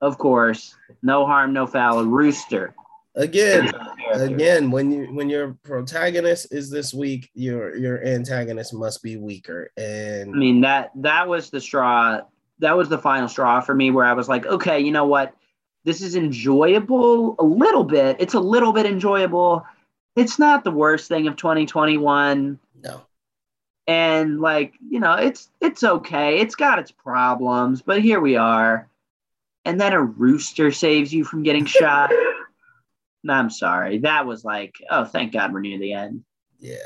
of 0.00 0.18
course, 0.18 0.76
no 1.02 1.26
harm, 1.26 1.52
no 1.52 1.66
foul. 1.66 2.00
A 2.00 2.04
rooster. 2.04 2.74
Again, 3.14 3.72
again, 4.12 4.70
when 4.70 4.90
you 4.90 5.06
when 5.14 5.30
your 5.30 5.56
protagonist 5.62 6.48
is 6.52 6.68
this 6.70 6.92
weak, 6.92 7.30
your 7.34 7.74
your 7.76 8.04
antagonist 8.04 8.74
must 8.74 9.02
be 9.02 9.16
weaker. 9.16 9.70
And 9.76 10.34
I 10.34 10.38
mean 10.38 10.60
that 10.60 10.90
that 10.96 11.26
was 11.26 11.48
the 11.50 11.60
straw. 11.60 12.20
That 12.58 12.76
was 12.76 12.88
the 12.88 12.98
final 12.98 13.28
straw 13.28 13.60
for 13.60 13.74
me, 13.74 13.90
where 13.90 14.04
I 14.04 14.12
was 14.12 14.28
like, 14.28 14.46
okay, 14.46 14.80
you 14.80 14.90
know 14.90 15.06
what? 15.06 15.34
This 15.84 16.02
is 16.02 16.16
enjoyable 16.16 17.36
a 17.38 17.44
little 17.44 17.84
bit. 17.84 18.16
It's 18.18 18.34
a 18.34 18.40
little 18.40 18.72
bit 18.72 18.86
enjoyable. 18.86 19.64
It's 20.14 20.38
not 20.38 20.64
the 20.64 20.70
worst 20.70 21.08
thing 21.08 21.26
of 21.28 21.36
2021. 21.36 22.58
no. 22.82 23.00
and 23.86 24.40
like 24.40 24.74
you 24.90 25.00
know 25.00 25.14
it's 25.14 25.48
it's 25.60 25.84
okay 25.84 26.40
it's 26.40 26.54
got 26.56 26.78
its 26.78 26.90
problems 26.90 27.82
but 27.82 28.02
here 28.02 28.20
we 28.20 28.36
are 28.36 28.88
and 29.66 29.80
then 29.80 29.92
a 29.92 30.02
rooster 30.02 30.70
saves 30.70 31.12
you 31.12 31.24
from 31.24 31.42
getting 31.42 31.66
shot 31.66 32.10
i'm 33.28 33.50
sorry 33.50 33.98
that 33.98 34.24
was 34.26 34.44
like 34.44 34.74
oh 34.90 35.04
thank 35.04 35.32
god 35.32 35.52
we're 35.52 35.60
near 35.60 35.78
the 35.78 35.92
end 35.92 36.22
Yeah. 36.58 36.76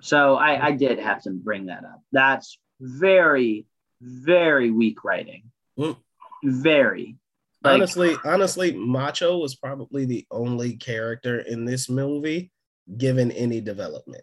so 0.00 0.36
i 0.36 0.66
i 0.68 0.72
did 0.72 0.98
have 0.98 1.22
to 1.22 1.30
bring 1.30 1.66
that 1.66 1.84
up 1.84 2.00
that's 2.10 2.58
very 2.80 3.66
very 4.00 4.70
weak 4.70 5.04
writing 5.04 5.50
Mm. 5.78 5.96
very 6.44 7.16
like, 7.64 7.72
honestly, 7.76 8.16
honestly, 8.26 8.72
Macho 8.72 9.38
was 9.38 9.54
probably 9.56 10.04
the 10.04 10.26
only 10.30 10.76
character 10.76 11.38
in 11.40 11.64
this 11.64 11.88
movie 11.88 12.52
given 12.98 13.32
any 13.32 13.62
development. 13.62 14.22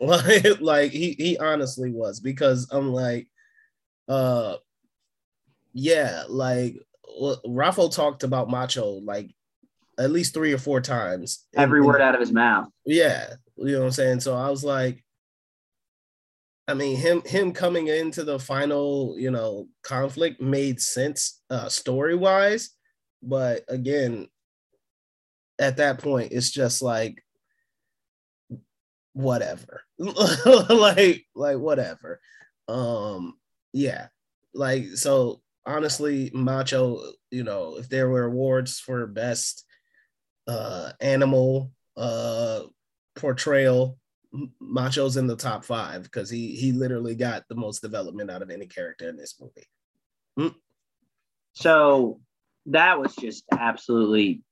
Like, 0.00 0.44
like 0.60 0.90
he 0.90 1.12
he 1.12 1.38
honestly 1.38 1.92
was 1.92 2.18
because 2.18 2.68
I'm 2.72 2.92
like, 2.92 3.28
uh, 4.08 4.56
yeah, 5.72 6.24
like 6.28 6.76
well, 7.20 7.40
Rafo 7.46 7.92
talked 7.94 8.22
about 8.22 8.50
Macho 8.50 9.00
like 9.04 9.30
at 9.98 10.10
least 10.10 10.34
three 10.34 10.52
or 10.52 10.58
four 10.58 10.80
times. 10.80 11.46
every 11.54 11.80
And- 11.80 11.86
word 11.86 12.00
out 12.00 12.14
of 12.14 12.20
his 12.20 12.32
mouth 12.32 12.68
yeah, 12.86 13.34
you 13.56 13.72
know 13.72 13.80
what 13.80 13.86
I'm 13.86 13.92
saying. 13.92 14.20
So 14.20 14.34
I 14.34 14.48
was 14.50 14.64
like, 14.64 15.04
I 16.68 16.74
mean, 16.74 16.96
him 16.96 17.22
him 17.22 17.52
coming 17.52 17.88
into 17.88 18.24
the 18.24 18.38
final, 18.38 19.16
you 19.18 19.30
know, 19.30 19.68
conflict 19.82 20.40
made 20.40 20.80
sense 20.80 21.40
uh, 21.50 21.68
story 21.68 22.14
wise, 22.14 22.70
but 23.22 23.64
again, 23.68 24.28
at 25.58 25.76
that 25.76 25.98
point, 25.98 26.32
it's 26.32 26.50
just 26.50 26.82
like 26.82 27.22
whatever, 29.12 29.82
like 29.98 31.26
like 31.34 31.58
whatever. 31.58 32.20
Um, 32.68 33.34
yeah, 33.72 34.08
like 34.54 34.86
so. 34.94 35.41
Honestly, 35.64 36.30
Macho, 36.34 37.02
you 37.30 37.44
know, 37.44 37.76
if 37.78 37.88
there 37.88 38.08
were 38.08 38.24
awards 38.24 38.78
for 38.80 39.06
best 39.06 39.64
uh 40.48 40.90
animal 41.00 41.70
uh 41.96 42.62
portrayal 43.14 43.96
macho's 44.60 45.16
in 45.16 45.28
the 45.28 45.36
top 45.36 45.64
five 45.64 46.02
because 46.02 46.28
he 46.28 46.56
he 46.56 46.72
literally 46.72 47.14
got 47.14 47.44
the 47.48 47.54
most 47.54 47.80
development 47.80 48.28
out 48.28 48.42
of 48.42 48.50
any 48.50 48.66
character 48.66 49.08
in 49.08 49.16
this 49.16 49.36
movie 49.40 50.52
so 51.52 52.18
that 52.66 52.98
was 52.98 53.14
just 53.14 53.44
absolutely 53.52 54.42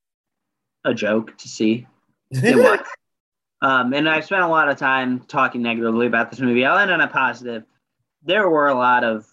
a 0.85 0.95
joke 0.95 1.37
to 1.39 1.49
see 1.49 1.89
It 2.31 2.57
was. 2.63 2.81
Um, 3.63 3.93
and 3.93 4.09
I've 4.09 4.25
spent 4.25 4.43
a 4.43 4.49
lot 4.49 4.69
of 4.69 4.79
time 4.79 5.21
talking 5.21 5.63
negatively 5.63 6.07
about 6.07 6.31
this 6.31 6.41
movie. 6.41 6.65
I'll 6.65 6.79
end 6.79 6.91
on 6.91 7.01
a 7.01 7.09
positive. 7.09 7.65
There 8.23 8.49
were 8.49 8.69
a 8.69 8.75
lot 8.75 9.05
of 9.05 9.27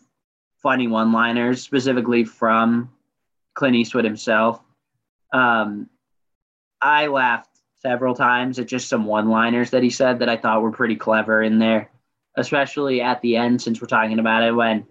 funny 0.61 0.87
one 0.87 1.11
liners, 1.11 1.61
specifically 1.61 2.23
from 2.23 2.89
Clint 3.53 3.75
Eastwood 3.75 4.05
himself. 4.05 4.61
Um, 5.33 5.89
I 6.81 7.07
laughed 7.07 7.49
several 7.81 8.15
times 8.15 8.59
at 8.59 8.67
just 8.67 8.89
some 8.89 9.05
one 9.05 9.29
liners 9.29 9.71
that 9.71 9.83
he 9.83 9.89
said 9.89 10.19
that 10.19 10.29
I 10.29 10.37
thought 10.37 10.61
were 10.61 10.71
pretty 10.71 10.95
clever 10.95 11.41
in 11.41 11.59
there, 11.59 11.89
especially 12.35 13.01
at 13.01 13.21
the 13.21 13.35
end, 13.37 13.61
since 13.61 13.81
we're 13.81 13.87
talking 13.87 14.19
about 14.19 14.43
it, 14.43 14.51
when 14.51 14.85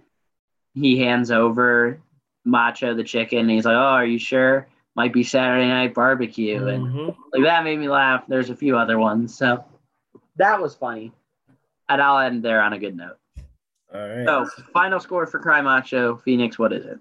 he 0.75 0.99
hands 0.99 1.31
over 1.31 2.01
Macho 2.45 2.95
the 2.95 3.05
chicken. 3.05 3.41
And 3.41 3.51
he's 3.51 3.65
like, 3.65 3.75
Oh, 3.75 3.79
are 3.79 4.07
you 4.07 4.19
sure? 4.19 4.69
Might 4.95 5.13
be 5.13 5.25
Saturday 5.25 5.67
night 5.67 5.95
barbecue. 5.95 6.67
And 6.67 6.87
Mhm. 6.87 7.17
like 7.33 7.43
that 7.45 7.65
made 7.65 7.79
me 7.79 7.89
laugh. 7.89 8.25
There's 8.29 8.51
a 8.51 8.57
few 8.57 8.77
other 8.79 8.99
ones. 8.99 9.37
So 9.37 9.65
that 10.37 10.61
was 10.61 10.75
funny. 10.75 11.13
And 11.89 12.01
I'll 12.01 12.19
end 12.19 12.43
there 12.43 12.61
on 12.63 12.73
a 12.73 12.79
good 12.79 12.97
note. 12.97 13.19
All 13.95 14.01
right. 14.01 14.27
So, 14.27 14.47
final 14.73 15.01
score 15.01 15.27
for 15.27 15.39
Cry 15.39 15.61
Macho 15.61 16.17
Phoenix. 16.17 16.59
What 16.59 16.73
is 16.73 16.85
it? 16.87 16.99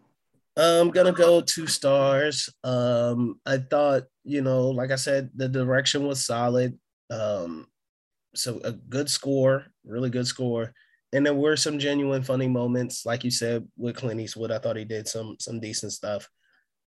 I'm 0.58 0.90
gonna 0.90 1.12
go 1.12 1.42
two 1.42 1.68
stars. 1.68 2.50
Um, 2.64 3.40
I 3.46 3.58
thought, 3.58 4.04
you 4.24 4.42
know, 4.42 4.70
like 4.70 4.92
I 4.92 4.96
said, 4.96 5.30
the 5.36 5.50
direction 5.50 6.08
was 6.08 6.26
solid. 6.26 6.80
Um, 7.10 7.68
so 8.36 8.62
a 8.64 8.72
good 8.72 9.10
score, 9.10 9.66
really 9.86 10.10
good 10.10 10.28
score. 10.28 10.74
And 11.14 11.26
there 11.26 11.34
were 11.34 11.56
some 11.56 11.80
genuine 11.80 12.24
funny 12.24 12.48
moments, 12.48 13.06
like 13.06 13.24
you 13.24 13.32
said, 13.32 13.68
with 13.78 13.96
Clint 13.98 14.20
Eastwood. 14.20 14.52
I 14.52 14.60
thought 14.60 14.78
he 14.78 14.86
did 14.86 15.08
some 15.08 15.36
some 15.40 15.60
decent 15.60 15.92
stuff. 15.92 16.30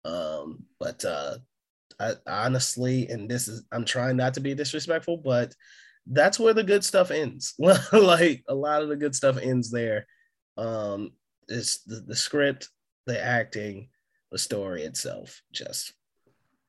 Um, 0.04 0.64
but 0.78 1.04
uh 1.04 1.36
I 2.00 2.14
honestly, 2.26 3.08
and 3.08 3.30
this 3.30 3.48
is 3.48 3.64
I'm 3.72 3.84
trying 3.84 4.16
not 4.16 4.34
to 4.34 4.40
be 4.40 4.54
disrespectful, 4.54 5.18
but 5.18 5.54
that's 6.06 6.38
where 6.38 6.54
the 6.54 6.64
good 6.64 6.84
stuff 6.84 7.10
ends. 7.10 7.54
like 7.58 8.44
a 8.48 8.54
lot 8.54 8.82
of 8.82 8.88
the 8.88 8.96
good 8.96 9.14
stuff 9.14 9.38
ends 9.38 9.70
there. 9.70 10.06
Um, 10.56 11.10
it's 11.48 11.82
the, 11.84 11.96
the 12.00 12.16
script 12.16 12.68
the 13.06 13.22
acting, 13.22 13.88
the 14.32 14.38
story 14.38 14.82
itself 14.82 15.42
just 15.52 15.92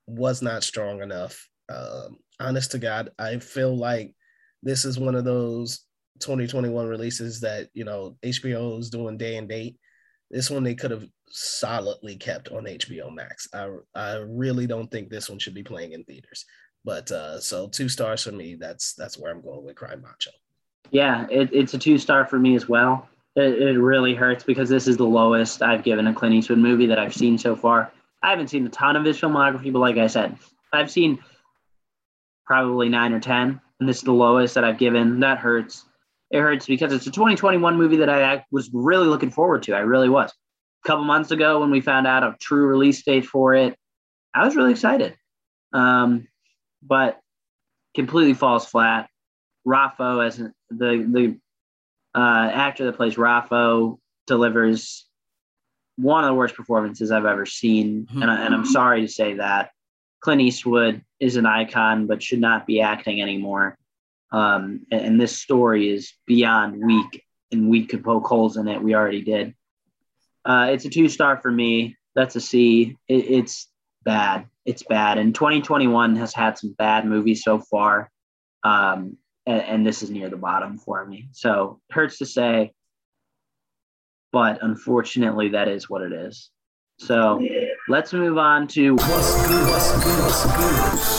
was 0.08 0.42
not 0.42 0.64
strong 0.64 1.02
enough. 1.02 1.48
Um, 1.70 2.18
honest 2.40 2.72
to 2.72 2.80
God, 2.80 3.12
I 3.18 3.40
feel 3.40 3.76
like 3.76 4.14
this 4.62 4.86
is 4.86 5.00
one 5.00 5.16
of 5.16 5.26
those 5.26 5.86
2021 6.20 6.88
releases 6.88 7.42
that 7.42 7.70
you 7.74 7.84
know 7.84 8.18
HBO 8.24 8.80
is 8.80 8.90
doing 8.90 9.18
day 9.18 9.38
and 9.38 9.50
date. 9.50 9.78
This 10.32 10.50
one 10.50 10.64
they 10.64 10.76
could 10.76 10.92
have 10.92 11.08
solidly 11.28 12.16
kept 12.16 12.50
on 12.50 12.66
HBO 12.66 13.14
Max. 13.14 13.48
I 13.54 13.70
I 13.94 14.16
really 14.28 14.68
don't 14.68 14.90
think 14.92 15.10
this 15.10 15.30
one 15.30 15.40
should 15.40 15.54
be 15.54 15.64
playing 15.64 15.94
in 15.94 16.04
theaters. 16.04 16.46
But 16.86 17.12
uh, 17.12 17.42
so 17.42 17.68
two 17.68 17.90
stars 17.90 18.24
for 18.24 18.32
me. 18.32 18.56
That's 18.56 18.94
that's 18.94 19.18
where 19.18 19.32
I'm 19.32 19.42
going 19.42 19.66
with 19.66 19.76
Cry 19.76 19.96
Macho. 19.96 20.32
Yeah, 20.92 21.28
it, 21.30 21.50
it's 21.52 21.74
a 21.74 21.80
two 21.80 21.98
star 21.98 22.26
for 22.26 22.40
me 22.40 22.56
as 22.56 22.70
well 22.70 23.10
it, 23.36 23.62
it 23.62 23.80
really 23.80 24.16
hurts 24.16 24.44
because 24.44 24.70
this 24.70 24.88
is 24.88 24.98
the 24.98 25.06
lowest 25.06 25.62
I've 25.62 25.84
given 25.84 26.08
a 26.08 26.14
Clint 26.14 26.36
Eastwood 26.36 26.60
movie 26.60 26.86
that 26.88 27.00
I've 27.00 27.14
seen 27.14 27.38
so 27.38 27.56
far. 27.56 27.92
I 28.24 28.30
haven't 28.30 28.50
seen 28.50 28.66
a 28.66 28.70
ton 28.70 28.96
of 28.96 29.04
his 29.04 29.20
filmography, 29.20 29.72
but 29.72 29.80
like 29.80 29.98
I 29.98 30.08
said, 30.08 30.38
I've 30.72 30.90
seen 30.90 31.20
probably 32.46 32.90
nine 32.90 33.14
or 33.14 33.20
10, 33.20 33.60
and 33.80 33.90
this 33.90 33.98
is 33.98 34.04
the 34.04 34.14
lowest 34.14 34.56
that 34.56 34.64
I've 34.64 34.78
given. 34.78 35.20
That 35.20 35.38
hurts. 35.38 35.86
It 36.32 36.40
hurts 36.40 36.66
because 36.66 36.92
it's 36.92 37.08
a 37.08 37.12
2021 37.12 37.78
movie 37.78 37.98
that 37.98 38.10
I 38.10 38.46
was 38.52 38.70
really 38.74 39.08
looking 39.08 39.30
forward 39.30 39.64
to. 39.64 39.76
I 39.76 39.80
really 39.80 40.10
was. 40.10 40.32
A 40.32 40.88
couple 40.88 41.04
months 41.04 41.32
ago, 41.32 41.60
when 41.60 41.72
we 41.72 41.82
found 41.82 42.08
out 42.08 42.24
a 42.24 42.36
true 42.40 42.68
release 42.68 43.04
date 43.04 43.26
for 43.26 43.54
it, 43.54 43.76
I 44.34 44.46
was 44.46 44.56
really 44.56 44.72
excited. 44.72 45.16
Um, 45.74 46.28
but 46.86 47.20
completely 47.96 48.34
falls 48.34 48.66
flat. 48.66 49.10
Rafo 49.68 50.26
as 50.26 50.38
the 50.38 50.52
the 50.70 51.40
uh, 52.14 52.50
actor 52.54 52.86
that 52.86 52.98
plays 52.98 53.16
Rafo 53.16 53.98
delivers 54.28 55.06
one 55.98 56.24
of 56.24 56.30
the 56.30 56.34
worst 56.34 56.56
performances 56.56 57.12
I've 57.12 57.26
ever 57.26 57.46
seen, 57.46 58.06
mm-hmm. 58.06 58.22
and, 58.22 58.32
I, 58.32 58.46
and 58.46 58.54
I'm 58.54 58.66
sorry 58.66 59.02
to 59.02 59.08
say 59.08 59.36
that. 59.36 59.72
Clint 60.20 60.42
Eastwood 60.42 61.04
is 61.20 61.36
an 61.36 61.46
icon, 61.46 62.08
but 62.08 62.22
should 62.22 62.40
not 62.40 62.66
be 62.66 62.82
acting 62.82 63.22
anymore. 63.22 63.78
Um, 64.32 64.86
and, 64.92 65.02
and, 65.02 65.22
this 65.22 65.40
story 65.40 65.90
is 65.90 66.14
beyond 66.26 66.84
weak, 66.84 67.24
and 67.52 67.70
we 67.70 67.86
could 67.86 68.04
poke 68.04 68.26
holes 68.26 68.58
in 68.58 68.68
it. 68.68 68.82
We 68.82 68.96
already 68.96 69.22
did. 69.22 69.54
Uh, 70.44 70.70
it's 70.72 70.86
a 70.86 70.90
two 70.90 71.10
star 71.10 71.38
for 71.38 71.52
me. 71.52 71.96
That's 72.16 72.36
a 72.36 72.42
C. 72.42 72.98
It, 73.08 73.14
it's 73.30 73.70
bad. 74.04 74.48
It's 74.66 74.84
bad. 74.84 75.18
And 75.18 75.34
2021 75.34 76.16
has 76.16 76.34
had 76.34 76.58
some 76.58 76.74
bad 76.78 77.06
movies 77.06 77.44
so 77.44 77.60
far. 77.60 78.10
Um, 78.64 79.18
and, 79.46 79.62
and 79.62 79.86
this 79.86 80.02
is 80.02 80.10
near 80.10 80.30
the 80.30 80.38
bottom 80.38 80.78
for 80.78 81.06
me. 81.06 81.28
So 81.32 81.80
hurts 81.92 82.18
to 82.18 82.26
say, 82.26 82.74
but 84.32 84.60
unfortunately, 84.62 85.50
that 85.50 85.68
is 85.68 85.90
what 85.90 86.02
it 86.02 86.12
is. 86.12 86.50
So 86.98 87.42
let's 87.88 88.14
move 88.14 88.38
on 88.38 88.68
to 88.70 88.96
what's 88.96 89.48
good, 89.48 89.68
what's 89.68 89.92
good, 90.04 90.20
what's 90.20 91.10
good. 91.10 91.15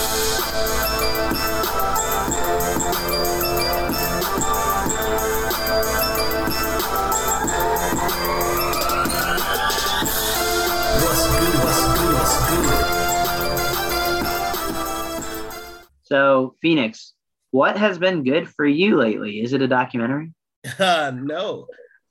So, 16.07 16.55
Phoenix, 16.63 17.15
what 17.51 17.77
has 17.77 17.99
been 17.99 18.23
good 18.23 18.49
for 18.49 18.65
you 18.65 18.97
lately? 18.97 19.41
Is 19.41 19.53
it 19.53 19.63
a 19.63 19.67
documentary? 19.67 20.33
Uh, 20.79 21.13
no, 21.17 21.67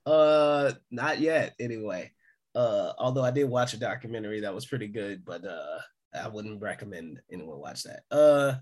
uh, 0.06 0.74
not 0.91 1.22
yet. 1.22 1.56
Anyway, 1.62 2.12
uh, 2.54 2.91
although 2.98 3.24
I 3.24 3.32
did 3.32 3.50
watch 3.50 3.74
a 3.74 3.80
documentary 3.80 4.41
that 4.41 4.54
was 4.54 4.66
pretty 4.66 4.89
good, 4.89 5.24
but 5.24 5.46
uh, 5.46 5.80
I 6.14 6.28
wouldn't 6.28 6.62
recommend 6.62 7.22
anyone 7.32 7.58
watch 7.58 7.84
that. 7.84 8.02
Uh, 8.12 8.56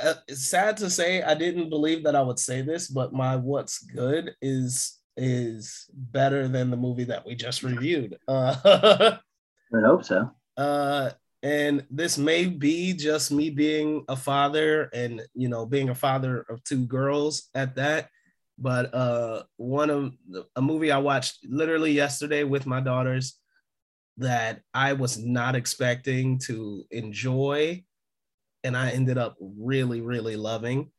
uh, 0.00 0.14
sad 0.28 0.76
to 0.76 0.88
say 0.90 1.22
I 1.22 1.34
didn't 1.34 1.68
believe 1.68 2.04
that 2.04 2.14
I 2.14 2.22
would 2.22 2.38
say 2.38 2.62
this, 2.62 2.86
but 2.86 3.12
my 3.12 3.34
what's 3.34 3.80
good 3.80 4.32
is 4.40 4.96
is 5.16 5.86
better 5.92 6.46
than 6.46 6.70
the 6.70 6.76
movie 6.76 7.04
that 7.04 7.26
we 7.26 7.34
just 7.34 7.64
reviewed. 7.64 8.16
Uh, 8.28 8.54
I 9.74 9.80
hope 9.84 10.04
so. 10.04 10.30
Uh, 10.56 11.10
and 11.42 11.84
this 11.90 12.18
may 12.18 12.46
be 12.46 12.92
just 12.92 13.30
me 13.30 13.50
being 13.50 14.04
a 14.08 14.16
father 14.16 14.90
and 14.92 15.22
you 15.34 15.48
know 15.48 15.64
being 15.64 15.88
a 15.88 15.94
father 15.94 16.44
of 16.48 16.62
two 16.64 16.84
girls 16.86 17.48
at 17.54 17.76
that. 17.76 18.08
But 18.58 18.92
uh 18.92 19.44
one 19.56 19.88
of 19.88 20.14
the, 20.28 20.44
a 20.56 20.62
movie 20.62 20.90
i 20.90 20.98
watched 20.98 21.46
literally 21.48 21.92
yesterday 21.92 22.42
with 22.42 22.66
my 22.66 22.80
daughters 22.80 23.38
that 24.16 24.62
i 24.74 24.94
was 24.94 25.16
not 25.16 25.54
expecting 25.54 26.40
to 26.40 26.84
enjoy 26.90 27.84
and 28.64 28.76
i 28.76 28.90
ended 28.90 29.16
up 29.16 29.36
really 29.40 30.00
really 30.00 30.34
loving 30.34 30.90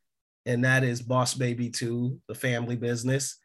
and 0.46 0.64
that 0.64 0.86
is 0.86 1.02
boss 1.02 1.34
baby 1.34 1.70
2 1.70 2.18
the 2.30 2.36
family 2.36 2.78
business. 2.78 3.36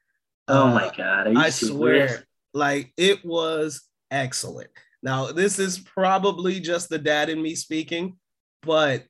Oh 0.47 0.69
my 0.69 0.87
uh, 0.87 0.93
god 0.93 1.37
i 1.37 1.51
swear 1.51 2.25
like 2.53 2.93
it 2.97 3.25
was 3.25 3.83
excellent 4.13 4.71
now, 5.05 5.31
this 5.31 5.59
is 5.59 5.79
probably 5.79 6.61
just 6.61 6.89
the 6.89 6.99
dad 6.99 7.29
in 7.29 7.41
me 7.41 7.55
speaking, 7.55 8.17
but 8.63 9.05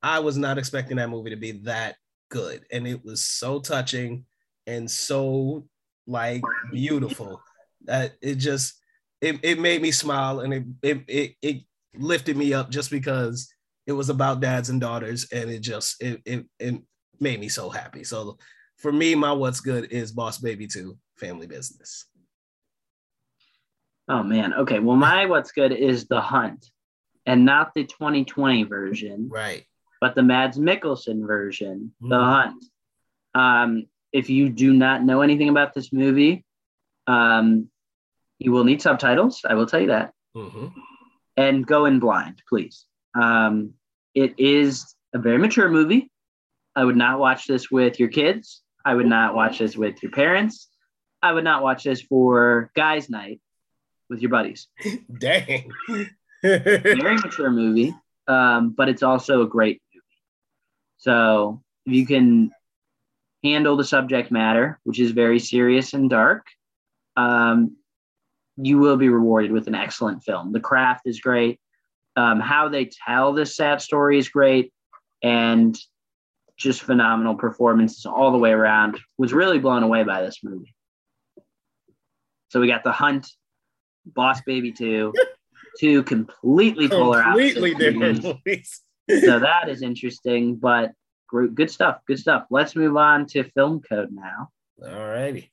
I 0.00 0.20
was 0.20 0.38
not 0.38 0.56
expecting 0.56 0.98
that 0.98 1.10
movie 1.10 1.30
to 1.30 1.36
be 1.36 1.50
that 1.64 1.96
good. 2.30 2.64
And 2.70 2.86
it 2.86 3.04
was 3.04 3.22
so 3.22 3.58
touching 3.58 4.24
and 4.68 4.88
so 4.88 5.66
like 6.06 6.42
beautiful 6.70 7.42
that 7.86 8.12
it 8.22 8.36
just 8.36 8.80
it, 9.20 9.40
it 9.42 9.58
made 9.58 9.82
me 9.82 9.90
smile 9.90 10.40
and 10.40 10.54
it, 10.54 10.64
it 10.82 11.04
it 11.08 11.34
it 11.42 11.56
lifted 11.96 12.36
me 12.36 12.54
up 12.54 12.70
just 12.70 12.92
because 12.92 13.52
it 13.84 13.92
was 13.92 14.10
about 14.10 14.40
dads 14.40 14.70
and 14.70 14.80
daughters 14.80 15.26
and 15.32 15.50
it 15.50 15.58
just 15.58 16.00
it 16.00 16.22
it, 16.24 16.46
it 16.60 16.80
made 17.18 17.40
me 17.40 17.48
so 17.48 17.68
happy. 17.68 18.04
So 18.04 18.38
for 18.76 18.92
me, 18.92 19.16
my 19.16 19.32
what's 19.32 19.58
good 19.58 19.90
is 19.90 20.12
Boss 20.12 20.38
Baby 20.38 20.68
2 20.68 20.96
Family 21.16 21.48
Business. 21.48 22.06
Oh 24.08 24.22
man. 24.22 24.54
Okay. 24.54 24.78
Well, 24.78 24.96
my 24.96 25.26
what's 25.26 25.52
good 25.52 25.72
is 25.72 26.06
the 26.06 26.20
hunt, 26.20 26.70
and 27.24 27.44
not 27.44 27.74
the 27.74 27.84
2020 27.84 28.64
version, 28.64 29.28
right? 29.28 29.64
But 30.00 30.14
the 30.14 30.22
Mads 30.22 30.58
Mikkelsen 30.58 31.26
version, 31.26 31.92
mm-hmm. 32.02 32.08
the 32.10 32.18
hunt. 32.18 32.64
Um, 33.34 33.86
if 34.12 34.30
you 34.30 34.48
do 34.48 34.72
not 34.72 35.02
know 35.02 35.22
anything 35.22 35.48
about 35.48 35.74
this 35.74 35.92
movie, 35.92 36.44
um, 37.06 37.68
you 38.38 38.52
will 38.52 38.64
need 38.64 38.80
subtitles. 38.80 39.42
I 39.48 39.54
will 39.54 39.66
tell 39.66 39.80
you 39.80 39.88
that. 39.88 40.12
Mm-hmm. 40.36 40.66
And 41.36 41.66
go 41.66 41.86
in 41.86 41.98
blind, 41.98 42.42
please. 42.48 42.86
Um, 43.14 43.74
it 44.14 44.34
is 44.38 44.94
a 45.14 45.18
very 45.18 45.38
mature 45.38 45.68
movie. 45.68 46.10
I 46.74 46.84
would 46.84 46.96
not 46.96 47.18
watch 47.18 47.46
this 47.46 47.70
with 47.70 47.98
your 47.98 48.08
kids. 48.08 48.62
I 48.84 48.94
would 48.94 49.06
not 49.06 49.34
watch 49.34 49.58
this 49.58 49.76
with 49.76 50.02
your 50.02 50.12
parents. 50.12 50.68
I 51.22 51.32
would 51.32 51.44
not 51.44 51.62
watch 51.62 51.84
this 51.84 52.02
for 52.02 52.70
guys' 52.76 53.10
night 53.10 53.40
with 54.08 54.20
your 54.20 54.30
buddies. 54.30 54.68
Dang. 55.18 55.70
Very 56.42 57.16
mature 57.16 57.50
movie, 57.50 57.94
um, 58.28 58.70
but 58.70 58.88
it's 58.88 59.02
also 59.02 59.42
a 59.42 59.48
great 59.48 59.82
movie. 59.94 60.04
So 60.98 61.62
if 61.86 61.92
you 61.92 62.06
can 62.06 62.50
handle 63.42 63.76
the 63.76 63.84
subject 63.84 64.30
matter, 64.30 64.78
which 64.84 65.00
is 65.00 65.10
very 65.12 65.38
serious 65.38 65.94
and 65.94 66.10
dark, 66.10 66.46
um, 67.16 67.76
you 68.56 68.78
will 68.78 68.96
be 68.96 69.08
rewarded 69.08 69.52
with 69.52 69.66
an 69.66 69.74
excellent 69.74 70.24
film. 70.24 70.52
The 70.52 70.60
craft 70.60 71.02
is 71.06 71.20
great. 71.20 71.60
Um, 72.16 72.40
how 72.40 72.68
they 72.68 72.86
tell 73.06 73.32
this 73.32 73.56
sad 73.56 73.82
story 73.82 74.18
is 74.18 74.28
great, 74.30 74.72
and 75.22 75.76
just 76.56 76.82
phenomenal 76.82 77.34
performances 77.34 78.06
all 78.06 78.32
the 78.32 78.38
way 78.38 78.50
around. 78.50 78.98
Was 79.18 79.34
really 79.34 79.58
blown 79.58 79.82
away 79.82 80.04
by 80.04 80.22
this 80.22 80.40
movie. 80.42 80.74
So 82.48 82.60
we 82.60 82.68
got 82.68 82.84
The 82.84 82.92
Hunt, 82.92 83.28
Boss 84.14 84.40
Baby 84.42 84.72
2, 84.72 85.12
two 85.78 86.02
completely 86.04 86.88
polar 86.90 87.22
completely 87.22 87.74
different 87.74 88.22
movies. 88.22 88.80
so 89.08 89.38
that 89.38 89.68
is 89.68 89.82
interesting, 89.82 90.56
but 90.56 90.92
Great, 91.28 91.54
good 91.56 91.70
stuff. 91.70 91.98
Good 92.06 92.20
stuff. 92.20 92.46
Let's 92.50 92.76
move 92.76 92.96
on 92.96 93.26
to 93.28 93.42
film 93.42 93.80
code 93.80 94.10
now. 94.12 94.50
All 94.82 95.08
righty. 95.08 95.50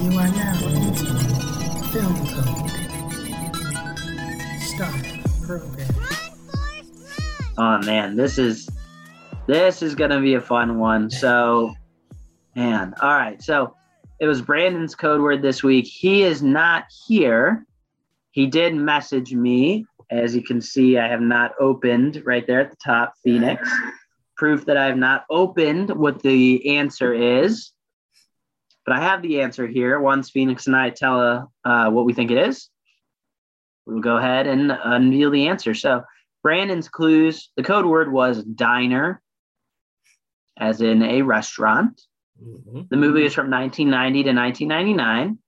You 0.00 0.18
are 0.18 0.28
now 0.28 0.54
entering 0.62 1.82
film 1.90 2.14
code. 2.28 2.70
Start 4.60 5.04
program. 5.42 5.79
Oh 7.62 7.76
man, 7.82 8.16
this 8.16 8.38
is 8.38 8.70
this 9.46 9.82
is 9.82 9.94
gonna 9.94 10.18
be 10.18 10.32
a 10.32 10.40
fun 10.40 10.78
one. 10.78 11.10
So, 11.10 11.74
man, 12.56 12.94
all 13.02 13.10
right. 13.10 13.42
So 13.42 13.76
it 14.18 14.26
was 14.26 14.40
Brandon's 14.40 14.94
code 14.94 15.20
word 15.20 15.42
this 15.42 15.62
week. 15.62 15.84
He 15.86 16.22
is 16.22 16.42
not 16.42 16.84
here. 17.06 17.66
He 18.30 18.46
did 18.46 18.74
message 18.74 19.34
me. 19.34 19.84
As 20.10 20.34
you 20.34 20.42
can 20.42 20.62
see, 20.62 20.96
I 20.96 21.06
have 21.08 21.20
not 21.20 21.52
opened 21.60 22.22
right 22.24 22.46
there 22.46 22.62
at 22.62 22.70
the 22.70 22.78
top, 22.82 23.12
Phoenix. 23.22 23.68
Proof 24.38 24.64
that 24.64 24.78
I 24.78 24.86
have 24.86 24.96
not 24.96 25.26
opened 25.28 25.90
what 25.90 26.22
the 26.22 26.78
answer 26.78 27.12
is. 27.12 27.72
But 28.86 28.96
I 28.96 29.02
have 29.02 29.20
the 29.20 29.42
answer 29.42 29.66
here. 29.66 30.00
Once 30.00 30.30
Phoenix 30.30 30.66
and 30.66 30.74
I 30.74 30.88
tell 30.88 31.52
uh, 31.66 31.90
what 31.90 32.06
we 32.06 32.14
think 32.14 32.30
it 32.30 32.38
is, 32.38 32.70
we'll 33.84 34.00
go 34.00 34.16
ahead 34.16 34.46
and 34.46 34.72
unveil 34.82 35.30
the 35.30 35.48
answer. 35.48 35.74
So, 35.74 36.04
Brandon's 36.42 36.88
clues, 36.88 37.50
the 37.56 37.62
code 37.62 37.86
word 37.86 38.10
was 38.10 38.42
diner, 38.44 39.22
as 40.56 40.80
in 40.80 41.02
a 41.02 41.22
restaurant. 41.22 42.00
Mhm. 42.42 42.88
The 42.88 42.96
movie 42.96 43.24
is 43.24 43.34
from 43.34 43.50
1990 43.50 44.22
to 44.24 44.32
1999. 44.32 45.38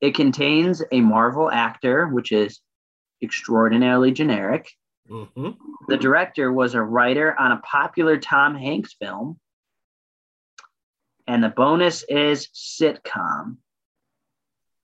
It 0.00 0.14
contains 0.14 0.82
a 0.90 1.00
Marvel 1.00 1.50
actor, 1.50 2.08
which 2.08 2.32
is 2.32 2.60
extraordinarily 3.22 4.12
generic. 4.12 4.70
Mhm. 5.08 5.56
The 5.88 5.96
director 5.96 6.52
was 6.52 6.74
a 6.74 6.82
writer 6.82 7.38
on 7.38 7.52
a 7.52 7.58
popular 7.58 8.18
Tom 8.18 8.54
Hanks 8.54 8.94
film. 8.94 9.38
And 11.26 11.42
the 11.42 11.48
bonus 11.48 12.02
is 12.04 12.48
sitcom. 12.48 13.58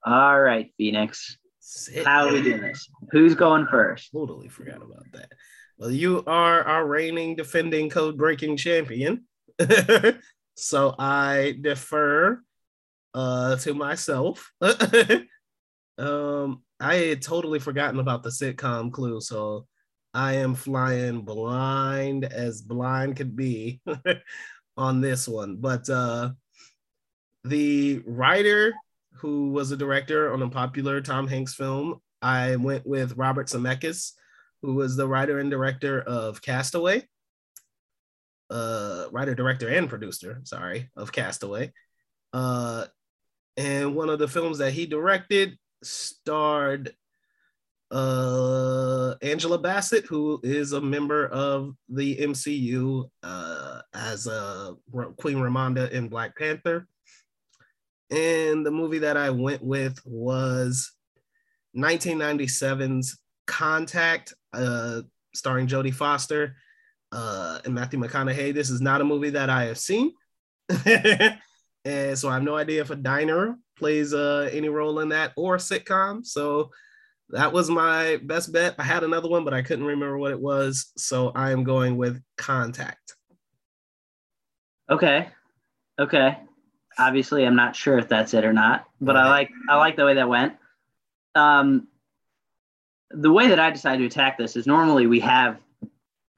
All 0.04 0.40
right, 0.40 0.72
Phoenix. 0.76 1.38
Sit. 1.74 2.04
How 2.04 2.26
are 2.26 2.32
we 2.32 2.42
doing 2.42 2.60
this? 2.60 2.86
Who's 3.12 3.34
going 3.34 3.66
first? 3.66 4.12
Totally 4.12 4.48
forgot 4.48 4.82
about 4.82 5.06
that. 5.14 5.32
Well, 5.78 5.90
you 5.90 6.22
are 6.26 6.62
our 6.62 6.86
reigning 6.86 7.34
defending 7.34 7.88
code 7.88 8.18
breaking 8.18 8.58
champion. 8.58 9.24
so 10.54 10.94
I 10.98 11.56
defer 11.58 12.42
uh 13.14 13.56
to 13.56 13.72
myself. 13.72 14.52
um 15.98 16.62
I 16.78 16.94
had 16.96 17.22
totally 17.22 17.58
forgotten 17.58 18.00
about 18.00 18.22
the 18.22 18.28
sitcom 18.28 18.92
clue, 18.92 19.22
so 19.22 19.66
I 20.12 20.34
am 20.34 20.54
flying 20.54 21.22
blind 21.22 22.26
as 22.26 22.60
blind 22.60 23.16
could 23.16 23.34
be 23.34 23.80
on 24.76 25.00
this 25.00 25.26
one. 25.26 25.56
But 25.56 25.88
uh 25.88 26.32
the 27.44 28.02
writer 28.06 28.74
who 29.14 29.50
was 29.50 29.70
a 29.70 29.76
director 29.76 30.32
on 30.32 30.42
a 30.42 30.48
popular 30.48 31.00
Tom 31.00 31.26
Hanks 31.26 31.54
film, 31.54 32.00
I 32.20 32.56
went 32.56 32.86
with 32.86 33.16
Robert 33.16 33.48
Zemeckis, 33.48 34.12
who 34.62 34.74
was 34.74 34.96
the 34.96 35.08
writer 35.08 35.38
and 35.38 35.50
director 35.50 36.00
of 36.02 36.40
Cast 36.42 36.74
Away. 36.74 37.08
Uh, 38.50 39.06
writer, 39.10 39.34
director, 39.34 39.68
and 39.68 39.88
producer, 39.88 40.40
sorry, 40.44 40.90
of 40.96 41.12
Cast 41.12 41.42
Away. 41.42 41.72
Uh, 42.32 42.86
and 43.56 43.94
one 43.94 44.08
of 44.08 44.18
the 44.18 44.28
films 44.28 44.58
that 44.58 44.72
he 44.72 44.86
directed 44.86 45.58
starred 45.82 46.94
uh, 47.92 49.14
Angela 49.20 49.58
Bassett, 49.58 50.06
who 50.06 50.40
is 50.42 50.72
a 50.72 50.80
member 50.80 51.26
of 51.26 51.76
the 51.88 52.16
MCU 52.16 53.08
uh, 53.22 53.80
as 53.92 54.26
uh, 54.26 54.72
Queen 55.18 55.36
Ramonda 55.36 55.90
in 55.90 56.08
Black 56.08 56.36
Panther. 56.36 56.88
And 58.12 58.64
the 58.64 58.70
movie 58.70 58.98
that 58.98 59.16
I 59.16 59.30
went 59.30 59.64
with 59.64 59.98
was 60.04 60.92
1997's 61.76 63.18
Contact, 63.46 64.34
uh, 64.52 65.00
starring 65.34 65.66
Jodie 65.66 65.94
Foster 65.94 66.54
uh, 67.10 67.60
and 67.64 67.74
Matthew 67.74 67.98
McConaughey. 67.98 68.52
This 68.52 68.68
is 68.68 68.82
not 68.82 69.00
a 69.00 69.04
movie 69.04 69.30
that 69.30 69.48
I 69.48 69.64
have 69.64 69.78
seen. 69.78 70.12
and 70.84 72.18
so 72.18 72.28
I 72.28 72.34
have 72.34 72.42
no 72.42 72.56
idea 72.56 72.82
if 72.82 72.90
a 72.90 72.96
diner 72.96 73.56
plays 73.78 74.12
uh, 74.12 74.50
any 74.52 74.68
role 74.68 75.00
in 75.00 75.08
that 75.08 75.32
or 75.36 75.56
sitcom. 75.56 76.24
So 76.24 76.70
that 77.30 77.52
was 77.52 77.70
my 77.70 78.18
best 78.22 78.52
bet. 78.52 78.74
I 78.78 78.82
had 78.82 79.04
another 79.04 79.28
one, 79.28 79.44
but 79.44 79.54
I 79.54 79.62
couldn't 79.62 79.86
remember 79.86 80.18
what 80.18 80.32
it 80.32 80.40
was. 80.40 80.92
So 80.98 81.32
I 81.34 81.50
am 81.52 81.64
going 81.64 81.96
with 81.96 82.22
Contact. 82.36 83.16
Okay. 84.90 85.28
Okay. 85.98 86.36
Obviously, 86.99 87.47
I'm 87.47 87.57
not 87.57 87.74
sure 87.74 87.99
if 87.99 88.09
that's 88.09 88.34
it 88.34 88.45
or 88.45 88.53
not, 88.53 88.86
but 89.01 89.16
I 89.16 89.28
like 89.28 89.51
I 89.68 89.76
like 89.76 89.97
the 89.97 90.05
way 90.05 90.14
that 90.14 90.28
went. 90.28 90.55
Um, 91.34 91.88
the 93.11 93.32
way 93.32 93.49
that 93.49 93.59
I 93.59 93.70
decided 93.70 93.99
to 94.01 94.07
attack 94.07 94.38
this 94.38 94.57
is 94.57 94.66
normally 94.66 95.07
we 95.07 95.20
have 95.20 95.59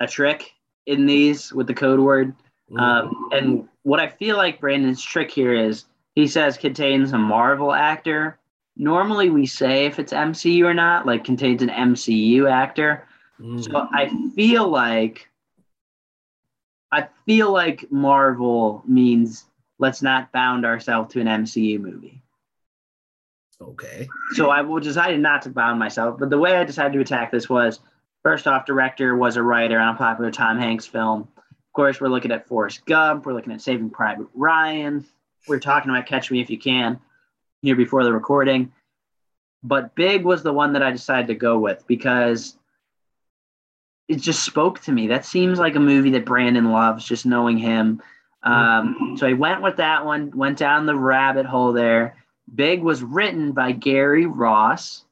a 0.01 0.07
trick 0.07 0.53
in 0.87 1.07
these 1.07 1.53
with 1.53 1.67
the 1.67 1.75
code 1.75 2.01
word, 2.01 2.35
um, 2.79 3.29
and 3.33 3.69
what 3.83 4.01
I 4.01 4.09
feel 4.09 4.37
like 4.37 4.61
Brandon's 4.61 5.03
trick 5.03 5.31
here 5.31 5.53
is 5.53 5.85
he 6.15 6.27
says 6.27 6.57
contains 6.57 7.13
a 7.13 7.19
Marvel 7.19 7.73
actor. 7.73 8.39
Normally, 8.77 9.31
we 9.31 9.47
say 9.47 9.87
if 9.87 9.99
it's 9.99 10.13
MCU 10.13 10.65
or 10.65 10.75
not, 10.75 11.07
like 11.07 11.25
contains 11.25 11.63
an 11.63 11.69
MCU 11.69 12.51
actor. 12.51 13.07
Mm. 13.41 13.65
So 13.65 13.89
I 13.93 14.11
feel 14.35 14.69
like 14.69 15.29
I 16.95 17.09
feel 17.27 17.53
like 17.53 17.91
Marvel 17.91 18.83
means 18.87 19.47
let's 19.79 20.03
not 20.03 20.33
bound 20.33 20.65
ourselves 20.65 21.13
to 21.13 21.21
an 21.21 21.27
MCU 21.27 21.81
movie. 21.81 22.23
okay. 23.61 24.09
So 24.33 24.51
I 24.51 24.63
will 24.63 24.81
decided 24.81 25.21
not 25.21 25.43
to 25.43 25.51
bound 25.51 25.79
myself. 25.79 26.19
But 26.19 26.31
the 26.31 26.39
way 26.39 26.57
I 26.57 26.65
decided 26.65 26.93
to 26.95 27.01
attack 27.01 27.31
this 27.31 27.49
was 27.49 27.81
first 28.23 28.47
off, 28.47 28.67
director 28.67 29.17
was 29.17 29.37
a 29.37 29.43
writer 29.43 29.79
on 29.79 29.95
a 29.95 29.99
popular 29.99 30.31
Tom 30.31 30.59
Hanks 30.59 30.87
film. 30.87 31.29
Of 31.39 31.73
course, 31.75 32.01
we're 32.01 32.09
looking 32.09 32.33
at 32.33 32.47
Forrest 32.47 32.87
Gump. 32.87 33.27
We're 33.27 33.33
looking 33.33 33.53
at 33.53 33.61
Saving 33.61 33.91
Private 33.91 34.29
Ryan. 34.35 35.05
We're 35.49 35.61
talking 35.61 35.91
about 35.91 36.07
Catch 36.07 36.31
Me 36.31 36.41
If 36.41 36.51
You 36.51 36.59
Can 36.59 37.01
here 37.63 37.77
before 37.77 38.05
the 38.05 38.13
recording. 38.13 38.73
But 39.63 39.95
Big 39.95 40.25
was 40.25 40.43
the 40.43 40.53
one 40.53 40.75
that 40.75 40.83
I 40.83 40.91
decided 40.91 41.27
to 41.29 41.35
go 41.35 41.59
with 41.59 41.87
because 41.87 42.57
it 44.09 44.17
just 44.17 44.45
spoke 44.45 44.81
to 44.81 44.93
me. 44.93 45.09
That 45.09 45.25
seems 45.25 45.59
like 45.59 45.75
a 45.75 45.81
movie 45.81 46.11
that 46.11 46.27
Brandon 46.27 46.71
loves, 46.71 47.05
just 47.05 47.25
knowing 47.25 47.57
him. 47.57 48.03
Um, 48.45 49.17
so 49.19 49.27
I 49.27 49.33
went 49.33 49.63
with 49.63 49.77
that 49.79 50.05
one, 50.05 50.31
went 50.37 50.59
down 50.59 50.87
the 50.87 50.95
rabbit 50.97 51.47
hole 51.47 51.73
there. 51.73 52.17
Big 52.55 52.83
was 52.83 53.03
written 53.03 53.53
by 53.53 53.73
Gary 53.73 54.27
Ross, 54.27 55.05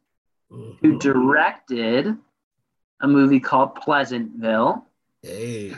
who 0.50 0.76
Mhm. 0.82 1.00
directed 1.00 2.16
a 3.00 3.08
movie 3.08 3.40
called 3.40 3.74
Pleasantville, 3.74 4.86
Hey. 5.22 5.74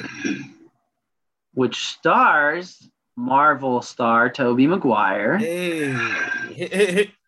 which 1.55 1.87
stars 1.87 2.91
Marvel 3.17 3.81
star 3.83 4.29
Tobey 4.29 4.67
Maguire. 4.67 5.39
Hey. 5.39 7.11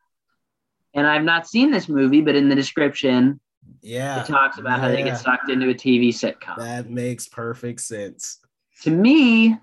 And 0.95 1.07
I've 1.07 1.25
not 1.25 1.47
seen 1.47 1.71
this 1.71 1.91
movie, 1.91 2.23
but 2.23 2.37
in 2.37 2.49
the 2.49 2.55
description, 2.55 3.39
yeah. 3.83 4.23
it 4.23 4.27
talks 4.27 4.57
about 4.57 4.81
how 4.81 4.89
they 4.89 5.03
get 5.03 5.19
sucked 5.19 5.51
into 5.51 5.69
a 5.69 5.75
TV 5.75 6.09
sitcom. 6.09 6.57
That 6.57 6.89
makes 6.89 7.29
perfect 7.29 7.83
sense. 7.83 8.39
to 8.81 8.91
me, 8.91 9.59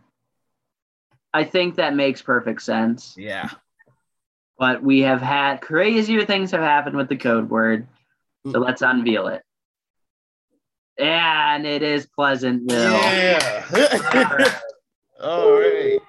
I 1.34 1.44
think 1.44 1.76
that 1.76 1.96
makes 1.96 2.22
perfect 2.22 2.62
sense. 2.62 3.16
Yeah. 3.18 3.50
But 4.60 4.84
we 4.84 5.02
have 5.02 5.22
had 5.22 5.62
crazier 5.62 6.26
things 6.26 6.52
have 6.52 6.62
happened 6.62 6.96
with 6.96 7.10
the 7.10 7.18
code 7.18 7.50
word. 7.50 7.88
So 8.46 8.60
Mm. 8.60 8.66
let's 8.66 8.82
unveil 8.82 9.28
it. 9.28 9.42
And 10.98 11.66
it 11.66 11.82
is 11.82 12.06
Pleasantville. 12.06 12.92
Yeah. 12.94 13.66
All 15.22 15.52
right. 15.54 16.00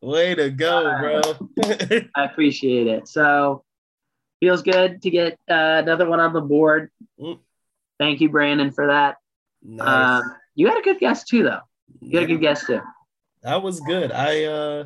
Way 0.00 0.34
to 0.36 0.50
go, 0.50 0.82
bro. 0.98 1.20
I 2.16 2.24
appreciate 2.24 2.86
it. 2.86 3.08
So 3.08 3.64
feels 4.40 4.62
good 4.62 5.02
to 5.02 5.10
get 5.10 5.34
uh, 5.50 5.82
another 5.84 6.08
one 6.08 6.20
on 6.20 6.32
the 6.32 6.40
board. 6.40 6.90
Mm. 7.20 7.38
Thank 7.98 8.20
you, 8.22 8.30
Brandon, 8.30 8.70
for 8.70 8.86
that. 8.86 9.16
nice. 9.62 10.22
Um, 10.22 10.34
you 10.54 10.68
had 10.68 10.78
a 10.78 10.82
good 10.82 10.98
guess 11.00 11.24
too, 11.24 11.42
though. 11.42 11.60
You 12.00 12.18
had 12.20 12.30
a 12.30 12.32
good 12.32 12.40
guess 12.40 12.64
too. 12.66 12.80
That 13.42 13.62
was 13.62 13.80
good. 13.80 14.12
I 14.12 14.44
uh 14.44 14.84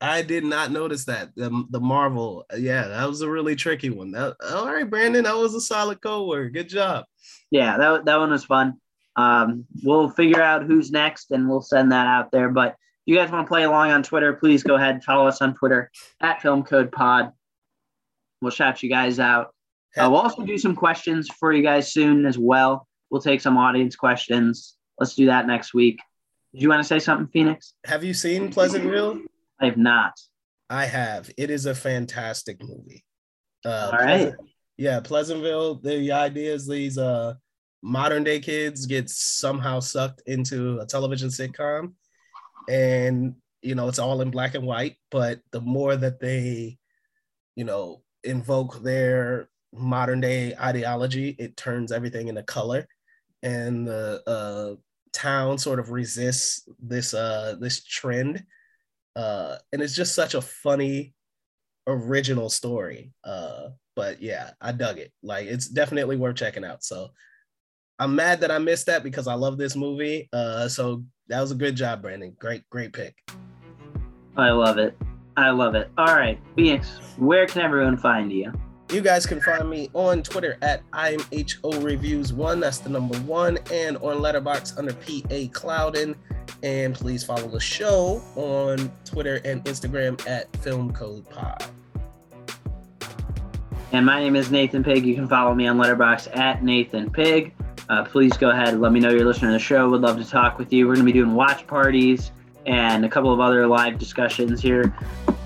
I 0.00 0.22
did 0.22 0.44
not 0.44 0.72
notice 0.72 1.06
that. 1.06 1.34
The, 1.36 1.64
the 1.70 1.80
Marvel. 1.80 2.44
Yeah, 2.56 2.88
that 2.88 3.08
was 3.08 3.22
a 3.22 3.30
really 3.30 3.56
tricky 3.56 3.88
one. 3.88 4.10
That, 4.10 4.36
all 4.44 4.66
right, 4.66 4.88
Brandon, 4.88 5.24
that 5.24 5.36
was 5.36 5.54
a 5.54 5.60
solid 5.60 6.02
code 6.02 6.28
word. 6.28 6.52
Good 6.52 6.68
job. 6.68 7.06
Yeah, 7.50 7.78
that 7.78 8.04
that 8.04 8.18
one 8.18 8.30
was 8.30 8.44
fun. 8.44 8.74
Um, 9.16 9.64
we'll 9.82 10.10
figure 10.10 10.42
out 10.42 10.64
who's 10.64 10.90
next, 10.90 11.30
and 11.30 11.48
we'll 11.48 11.62
send 11.62 11.92
that 11.92 12.06
out 12.06 12.30
there. 12.30 12.50
But 12.50 12.76
you 13.06 13.16
guys 13.16 13.30
want 13.30 13.46
to 13.46 13.48
play 13.48 13.62
along 13.62 13.90
on 13.92 14.02
Twitter, 14.02 14.34
please 14.34 14.62
go 14.62 14.74
ahead 14.74 14.96
and 14.96 15.04
follow 15.04 15.26
us 15.26 15.40
on 15.40 15.54
Twitter 15.54 15.90
at 16.20 16.42
Film 16.42 16.62
Code 16.64 16.92
Pod. 16.92 17.32
We'll 18.42 18.50
shout 18.50 18.82
you 18.82 18.90
guys 18.90 19.18
out. 19.18 19.54
Uh, 19.96 20.10
we'll 20.10 20.20
also 20.20 20.44
do 20.44 20.58
some 20.58 20.76
questions 20.76 21.28
for 21.40 21.52
you 21.52 21.62
guys 21.62 21.92
soon 21.92 22.26
as 22.26 22.36
well. 22.36 22.86
We'll 23.08 23.22
take 23.22 23.40
some 23.40 23.56
audience 23.56 23.96
questions. 23.96 24.76
Let's 24.98 25.14
do 25.14 25.26
that 25.26 25.46
next 25.46 25.72
week. 25.72 26.00
Did 26.56 26.62
you 26.62 26.70
want 26.70 26.80
to 26.80 26.88
say 26.88 26.98
something, 26.98 27.26
Phoenix? 27.26 27.74
Have 27.84 28.02
you 28.02 28.14
seen 28.14 28.50
Pleasantville? 28.50 29.20
I 29.60 29.66
have 29.66 29.76
not. 29.76 30.18
I 30.70 30.86
have. 30.86 31.30
It 31.36 31.50
is 31.50 31.66
a 31.66 31.74
fantastic 31.74 32.62
movie. 32.62 33.04
Uh, 33.62 33.90
All 33.92 33.98
right. 33.98 34.06
Pleasant- 34.06 34.36
yeah, 34.78 35.00
Pleasantville. 35.00 35.74
The 35.74 36.12
idea 36.12 36.54
is 36.54 36.66
these 36.66 36.96
uh, 36.96 37.34
modern 37.82 38.24
day 38.24 38.40
kids 38.40 38.86
get 38.86 39.10
somehow 39.10 39.80
sucked 39.80 40.22
into 40.24 40.80
a 40.80 40.86
television 40.86 41.28
sitcom, 41.28 41.92
and 42.70 43.34
you 43.60 43.74
know 43.74 43.88
it's 43.88 43.98
all 43.98 44.22
in 44.22 44.30
black 44.30 44.54
and 44.54 44.64
white. 44.64 44.96
But 45.10 45.40
the 45.52 45.60
more 45.60 45.94
that 45.94 46.20
they, 46.20 46.78
you 47.54 47.64
know, 47.64 48.00
invoke 48.24 48.82
their 48.82 49.50
modern 49.74 50.22
day 50.22 50.54
ideology, 50.58 51.36
it 51.38 51.54
turns 51.58 51.92
everything 51.92 52.28
into 52.28 52.44
color, 52.44 52.88
and 53.42 53.86
the 53.86 54.22
uh, 54.26 54.80
town 55.16 55.58
sort 55.58 55.78
of 55.78 55.90
resists 55.90 56.68
this 56.80 57.14
uh, 57.14 57.56
this 57.60 57.82
trend 57.84 58.44
uh, 59.16 59.56
and 59.72 59.80
it's 59.80 59.94
just 59.94 60.14
such 60.14 60.34
a 60.34 60.42
funny 60.42 61.14
original 61.86 62.50
story 62.50 63.12
uh, 63.24 63.68
but 63.94 64.20
yeah 64.20 64.50
i 64.60 64.72
dug 64.72 64.98
it 64.98 65.12
like 65.22 65.46
it's 65.46 65.68
definitely 65.68 66.16
worth 66.16 66.36
checking 66.36 66.64
out 66.64 66.84
so 66.84 67.08
i'm 67.98 68.14
mad 68.14 68.40
that 68.40 68.50
i 68.50 68.58
missed 68.58 68.86
that 68.86 69.02
because 69.02 69.26
i 69.26 69.34
love 69.34 69.56
this 69.56 69.76
movie 69.76 70.28
uh, 70.32 70.68
so 70.68 71.02
that 71.28 71.40
was 71.40 71.50
a 71.50 71.56
good 71.56 71.76
job 71.76 72.02
brandon 72.02 72.34
great 72.38 72.68
great 72.70 72.92
pick 72.92 73.16
I 74.38 74.50
love 74.50 74.76
it. 74.76 74.94
I 75.38 75.48
love 75.48 75.74
it. 75.74 75.90
All 75.96 76.14
right, 76.14 76.38
Phoenix, 76.54 76.98
where 77.16 77.46
can 77.46 77.62
everyone 77.62 77.96
find 77.96 78.30
you? 78.30 78.52
You 78.88 79.00
guys 79.00 79.26
can 79.26 79.40
find 79.40 79.68
me 79.68 79.90
on 79.94 80.22
twitter 80.22 80.56
at 80.62 80.88
imho 80.92 81.82
reviews 81.84 82.32
one 82.32 82.60
that's 82.60 82.78
the 82.78 82.88
number 82.88 83.18
one 83.20 83.58
and 83.72 83.96
on 83.96 84.18
Letterboxd 84.18 84.78
under 84.78 84.92
pa 84.92 85.26
clouden 85.52 86.14
and 86.62 86.94
please 86.94 87.24
follow 87.24 87.48
the 87.48 87.60
show 87.60 88.22
on 88.36 88.90
twitter 89.04 89.40
and 89.44 89.64
instagram 89.64 90.24
at 90.28 90.54
film 90.58 90.92
code 90.92 91.28
pod 91.28 91.64
And 93.92 94.06
my 94.06 94.20
name 94.20 94.36
is 94.36 94.50
Nathan 94.50 94.84
Pig. 94.84 95.04
You 95.04 95.14
can 95.14 95.28
follow 95.28 95.54
me 95.54 95.66
on 95.66 95.78
Letterboxd 95.78 96.36
at 96.36 96.62
Nathan 96.62 97.10
Pig. 97.10 97.54
Uh, 97.88 98.04
please 98.04 98.36
go 98.36 98.50
ahead 98.50 98.68
and 98.68 98.80
let 98.80 98.92
me 98.92 99.00
know 99.00 99.10
you're 99.10 99.24
listening 99.24 99.50
to 99.50 99.52
the 99.52 99.58
show. 99.58 99.88
Would 99.90 100.00
love 100.00 100.18
to 100.18 100.24
talk 100.24 100.58
with 100.58 100.72
you. 100.72 100.86
We're 100.86 100.94
going 100.94 101.06
to 101.06 101.12
be 101.12 101.18
doing 101.18 101.34
watch 101.34 101.66
parties 101.66 102.32
and 102.66 103.04
a 103.04 103.08
couple 103.08 103.32
of 103.32 103.40
other 103.40 103.66
live 103.66 103.98
discussions 103.98 104.60
here. 104.60 104.92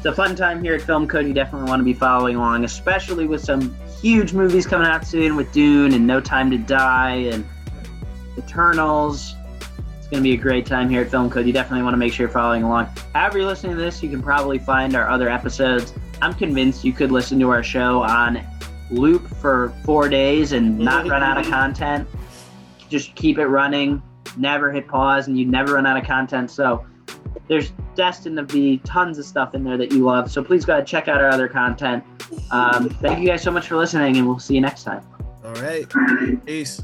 It's 0.01 0.07
a 0.07 0.15
fun 0.15 0.35
time 0.35 0.65
here 0.65 0.75
at 0.75 0.81
Film 0.81 1.07
Code. 1.07 1.27
You 1.27 1.35
definitely 1.35 1.69
want 1.69 1.81
to 1.81 1.85
be 1.85 1.93
following 1.93 2.37
along, 2.37 2.65
especially 2.65 3.27
with 3.27 3.45
some 3.45 3.77
huge 4.01 4.33
movies 4.33 4.67
coming 4.67 4.87
out 4.87 5.07
soon 5.07 5.37
with 5.37 5.53
Dune 5.53 5.93
and 5.93 6.07
No 6.07 6.23
Time 6.23 6.51
to 6.53 6.57
Die 6.57 7.17
and 7.31 7.47
Eternals. 8.39 9.35
It's 9.99 10.09
going 10.09 10.23
to 10.23 10.27
be 10.27 10.33
a 10.33 10.39
great 10.39 10.65
time 10.65 10.89
here 10.89 11.03
at 11.03 11.11
Film 11.11 11.29
Code. 11.29 11.47
You 11.47 11.53
definitely 11.53 11.83
want 11.83 11.93
to 11.93 11.99
make 11.99 12.15
sure 12.15 12.25
you're 12.25 12.33
following 12.33 12.63
along. 12.63 12.89
However, 13.15 13.41
you're 13.41 13.47
listening 13.47 13.77
to 13.77 13.79
this, 13.79 14.03
you 14.03 14.09
can 14.09 14.23
probably 14.23 14.59
find 14.59 14.97
our 14.97 15.07
other 15.07 15.29
episodes. 15.29 15.93
I'm 16.23 16.33
convinced 16.33 16.83
you 16.83 16.95
could 16.95 17.13
listen 17.13 17.39
to 17.41 17.51
our 17.51 17.63
show 17.63 18.01
on 18.01 18.43
loop 18.91 19.29
for 19.29 19.75
four 19.85 20.09
days 20.09 20.53
and 20.53 20.79
not 20.79 21.09
run 21.09 21.23
out 21.23 21.37
of 21.37 21.43
mm-hmm. 21.43 21.53
content. 21.53 22.09
Just 22.89 23.15
keep 23.17 23.37
it 23.37 23.49
running, 23.49 24.01
never 24.39 24.73
hit 24.73 24.89
pause, 24.89 25.29
and 25.29 25.39
you 25.39 25.45
never 25.45 25.75
run 25.75 25.85
out 25.85 25.99
of 25.99 26.05
content. 26.05 26.51
So 26.51 26.87
there's 27.49 27.73
destined 27.95 28.37
to 28.37 28.43
be 28.43 28.79
tons 28.79 29.19
of 29.19 29.25
stuff 29.25 29.55
in 29.55 29.65
there 29.65 29.77
that 29.77 29.93
you 29.93 30.05
love. 30.05 30.31
So 30.31 30.43
please 30.43 30.65
go 30.65 30.75
ahead 30.75 30.87
check 30.87 31.09
out 31.09 31.21
our 31.21 31.29
other 31.29 31.49
content. 31.49 32.05
Um, 32.51 32.89
thank 32.89 33.21
you 33.21 33.27
guys 33.27 33.43
so 33.43 33.51
much 33.51 33.67
for 33.67 33.77
listening, 33.77 34.17
and 34.17 34.27
we'll 34.27 34.39
see 34.39 34.55
you 34.55 34.61
next 34.61 34.85
time. 34.85 35.05
all 35.45 35.55
right 35.55 35.87
peace 36.47 36.83